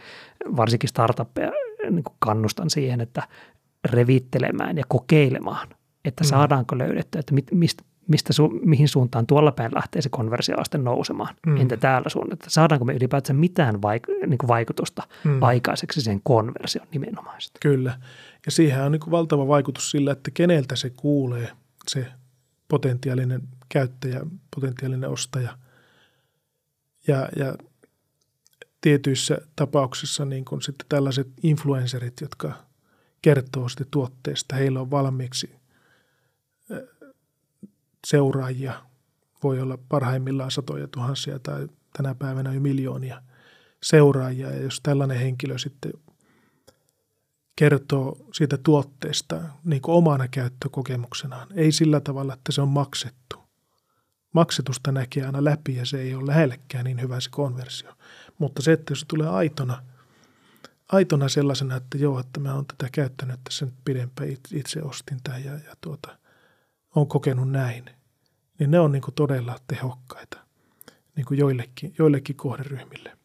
[0.56, 1.52] varsinkin startuppeja
[1.90, 3.24] niin kuin kannustan siihen, että
[3.92, 5.68] revittelemään ja kokeilemaan,
[6.06, 6.28] että mm.
[6.28, 11.36] saadaanko löydettyä, että mit, mistä, mistä su, mihin suuntaan tuolla päin lähtee se konversioaste nousemaan,
[11.46, 11.58] mm.
[11.58, 12.50] entä täällä suunnassa.
[12.50, 15.44] Saadaanko me ylipäätään mitään vaik- niin kuin vaikutusta mm.
[15.44, 17.60] aikaiseksi sen konversion nimenomaisesti.
[17.62, 18.00] Kyllä,
[18.46, 21.52] ja siihen on niin valtava vaikutus sillä, että keneltä se kuulee
[21.88, 22.08] se
[22.68, 24.22] potentiaalinen käyttäjä,
[24.56, 25.58] potentiaalinen ostaja.
[27.08, 27.56] Ja, ja
[28.82, 32.54] tietyissä tapauksissa niin kuin sitten tällaiset influencerit, jotka
[33.22, 35.52] kertoo sitten tuotteesta, heillä on valmiiksi–
[38.08, 38.74] seuraajia
[39.44, 41.68] voi olla parhaimmillaan satoja tuhansia tai
[41.98, 43.22] tänä päivänä jo miljoonia
[43.84, 44.52] seuraajia.
[44.52, 45.94] Ja jos tällainen henkilö sitten
[47.56, 53.38] kertoo siitä tuotteesta niin kuin omana käyttökokemuksenaan, ei sillä tavalla, että se on maksettu.
[54.34, 57.92] Maksetusta näkee aina läpi ja se ei ole lähellekään niin hyvä se konversio.
[58.38, 59.84] Mutta se, että jos se tulee aitona,
[60.92, 65.44] aitona sellaisena, että joo, että mä oon tätä käyttänyt tässä nyt pidempään, itse ostin tämän
[65.44, 66.18] ja, ja tuota,
[66.96, 67.97] on kokenut näin,
[68.60, 70.38] niin ne on niin kuin todella tehokkaita
[71.16, 73.18] niin kuin joillekin, joillekin kohderyhmille.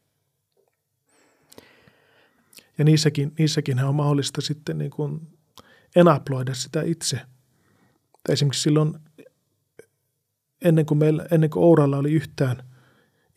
[2.78, 5.28] Ja niissäkin, niissäkin on mahdollista sitten niin kuin
[5.96, 7.20] enaploida sitä itse.
[8.28, 8.98] Esimerkiksi silloin
[10.64, 12.62] ennen kuin, meillä, ennen kuin Ouralla oli yhtään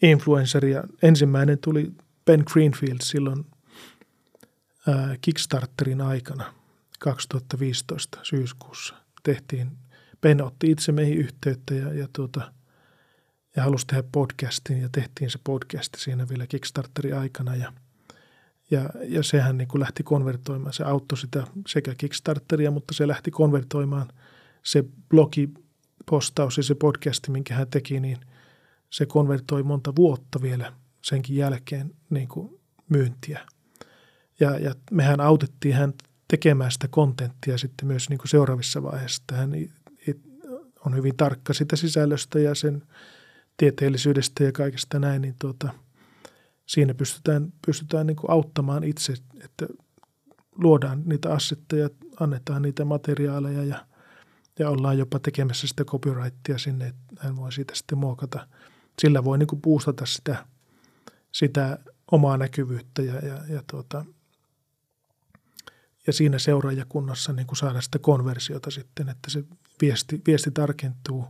[0.02, 1.92] influenceria, ensimmäinen tuli
[2.26, 3.46] Ben Greenfield silloin
[4.88, 6.54] ää, Kickstarterin aikana
[7.00, 8.96] 2015 syyskuussa.
[9.24, 9.72] Tehtiin
[10.26, 12.52] Ben otti itse meihin yhteyttä ja, ja, tuota,
[13.56, 17.74] ja halusi tehdä podcastin ja tehtiin se podcast siinä vielä Kickstarterin aikana ja,
[18.72, 20.74] ja, ja sehän niin kuin lähti konvertoimaan.
[20.74, 24.08] Se auttoi sitä sekä Kickstarteria, mutta se lähti konvertoimaan
[24.64, 28.18] se blogipostaus ja se podcasti, minkä hän teki, niin
[28.90, 33.40] se konvertoi monta vuotta vielä senkin jälkeen niin kuin myyntiä.
[34.40, 35.94] Ja, ja mehän autettiin hän
[36.28, 39.24] tekemään sitä kontenttia sitten myös niin kuin seuraavissa vaiheissa.
[39.34, 39.52] Hän
[40.86, 42.84] on hyvin tarkka sitä sisällöstä ja sen
[43.58, 45.70] tieteellisyydestä ja kaikesta näin, niin tuota,
[46.66, 49.14] siinä pystytään, pystytään niin kuin auttamaan itse,
[49.44, 49.68] että
[50.56, 51.90] luodaan niitä assetteja,
[52.20, 53.86] annetaan niitä materiaaleja ja,
[54.60, 58.48] ja ollaan jopa tekemässä sitä copyrightia sinne, että hän voi siitä sitten muokata.
[59.02, 60.46] Sillä voi niin kuin boostata sitä,
[61.32, 61.80] sitä
[62.12, 64.06] omaa näkyvyyttä ja, ja, ja tuota,
[66.08, 69.44] ja siinä seuraajakunnassa niin kuin saada sitä konversiota sitten, että se
[69.82, 71.26] viesti, viesti tarkentuu,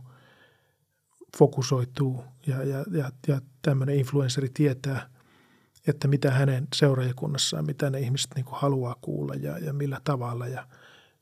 [1.38, 5.10] fokusoituu ja, ja, ja, ja tämmöinen influenceri tietää,
[5.86, 10.46] että mitä hänen seuraajakunnassaan, mitä ne ihmiset niin kuin haluaa kuulla ja, ja millä tavalla
[10.46, 10.66] ja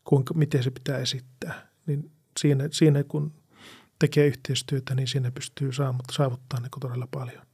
[0.05, 1.69] kuinka, miten se pitää esittää.
[1.87, 2.11] Niin
[2.41, 3.33] siinä, siinä kun
[3.99, 5.73] tekee yhteistyötä, niin siinä pystyy
[6.13, 7.47] saavuttamaan niin todella paljon.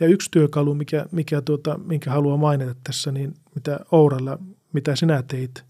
[0.00, 4.38] Ja yksi työkalu, mikä, mikä tuota, minkä haluan mainita tässä, niin mitä Ouralla,
[4.72, 5.64] mitä sinä teit,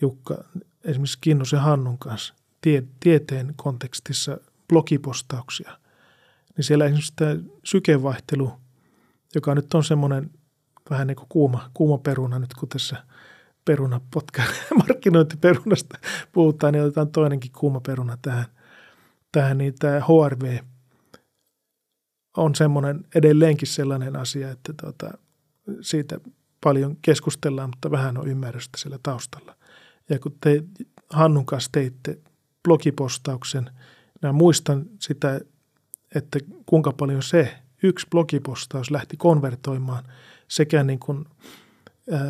[0.00, 0.44] Jukka,
[0.84, 4.38] esimerkiksi Kinnusen Hannun kanssa, tie, tieteen kontekstissa
[4.68, 5.78] blogipostauksia,
[6.56, 8.52] niin siellä esimerkiksi tämä sykevaihtelu,
[9.34, 10.30] joka nyt on semmoinen
[10.90, 13.04] vähän niin kuin kuuma, kuuma peruna nyt, kun tässä
[13.64, 14.42] perunapotka,
[14.88, 15.98] markkinointiperunasta
[16.32, 18.46] puhutaan, niin otetaan toinenkin kuuma peruna tähän,
[19.32, 20.58] tähän niin tämä HRV
[22.36, 25.18] on semmoinen edelleenkin sellainen asia, että tuota,
[25.80, 26.20] siitä
[26.64, 29.56] paljon keskustellaan, mutta vähän on ymmärrystä siellä taustalla.
[30.08, 30.64] Ja kun te
[31.10, 32.18] Hannun kanssa teitte
[32.62, 33.70] blogipostauksen,
[34.22, 35.40] minä muistan sitä,
[36.14, 40.04] että kuinka paljon se yksi blogipostaus lähti konvertoimaan
[40.48, 41.24] sekä niin kuin,
[42.10, 42.20] ää,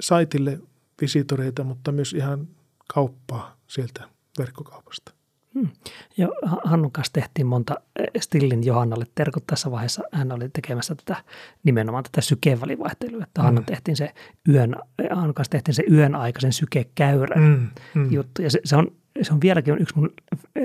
[0.00, 0.60] saitille
[1.00, 2.48] visitoreita, mutta myös ihan
[2.94, 4.08] kauppaa sieltä
[4.38, 5.19] verkkokaupasta.
[5.54, 5.68] Hmm.
[6.16, 6.28] Jo
[6.64, 7.74] Hannun kanssa tehtiin monta
[8.20, 10.02] Stillin Johannalle terkut tässä vaiheessa.
[10.12, 11.24] Hän oli tekemässä tätä
[11.62, 13.22] nimenomaan tätä sykevälivaihtelua.
[13.22, 14.14] Että Hannun tehtiin se
[14.48, 14.76] yön,
[15.10, 18.12] Hannun kanssa tehtiin se yön aikaisen sykekäyrän mm, mm.
[18.12, 18.42] juttu.
[18.42, 18.92] Ja se, se, on
[19.22, 20.10] se on vieläkin yksi mun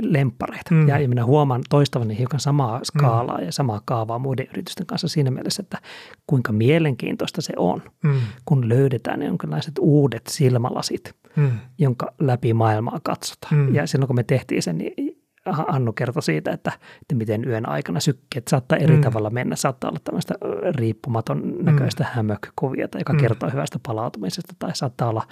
[0.01, 0.73] lemppareita.
[0.73, 0.87] Mm.
[0.87, 3.45] Ja minä huomaan toistavani hiukan samaa skaalaa mm.
[3.45, 5.77] ja samaa kaavaa muiden yritysten kanssa siinä mielessä, että
[6.27, 8.13] kuinka mielenkiintoista se on, mm.
[8.45, 11.51] kun löydetään jonkinlaiset uudet silmälasit, mm.
[11.77, 13.55] jonka läpi maailmaa katsotaan.
[13.55, 13.75] Mm.
[13.75, 15.15] Ja silloin kun me tehtiin sen, niin
[15.67, 19.01] Annu kertoi siitä, että, että miten yön aikana sykkeet saattaa eri mm.
[19.01, 19.55] tavalla mennä.
[19.55, 20.33] Saattaa olla tämmöistä
[20.75, 22.09] riippumaton näköistä mm.
[22.13, 23.19] hämökkuviota, joka mm.
[23.19, 25.27] kertoo hyvästä palautumisesta, tai saattaa olla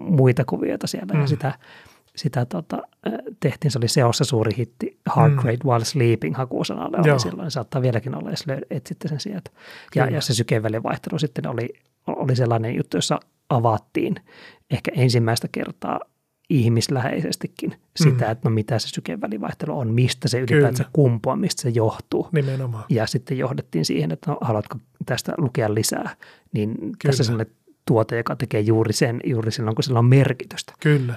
[0.00, 1.14] muita kuvioita siellä.
[1.14, 1.20] Mm.
[1.20, 1.58] Ja sitä
[2.16, 2.82] sitä tota,
[3.40, 5.38] tehtiin, se oli seossa suuri hitti, Hard mm.
[5.38, 7.18] Grade While Sleeping hakusanalle oli Joo.
[7.18, 9.50] silloin, saattaa vieläkin olla, jos etsitte sen sieltä.
[9.94, 11.68] Ja, ja se sykevälivaihtelu sitten oli,
[12.06, 14.16] oli sellainen juttu, jossa avattiin
[14.70, 16.00] ehkä ensimmäistä kertaa
[16.50, 18.30] ihmisläheisestikin sitä, mm.
[18.30, 22.28] että no mitä se sykevälivaihtelu on, mistä se ylipäätään kumpuaa, mistä se johtuu.
[22.32, 22.84] Nimenomaan.
[22.88, 26.16] Ja sitten johdettiin siihen, että no, haluatko tästä lukea lisää,
[26.52, 26.92] niin Kyllä.
[27.04, 27.54] tässä sellainen
[27.86, 30.72] tuote, joka tekee juuri sen, juuri silloin, kun sillä on merkitystä.
[30.80, 31.14] Kyllä.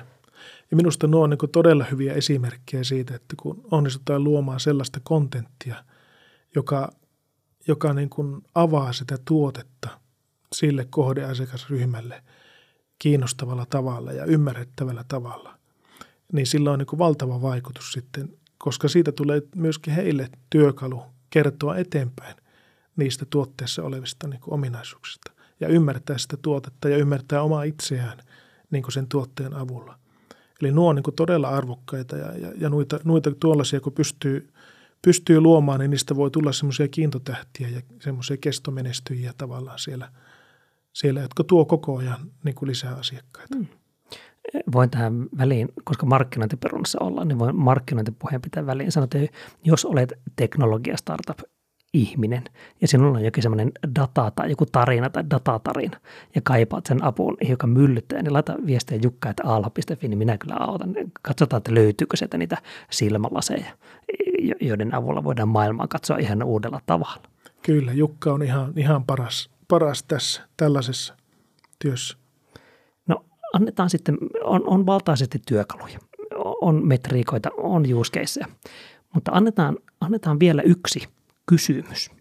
[0.72, 5.84] Ja minusta nuo on niin todella hyviä esimerkkejä siitä, että kun onnistutaan luomaan sellaista kontenttia,
[6.56, 6.92] joka,
[7.68, 9.90] joka niin kuin avaa sitä tuotetta
[10.54, 12.24] sille kohdeasiakasryhmälle
[13.00, 15.60] kiinnostavalla tavalla ja ymmärrettävällä tavalla,
[16.34, 21.78] niin sillä on niin kuin valtava vaikutus sitten, koska siitä tulee myöskin heille työkalu kertoa
[21.78, 22.36] eteenpäin
[22.96, 28.18] niistä tuotteessa olevista niin kuin ominaisuuksista ja ymmärtää sitä tuotetta ja ymmärtää omaa itseään
[28.72, 30.00] niin kuin sen tuotteen avulla–
[30.62, 34.50] Eli nuo on niin todella arvokkaita ja, ja, ja noita, noita tuollaisia, kun pystyy,
[35.02, 40.12] pystyy luomaan, niin niistä voi tulla semmoisia kiintotähtiä ja semmoisia kestomenestyjiä tavallaan siellä,
[40.94, 43.56] siellä jotka tuo koko ajan niin kuin lisää asiakkaita.
[43.56, 43.68] Hmm.
[44.72, 50.14] Voin tähän väliin, koska markkinointiperunassa ollaan, niin voin markkinointipuheen pitää väliin sanoa, että jos olet
[50.36, 51.40] teknologia startup,
[51.94, 52.44] ihminen
[52.82, 55.98] ja sinulla on jokin semmoinen data tai joku tarina tai datatarina
[56.36, 60.56] ja kaipaat sen apuun joka myllyttää, niin laita viestiä jukka, että alha.fi, niin minä kyllä
[60.60, 60.96] autan.
[61.22, 62.58] Katsotaan, että löytyykö sieltä niitä
[62.90, 63.66] silmälaseja,
[64.62, 67.22] joiden avulla voidaan maailmaa katsoa ihan uudella tavalla.
[67.62, 71.16] Kyllä, Jukka on ihan, ihan paras, paras tässä tällaisessa
[71.80, 72.18] työssä.
[73.08, 76.00] No annetaan sitten, on, on valtaisesti työkaluja,
[76.62, 78.42] on metriikoita, on use
[79.14, 81.08] mutta annetaan, annetaan vielä yksi–
[81.50, 82.12] kysymys,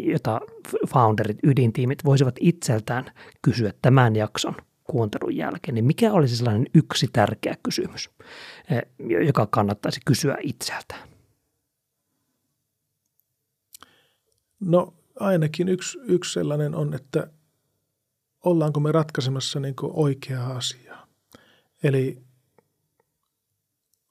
[0.00, 0.40] jota
[0.88, 3.04] founderit, ydintiimit voisivat itseltään
[3.42, 8.10] kysyä tämän jakson kuuntelun jälkeen, niin mikä olisi sellainen yksi tärkeä kysymys,
[8.70, 8.82] eh,
[9.26, 11.08] joka kannattaisi kysyä itseltään?
[14.60, 17.30] No ainakin yksi, yksi sellainen on, että
[18.44, 21.06] ollaanko me ratkaisemassa niin oikeaa asiaa.
[21.82, 22.22] Eli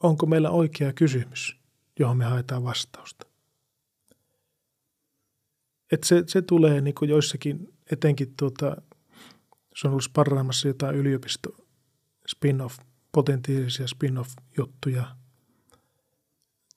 [0.03, 1.55] onko meillä oikea kysymys,
[1.99, 3.30] johon me haetaan vastausta.
[5.91, 8.81] Että se, se tulee niin kuin joissakin, etenkin tuota,
[9.75, 11.49] se on ollut sparraamassa jotain yliopisto
[12.27, 12.77] spin-off,
[13.11, 15.15] potentiaalisia spin-off-juttuja.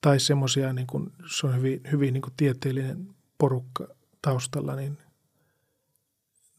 [0.01, 3.87] Tai semmoisia, niin kuin, se on hyvin, hyvin niin kuin tieteellinen porukka
[4.21, 4.97] taustalla, niin,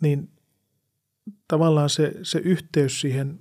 [0.01, 0.31] niin
[1.49, 3.41] tavallaan se, se yhteys siihen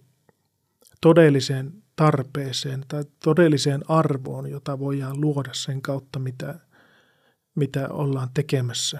[1.01, 6.59] todelliseen tarpeeseen tai todelliseen arvoon, jota voidaan luoda sen kautta, mitä,
[7.55, 8.99] mitä ollaan tekemässä,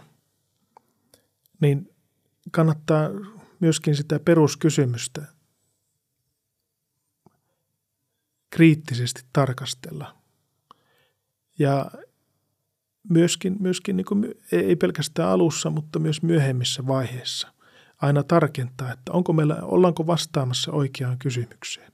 [1.61, 1.95] niin
[2.52, 3.10] kannattaa
[3.60, 5.26] myöskin sitä peruskysymystä
[8.49, 10.15] kriittisesti tarkastella.
[11.60, 11.91] Ja
[13.10, 17.53] myöskin, myöskin niin kuin, ei pelkästään alussa, mutta myös myöhemmissä vaiheissa
[18.02, 21.91] aina tarkentaa, että onko meillä, ollaanko vastaamassa oikeaan kysymykseen.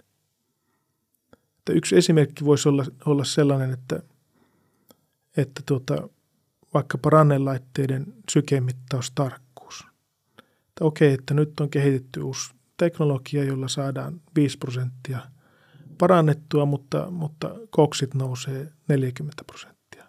[1.57, 4.03] Että yksi esimerkki voisi olla, olla sellainen, että,
[5.37, 6.09] että tuota,
[6.73, 9.85] vaikkapa rannelaitteiden sykemittaustarkkuus.
[10.39, 15.19] Että okei, että nyt on kehitetty uusi teknologia, jolla saadaan 5 prosenttia
[15.97, 20.05] parannettua, mutta, mutta koksit nousee 40 prosenttia.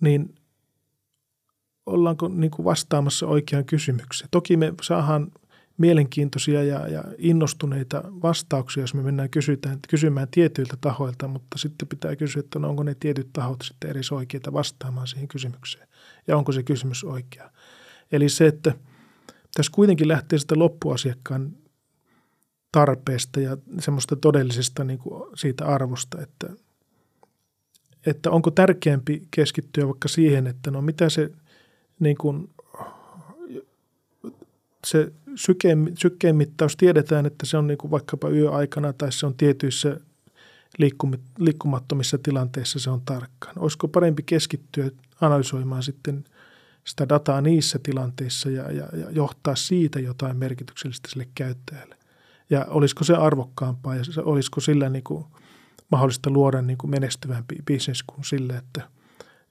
[0.00, 0.34] Niin
[1.86, 4.28] ollaanko niin kuin vastaamassa oikeaan kysymykseen?
[4.30, 5.32] Toki me saadaan
[5.78, 12.16] mielenkiintoisia ja, ja innostuneita vastauksia, jos me mennään kysytään, kysymään tietyiltä tahoilta, mutta sitten pitää
[12.16, 15.88] kysyä, että no onko ne tietyt tahot sitten eri oikeita vastaamaan siihen kysymykseen
[16.26, 17.50] ja onko se kysymys oikea.
[18.12, 18.74] Eli se, että
[19.54, 21.52] tässä kuitenkin lähtee sitä loppuasiakkaan
[22.72, 26.48] tarpeesta ja semmoista todellisesta niin kuin siitä arvosta, että,
[28.06, 31.30] että onko tärkeämpi keskittyä vaikka siihen, että no mitä se
[32.00, 32.48] niin kuin,
[34.86, 39.34] se sykkeen, sykkeen mittaus tiedetään, että se on niin kuin vaikkapa yöaikana tai se on
[39.34, 40.00] tietyissä
[41.38, 43.58] liikkumattomissa tilanteissa se on tarkkaan.
[43.58, 44.90] Olisiko parempi keskittyä
[45.20, 46.24] analysoimaan sitten
[46.84, 51.96] sitä dataa niissä tilanteissa ja, ja, ja johtaa siitä jotain merkityksellistä sille käyttäjälle?
[52.50, 55.24] Ja olisiko se arvokkaampaa ja olisiko sillä niin kuin
[55.90, 58.88] mahdollista luoda niin kuin menestyvämpi bisnes kuin sille, että,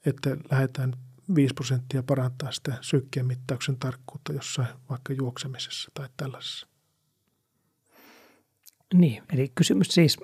[0.05, 0.93] että lähdetään
[1.35, 6.67] 5 prosenttia parantaa sitä sykkeen mittauksen tarkkuutta jossain vaikka juoksemisessa tai tällaisessa.
[8.93, 10.17] Niin, eli kysymys siis,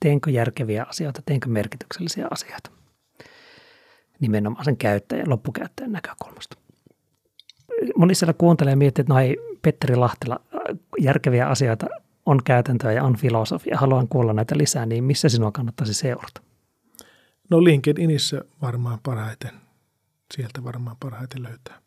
[0.00, 2.70] teenkö järkeviä asioita, teenkö merkityksellisiä asioita?
[4.20, 6.56] Nimenomaan sen käyttäjän, loppukäyttäjän näkökulmasta.
[7.96, 10.40] Moni siellä kuuntelee ja miettii, että no ei, Petteri Lahtela,
[11.00, 11.86] järkeviä asioita
[12.26, 13.78] on käytäntöä ja on filosofia.
[13.78, 16.42] Haluan kuulla näitä lisää, niin missä sinua kannattaisi seurata?
[17.50, 19.61] No LinkedInissä varmaan parhaiten
[20.32, 21.78] sieltä varmaan parhaiten löytää.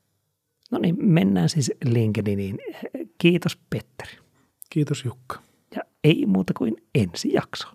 [0.72, 2.60] No niin, mennään siis LinkedIniin.
[3.18, 4.18] Kiitos Petteri.
[4.70, 5.42] Kiitos Jukka.
[5.76, 7.68] Ja ei muuta kuin ensi jakso.